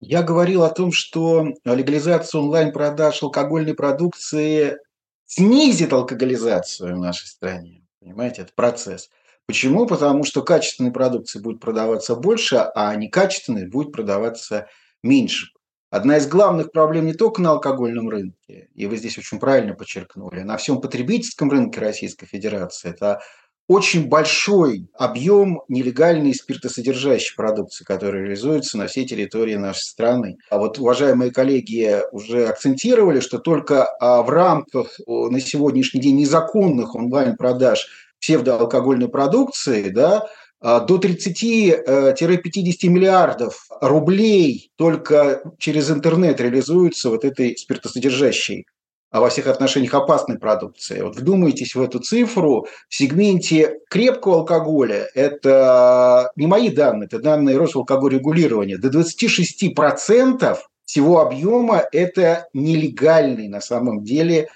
Я 0.01 0.23
говорил 0.23 0.63
о 0.63 0.69
том, 0.69 0.91
что 0.91 1.53
легализация 1.63 2.41
онлайн-продаж 2.41 3.21
алкогольной 3.21 3.75
продукции 3.75 4.77
снизит 5.25 5.93
алкоголизацию 5.93 6.95
в 6.95 6.99
нашей 6.99 7.27
стране. 7.27 7.83
Понимаете, 7.99 8.41
это 8.41 8.51
процесс. 8.55 9.09
Почему? 9.45 9.85
Потому 9.85 10.23
что 10.23 10.41
качественной 10.41 10.91
продукции 10.91 11.39
будет 11.39 11.59
продаваться 11.59 12.15
больше, 12.15 12.55
а 12.55 12.95
некачественной 12.95 13.67
будет 13.67 13.91
продаваться 13.91 14.67
меньше. 15.03 15.47
Одна 15.91 16.17
из 16.17 16.25
главных 16.25 16.71
проблем 16.71 17.05
не 17.05 17.13
только 17.13 17.41
на 17.41 17.51
алкогольном 17.51 18.07
рынке, 18.07 18.69
и 18.73 18.85
вы 18.85 18.95
здесь 18.95 19.17
очень 19.17 19.39
правильно 19.39 19.75
подчеркнули, 19.75 20.39
на 20.39 20.55
всем 20.55 20.79
потребительском 20.79 21.51
рынке 21.51 21.81
Российской 21.81 22.27
Федерации, 22.27 22.91
это 22.91 23.19
очень 23.67 24.07
большой 24.07 24.87
объем 24.97 25.63
нелегальной 25.67 26.33
спиртосодержащей 26.33 27.35
продукции, 27.35 27.83
которая 27.83 28.23
реализуется 28.23 28.77
на 28.77 28.87
всей 28.87 29.05
территории 29.05 29.55
нашей 29.55 29.83
страны. 29.83 30.37
А 30.49 30.59
вот 30.59 30.79
уважаемые 30.79 31.31
коллеги 31.31 31.99
уже 32.13 32.47
акцентировали, 32.47 33.19
что 33.19 33.39
только 33.39 33.85
а, 33.99 34.23
в 34.23 34.29
рамках 34.29 34.97
на 35.05 35.41
сегодняшний 35.41 35.99
день 35.99 36.15
незаконных 36.15 36.95
онлайн-продаж 36.95 37.85
псевдоалкогольной 38.21 39.09
продукции, 39.09 39.89
да, 39.89 40.27
до 40.61 40.97
30-50 40.97 41.75
э, 41.83 42.87
миллиардов 42.89 43.67
рублей 43.81 44.71
только 44.75 45.41
через 45.57 45.89
интернет 45.89 46.39
реализуются 46.39 47.09
вот 47.09 47.25
этой 47.25 47.57
спиртосодержащей, 47.57 48.67
а 49.09 49.21
во 49.21 49.29
всех 49.29 49.47
отношениях 49.47 49.95
опасной 49.95 50.37
продукции. 50.37 51.01
Вот 51.01 51.15
вдумайтесь 51.15 51.73
в 51.73 51.81
эту 51.81 51.99
цифру. 51.99 52.67
В 52.87 52.95
сегменте 52.95 53.79
крепкого 53.89 54.35
алкоголя, 54.35 55.07
это 55.15 56.31
не 56.35 56.45
мои 56.45 56.69
данные, 56.69 57.07
это 57.07 57.19
данные 57.19 57.57
Росалкогольрегулирования, 57.57 58.77
до 58.77 58.89
26% 58.89 60.57
всего 60.85 61.21
объема 61.21 61.83
это 61.91 62.47
нелегальный 62.53 63.47
на 63.47 63.61
самом 63.61 64.03
деле 64.03 64.49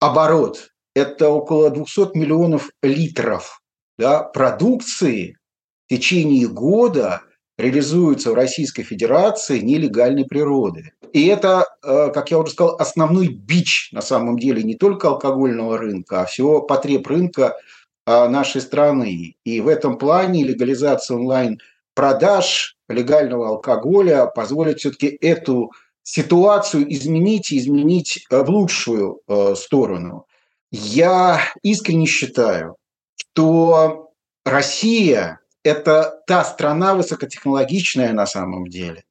оборот. 0.00 0.70
Это 0.94 1.30
около 1.30 1.70
200 1.70 2.16
миллионов 2.16 2.70
литров 2.82 3.60
да, 3.98 4.22
продукции, 4.22 5.37
в 5.88 5.94
течение 5.94 6.46
года 6.46 7.22
реализуются 7.56 8.30
в 8.30 8.34
Российской 8.34 8.82
Федерации 8.82 9.60
нелегальной 9.60 10.26
природы. 10.26 10.92
И 11.14 11.26
это, 11.26 11.66
э, 11.82 12.10
как 12.12 12.30
я 12.30 12.38
уже 12.38 12.52
сказал, 12.52 12.76
основной 12.78 13.28
бич 13.28 13.88
на 13.92 14.02
самом 14.02 14.38
деле 14.38 14.62
не 14.62 14.74
только 14.74 15.08
алкогольного 15.08 15.78
рынка, 15.78 16.20
а 16.20 16.26
всего 16.26 16.60
потреб 16.60 17.06
рынка 17.06 17.56
э, 18.06 18.28
нашей 18.28 18.60
страны. 18.60 19.36
И 19.44 19.60
в 19.62 19.68
этом 19.68 19.96
плане 19.96 20.44
легализация 20.44 21.16
онлайн-продаж 21.16 22.76
легального 22.88 23.48
алкоголя 23.48 24.26
позволит 24.26 24.80
все-таки 24.80 25.06
эту 25.06 25.72
ситуацию 26.02 26.92
изменить 26.92 27.50
и 27.50 27.58
изменить 27.58 28.26
э, 28.30 28.42
в 28.42 28.50
лучшую 28.50 29.22
сторону. 29.56 30.26
Я 30.70 31.40
искренне 31.62 32.04
считаю, 32.04 32.76
что 33.16 34.10
Россия 34.44 35.40
это 35.68 36.20
та 36.26 36.44
страна 36.44 36.94
высокотехнологичная 36.94 38.12
на 38.12 38.26
самом 38.26 38.66
деле, 38.66 39.04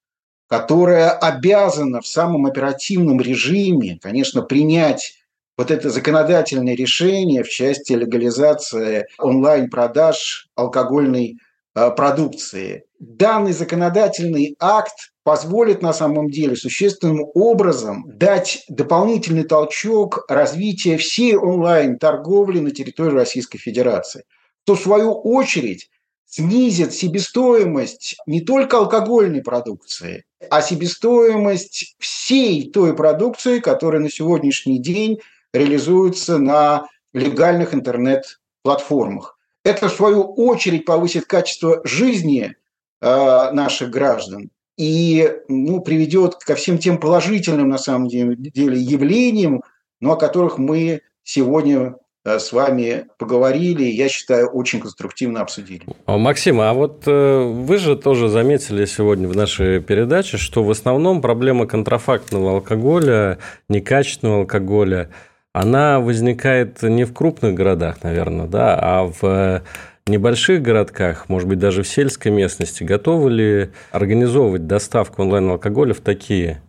которая 0.48 1.12
обязана 1.12 2.02
в 2.02 2.08
самом 2.08 2.46
оперативном 2.46 3.22
режиме, 3.22 4.00
конечно, 4.02 4.42
принять 4.42 5.14
вот 5.58 5.72
это 5.72 5.90
законодательное 5.90 6.76
решение 6.76 7.44
в 7.44 7.50
части 7.50 7.94
легализации 7.94 9.08
онлайн-продаж 9.18 10.50
алкогольной 10.56 11.38
э, 11.76 11.92
продукции. 11.92 12.86
данный 13.00 13.54
законодательный 13.54 14.56
акт 14.60 15.12
позволит 15.24 15.82
на 15.82 15.94
самом 15.94 16.30
деле 16.30 16.56
существенным 16.56 17.26
образом 17.34 18.06
дать 18.08 18.64
дополнительный 18.70 19.44
толчок 19.44 20.26
развития 20.30 20.98
всей 20.98 21.36
онлайн-торговли 21.36 22.60
на 22.60 22.72
территории 22.72 23.16
Российской 23.16 23.58
Федерации, 23.58 24.24
то 24.66 24.76
в 24.76 24.82
свою 24.82 25.14
очередь 25.14 25.90
снизит 26.28 26.94
себестоимость 26.94 28.18
не 28.28 28.42
только 28.42 28.78
алкогольной 28.78 29.42
продукции, 29.42 30.26
а 30.50 30.62
себестоимость 30.62 31.96
всей 32.00 32.70
той 32.70 32.96
продукции, 32.96 33.60
которая 33.60 34.02
на 34.02 34.12
сегодняшний 34.12 34.80
день 34.80 35.20
реализуется 35.54 36.38
на 36.38 36.88
легальных 37.14 37.74
интернет-платформах. 37.74 39.40
Это, 39.64 39.90
в 39.90 39.94
свою 39.94 40.24
очередь, 40.34 40.86
повысит 40.86 41.26
качество 41.26 41.82
жизни 41.84 42.56
э, 43.02 43.52
наших 43.52 43.90
граждан 43.90 44.52
и 44.78 45.30
ну, 45.48 45.82
приведет 45.82 46.36
ко 46.36 46.56
всем 46.56 46.78
тем 46.78 47.00
положительным, 47.00 47.70
на 47.70 47.80
самом 47.80 48.08
деле, 48.08 48.38
явлениям, 48.54 49.64
ну, 50.00 50.12
о 50.12 50.18
которых 50.18 50.60
мы 50.60 51.02
сегодня 51.24 51.96
с 52.40 52.52
вами 52.52 53.06
поговорили, 53.18 53.84
я 53.84 54.10
считаю, 54.10 54.48
очень 54.48 54.80
конструктивно 54.80 55.42
обсудили. 55.42 55.84
Максим, 56.06 56.60
а 56.62 56.74
вот 56.74 57.04
э, 57.06 57.44
вы 57.44 57.78
же 57.78 57.96
тоже 57.96 58.30
заметили 58.30 58.86
сегодня 58.86 59.28
в 59.28 59.36
нашей 59.36 59.80
передаче, 59.80 60.38
что 60.38 60.64
в 60.64 60.72
основном 60.72 61.22
проблема 61.22 61.68
контрафактного 61.68 62.52
алкоголя, 62.56 63.38
некачественного 63.70 64.42
алкоголя, 64.42 65.10
она 65.54 66.00
возникает 66.00 66.84
не 66.84 67.04
в 67.04 67.14
крупных 67.14 67.56
городах, 67.56 68.04
наверное, 68.04 68.48
да, 68.48 68.78
а 68.80 69.12
в 69.20 69.64
небольших 70.08 70.62
городках, 70.62 71.30
может 71.30 71.48
быть, 71.48 71.60
даже 71.60 71.84
в 71.84 71.88
сельской 71.88 72.32
местности, 72.32 72.84
готовы 72.84 73.32
ли 73.32 73.70
организовывать 73.92 74.68
доставку 74.68 75.22
онлайн-алкоголя 75.24 75.94
в 75.94 76.02
такие 76.02 76.62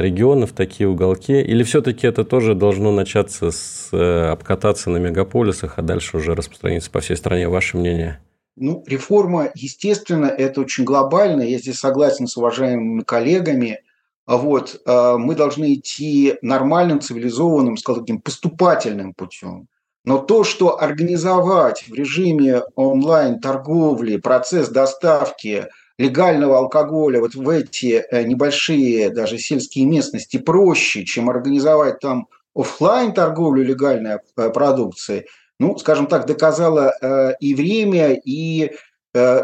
регионов, 0.00 0.52
такие 0.52 0.88
уголки? 0.88 1.40
Или 1.40 1.62
все-таки 1.62 2.06
это 2.06 2.24
тоже 2.24 2.54
должно 2.54 2.92
начаться 2.92 3.50
с 3.50 3.88
э, 3.92 4.30
обкататься 4.30 4.90
на 4.90 4.98
мегаполисах, 4.98 5.74
а 5.76 5.82
дальше 5.82 6.16
уже 6.16 6.34
распространиться 6.34 6.90
по 6.90 7.00
всей 7.00 7.16
стране? 7.16 7.48
Ваше 7.48 7.76
мнение? 7.76 8.20
Ну, 8.56 8.82
реформа, 8.86 9.50
естественно, 9.54 10.26
это 10.26 10.62
очень 10.62 10.84
глобально. 10.84 11.42
Я 11.42 11.58
здесь 11.58 11.78
согласен 11.78 12.26
с 12.26 12.36
уважаемыми 12.36 13.02
коллегами. 13.02 13.80
Вот, 14.26 14.80
э, 14.84 15.16
мы 15.16 15.34
должны 15.34 15.74
идти 15.74 16.34
нормальным, 16.42 17.00
цивилизованным, 17.00 17.76
скажем, 17.76 18.04
таким 18.04 18.20
поступательным 18.20 19.14
путем. 19.14 19.68
Но 20.04 20.18
то, 20.18 20.42
что 20.42 20.80
организовать 20.80 21.84
в 21.88 21.94
режиме 21.94 22.62
онлайн-торговли 22.76 24.16
процесс 24.16 24.68
доставки 24.70 25.66
легального 25.98 26.58
алкоголя 26.58 27.20
вот 27.20 27.34
в 27.34 27.48
эти 27.48 28.04
э, 28.10 28.22
небольшие 28.22 29.10
даже 29.10 29.38
сельские 29.38 29.84
местности 29.84 30.36
проще, 30.36 31.04
чем 31.04 31.28
организовать 31.28 31.98
там 32.00 32.28
офлайн 32.54 33.12
торговлю 33.12 33.64
легальной 33.64 34.18
э, 34.36 34.50
продукции, 34.50 35.26
ну, 35.58 35.76
скажем 35.76 36.06
так, 36.06 36.26
доказало 36.26 36.94
э, 37.00 37.32
и 37.40 37.54
время, 37.54 38.14
и 38.14 38.72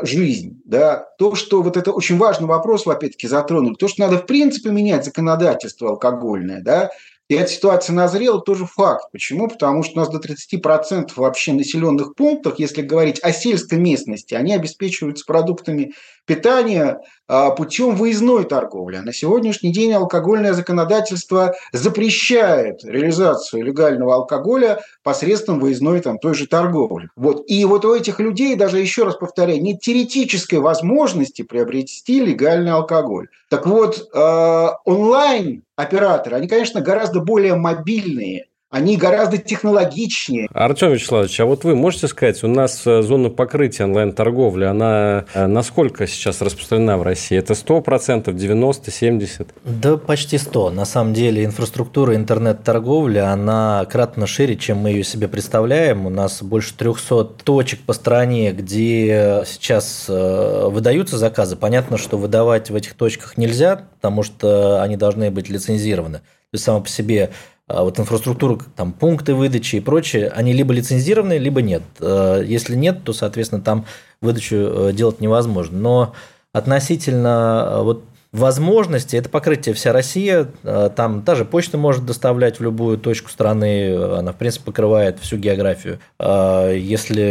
жизнь. 0.02 0.60
Да? 0.66 1.08
То, 1.18 1.34
что 1.34 1.62
вот 1.62 1.76
это 1.76 1.90
очень 1.90 2.18
важный 2.18 2.46
вопрос, 2.46 2.86
опять-таки 2.86 3.26
затронули, 3.26 3.74
то, 3.74 3.88
что 3.88 4.02
надо 4.02 4.18
в 4.18 4.26
принципе 4.26 4.70
менять 4.70 5.06
законодательство 5.06 5.88
алкогольное, 5.88 6.60
да, 6.60 6.90
и 7.28 7.34
эта 7.34 7.50
ситуация 7.50 7.94
назрела, 7.94 8.40
тоже 8.40 8.66
факт. 8.66 9.10
Почему? 9.10 9.48
Потому 9.48 9.82
что 9.82 9.94
у 9.94 9.96
нас 10.00 10.10
до 10.10 10.18
30% 10.18 11.12
вообще 11.16 11.54
населенных 11.54 12.14
пунктов, 12.14 12.58
если 12.58 12.82
говорить 12.82 13.18
о 13.22 13.32
сельской 13.32 13.78
местности, 13.78 14.34
они 14.34 14.54
обеспечиваются 14.54 15.24
продуктами 15.24 15.94
питания 16.26 16.98
путем 17.26 17.96
выездной 17.96 18.44
торговли. 18.44 18.96
А 18.96 19.02
на 19.02 19.12
сегодняшний 19.12 19.72
день 19.72 19.92
алкогольное 19.92 20.52
законодательство 20.52 21.54
запрещает 21.72 22.84
реализацию 22.84 23.64
легального 23.64 24.14
алкоголя 24.14 24.80
посредством 25.02 25.60
выездной 25.60 26.00
там, 26.00 26.18
той 26.18 26.34
же 26.34 26.46
торговли. 26.46 27.08
Вот. 27.16 27.44
И 27.46 27.64
вот 27.64 27.84
у 27.84 27.94
этих 27.94 28.20
людей, 28.20 28.56
даже 28.56 28.78
еще 28.78 29.04
раз 29.04 29.16
повторяю, 29.16 29.62
нет 29.62 29.80
теоретической 29.80 30.58
возможности 30.58 31.42
приобрести 31.42 32.20
легальный 32.20 32.72
алкоголь. 32.72 33.28
Так 33.48 33.66
вот, 33.66 34.08
э, 34.12 34.68
онлайн 34.84 35.62
операторы, 35.76 36.36
они, 36.36 36.48
конечно, 36.48 36.80
гораздо 36.80 37.20
более 37.20 37.54
мобильные, 37.54 38.46
они 38.74 38.96
гораздо 38.96 39.38
технологичнее. 39.38 40.48
Артем 40.52 40.90
Вячеславович, 40.90 41.38
а 41.38 41.44
вот 41.44 41.62
вы 41.62 41.76
можете 41.76 42.08
сказать, 42.08 42.42
у 42.42 42.48
нас 42.48 42.84
э, 42.84 43.02
зона 43.02 43.30
покрытия 43.30 43.84
онлайн-торговли, 43.84 44.64
она 44.64 45.26
э, 45.32 45.46
насколько 45.46 46.08
сейчас 46.08 46.42
распространена 46.42 46.98
в 46.98 47.04
России? 47.04 47.38
Это 47.38 47.52
100%, 47.52 48.24
90%, 48.24 48.86
70%? 48.86 49.46
Да 49.62 49.96
почти 49.96 50.38
100%. 50.38 50.70
На 50.70 50.84
самом 50.86 51.14
деле 51.14 51.44
инфраструктура 51.44 52.16
интернет-торговли, 52.16 53.18
она 53.18 53.86
кратно 53.88 54.26
шире, 54.26 54.56
чем 54.56 54.78
мы 54.78 54.90
ее 54.90 55.04
себе 55.04 55.28
представляем. 55.28 56.04
У 56.04 56.10
нас 56.10 56.42
больше 56.42 56.74
300 56.74 57.26
точек 57.44 57.78
по 57.82 57.92
стране, 57.92 58.50
где 58.50 59.44
сейчас 59.46 60.06
э, 60.08 60.68
выдаются 60.68 61.16
заказы. 61.16 61.54
Понятно, 61.54 61.96
что 61.96 62.18
выдавать 62.18 62.70
в 62.70 62.74
этих 62.74 62.94
точках 62.94 63.38
нельзя, 63.38 63.86
потому 64.00 64.24
что 64.24 64.82
они 64.82 64.96
должны 64.96 65.30
быть 65.30 65.48
лицензированы. 65.48 66.18
То 66.18 66.56
есть 66.56 66.64
само 66.64 66.80
по 66.80 66.88
себе 66.88 67.30
вот 67.66 67.98
инфраструктура, 67.98 68.58
там, 68.76 68.92
пункты 68.92 69.34
выдачи 69.34 69.76
и 69.76 69.80
прочее, 69.80 70.28
они 70.28 70.52
либо 70.52 70.74
лицензированы, 70.74 71.38
либо 71.38 71.62
нет. 71.62 71.82
Э, 72.00 72.42
если 72.44 72.74
нет, 72.74 73.04
то, 73.04 73.12
соответственно, 73.12 73.62
там 73.62 73.86
выдачу 74.20 74.56
э, 74.56 74.92
делать 74.92 75.20
невозможно. 75.20 75.78
Но 75.78 76.14
относительно 76.52 77.66
э, 77.66 77.82
вот 77.82 78.04
возможности, 78.32 79.16
это 79.16 79.28
покрытие 79.28 79.76
вся 79.76 79.92
Россия, 79.92 80.48
там 80.96 81.22
даже 81.22 81.44
почта 81.44 81.78
может 81.78 82.04
доставлять 82.04 82.58
в 82.58 82.64
любую 82.64 82.98
точку 82.98 83.30
страны, 83.30 83.94
она, 83.94 84.32
в 84.32 84.36
принципе, 84.36 84.64
покрывает 84.64 85.20
всю 85.20 85.36
географию. 85.36 86.00
Если 86.18 87.22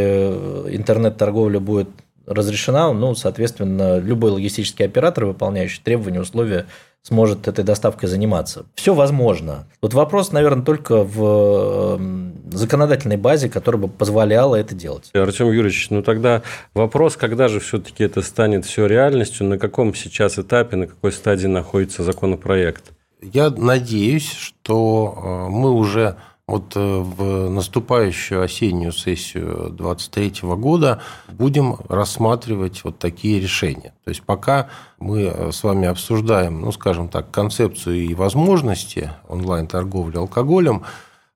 интернет-торговля 0.74 1.60
будет 1.60 1.90
разрешена, 2.26 2.94
ну, 2.94 3.16
соответственно, 3.16 4.00
любой 4.00 4.32
логистический 4.32 4.86
оператор, 4.86 5.26
выполняющий 5.26 5.82
требования, 5.84 6.22
условия 6.22 6.68
сможет 7.04 7.48
этой 7.48 7.64
доставкой 7.64 8.08
заниматься. 8.10 8.66
Все 8.76 8.94
возможно. 8.94 9.68
Вот 9.82 9.94
вопрос, 9.94 10.32
наверное, 10.32 10.64
только 10.64 11.04
в 11.04 11.98
эм, 11.98 12.34
законодательной 12.52 13.18
базе, 13.18 13.50
которая 13.50 13.82
бы 13.82 13.88
позволяла 13.90 14.56
это 14.56 14.74
делать. 14.74 15.10
Артем 15.14 15.48
Юрьевич, 15.48 15.90
ну 15.90 16.02
тогда 16.02 16.44
вопрос, 16.74 17.18
когда 17.18 17.50
же 17.50 17.60
все-таки 17.60 18.06
это 18.06 18.22
станет 18.22 18.66
все 18.66 18.86
реальностью, 18.86 19.46
на 19.46 19.60
каком 19.60 19.94
сейчас 19.94 20.40
этапе, 20.40 20.78
на 20.78 20.88
какой 20.88 21.12
стадии 21.12 21.48
находится 21.48 22.04
законопроект? 22.04 22.94
Я 23.22 23.50
надеюсь, 23.50 24.32
что 24.32 25.14
э, 25.16 25.50
мы 25.50 25.72
уже 25.72 26.16
вот 26.48 26.76
э, 26.76 26.80
в 26.80 27.50
наступающую 27.50 28.42
осеннюю 28.44 28.92
сессию 28.92 29.70
2023 29.70 30.50
года 30.56 31.02
будем 31.30 31.78
рассматривать 31.88 32.84
вот 32.84 33.00
такие 33.00 33.40
решения. 33.40 33.94
То 34.04 34.10
есть 34.10 34.24
пока 34.24 34.70
мы 35.00 35.22
э, 35.22 35.52
с 35.52 35.64
вами 35.64 35.88
обсуждаем, 35.88 36.62
ну, 36.62 36.72
скажем 36.74 37.08
так, 37.08 37.32
концепцию 37.32 37.96
и 37.96 38.14
возможности 38.14 39.12
онлайн-торговли 39.30 40.18
алкоголем, 40.18 40.84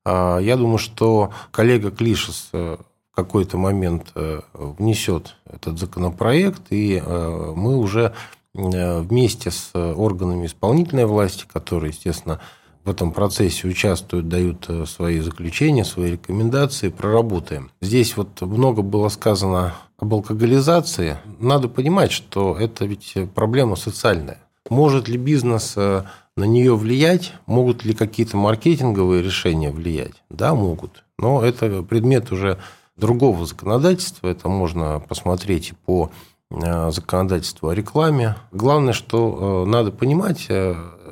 а, 0.03 0.39
я 0.39 0.57
думаю, 0.57 0.77
что 0.77 1.31
коллега 1.51 1.91
Клишес 1.91 2.49
э, 2.51 2.77
в 3.11 3.15
какой-то 3.15 3.57
момент 3.57 4.13
внесет 4.53 5.37
этот 5.51 5.79
законопроект, 5.79 6.61
и 6.69 7.01
мы 7.03 7.77
уже 7.77 8.13
вместе 8.53 9.49
с 9.49 9.71
органами 9.73 10.45
исполнительной 10.45 11.07
власти, 11.07 11.45
которые, 11.51 11.89
естественно, 11.89 12.39
в 12.87 12.89
этом 12.89 13.11
процессе 13.11 13.67
участвуют, 13.67 14.29
дают 14.29 14.65
э, 14.69 14.85
свои 14.85 15.19
заключения, 15.19 15.83
свои 15.83 16.11
рекомендации, 16.11 16.87
проработаем. 16.87 17.69
Здесь 17.81 18.15
вот 18.15 18.39
много 18.39 18.81
было 18.81 19.09
сказано 19.09 19.75
об 19.97 20.13
алкоголизации. 20.13 21.17
Надо 21.39 21.67
понимать, 21.67 22.13
что 22.13 22.55
это 22.57 22.85
ведь 22.85 23.13
проблема 23.35 23.75
социальная. 23.75 24.39
Может 24.69 25.09
ли 25.09 25.17
бизнес 25.17 25.73
э, 25.75 26.03
на 26.37 26.45
нее 26.45 26.77
влиять? 26.77 27.33
Могут 27.45 27.83
ли 27.83 27.93
какие-то 27.93 28.37
маркетинговые 28.37 29.21
решения 29.21 29.69
влиять? 29.69 30.23
Да, 30.29 30.55
могут. 30.55 31.03
Но 31.19 31.43
это 31.43 31.83
предмет 31.83 32.31
уже 32.31 32.57
другого 32.95 33.45
законодательства. 33.45 34.29
Это 34.29 34.47
можно 34.47 35.01
посмотреть 35.01 35.73
по 35.85 36.09
э, 36.51 36.91
законодательству 36.91 37.67
о 37.67 37.75
рекламе. 37.75 38.37
Главное, 38.53 38.93
что 38.93 39.65
надо 39.65 39.91
понимать, 39.91 40.47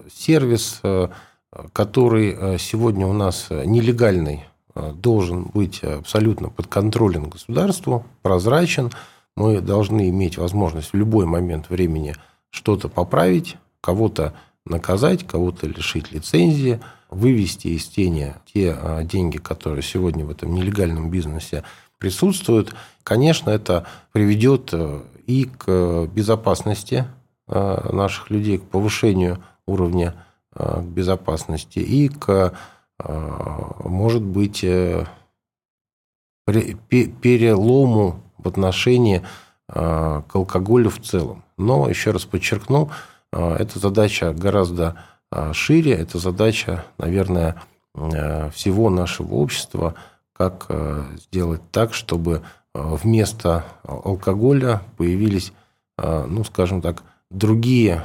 сервис 0.10 0.82
который 1.74 2.36
э, 2.38 2.58
сегодня 2.60 3.08
у 3.08 3.14
нас 3.14 3.48
э, 3.50 3.64
нелегальный, 3.66 4.46
э, 4.74 4.92
должен 4.94 5.46
быть 5.46 5.84
абсолютно 5.84 6.50
подконтролен 6.50 7.30
государству, 7.30 8.06
прозрачен. 8.22 8.92
Мы 9.36 9.62
должны 9.62 10.10
иметь 10.10 10.38
возможность 10.38 10.92
в 10.92 10.96
любой 10.96 11.26
момент 11.26 11.70
времени 11.70 12.16
что-то 12.50 12.90
поправить, 12.90 13.58
кого-то 13.82 14.34
наказать, 14.66 15.26
кого-то 15.26 15.68
лишить 15.68 16.12
лицензии, 16.12 16.80
вывести 17.10 17.68
из 17.70 17.86
тени 17.86 18.34
те 18.52 18.76
деньги, 19.04 19.38
которые 19.38 19.84
сегодня 19.84 20.26
в 20.26 20.32
этом 20.32 20.54
нелегальном 20.54 21.12
бизнесе 21.12 21.64
присутствуют. 22.00 22.74
Конечно, 23.04 23.50
это 23.50 23.86
приведет 24.12 24.74
и 25.28 25.46
к 25.46 26.08
безопасности 26.08 27.06
наших 27.48 28.32
людей, 28.32 28.58
к 28.58 28.64
повышению 28.64 29.44
уровня 29.68 30.16
безопасности 30.56 31.80
и 31.80 32.08
к, 32.10 32.54
может 33.04 34.24
быть, 34.24 34.62
перелому 36.46 38.22
в 38.38 38.48
отношении 38.48 39.22
к 39.68 40.30
алкоголю 40.34 40.90
в 40.90 41.00
целом. 41.02 41.44
Но, 41.58 41.90
еще 41.90 42.12
раз 42.12 42.26
подчеркну, 42.26 42.90
эта 43.32 43.80
задача 43.80 44.34
гораздо 44.34 44.96
шире, 45.52 45.94
это 45.94 46.20
задача, 46.20 46.86
наверное, 46.98 47.62
всего 48.54 48.90
нашего 48.90 49.34
общества, 49.36 49.96
как 50.34 50.68
сделать 51.18 51.62
так, 51.72 51.94
чтобы 51.94 52.42
вместо 52.74 53.64
алкоголя 53.84 54.82
появились, 54.98 55.54
ну, 55.98 56.44
скажем 56.44 56.82
так, 56.82 57.04
другие 57.32 58.04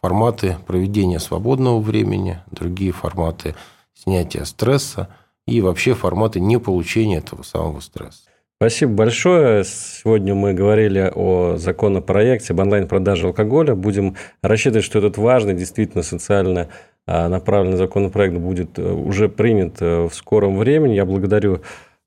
форматы 0.00 0.56
проведения 0.66 1.18
свободного 1.18 1.80
времени, 1.80 2.40
другие 2.50 2.92
форматы 2.92 3.54
снятия 3.94 4.44
стресса 4.44 5.08
и 5.46 5.60
вообще 5.60 5.94
форматы 5.94 6.40
не 6.40 6.58
получения 6.58 7.18
этого 7.18 7.42
самого 7.42 7.80
стресса. 7.80 8.28
Спасибо 8.60 8.92
большое. 8.92 9.62
Сегодня 9.64 10.34
мы 10.34 10.52
говорили 10.52 11.12
о 11.14 11.56
законопроекте 11.58 12.52
об 12.52 12.58
онлайн-продаже 12.58 13.28
алкоголя. 13.28 13.76
Будем 13.76 14.16
рассчитывать, 14.42 14.84
что 14.84 14.98
этот 14.98 15.16
важный, 15.16 15.54
действительно 15.54 16.02
социально 16.02 16.68
а, 17.06 17.28
направленный 17.28 17.76
законопроект 17.76 18.36
будет 18.36 18.78
э, 18.78 18.82
уже 18.82 19.28
принят 19.28 19.80
э, 19.80 20.08
в 20.08 20.12
скором 20.12 20.58
времени. 20.58 20.94
Я 20.94 21.06
благодарю 21.06 21.60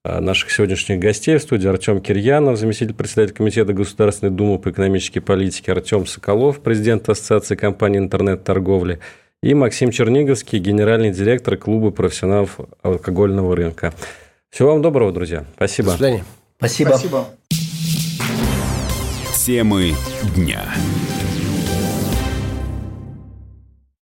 наших 0.03 0.51
сегодняшних 0.51 0.99
гостей 0.99 1.37
в 1.37 1.41
студии 1.41 1.67
Артем 1.67 2.01
Кирьянов, 2.01 2.57
заместитель 2.57 2.93
председателя 2.93 3.35
Комитета 3.35 3.73
Государственной 3.73 4.31
Думы 4.31 4.57
по 4.59 4.71
экономической 4.71 5.19
политике, 5.19 5.71
Артем 5.71 6.05
Соколов, 6.07 6.61
президент 6.61 7.07
Ассоциации 7.07 7.55
компаний 7.55 7.99
интернет-торговли, 7.99 8.99
и 9.43 9.53
Максим 9.53 9.91
Черниговский, 9.91 10.59
генеральный 10.59 11.11
директор 11.11 11.57
клуба 11.57 11.91
профессионалов 11.91 12.59
алкогольного 12.81 13.55
рынка. 13.55 13.93
Всего 14.49 14.71
вам 14.71 14.81
доброго, 14.81 15.11
друзья. 15.11 15.45
Спасибо. 15.55 15.91
До 15.91 15.97
свидания. 15.97 16.25
Спасибо. 16.57 16.89
Спасибо. 16.89 17.27
Темы 19.45 19.93
дня. 20.35 20.61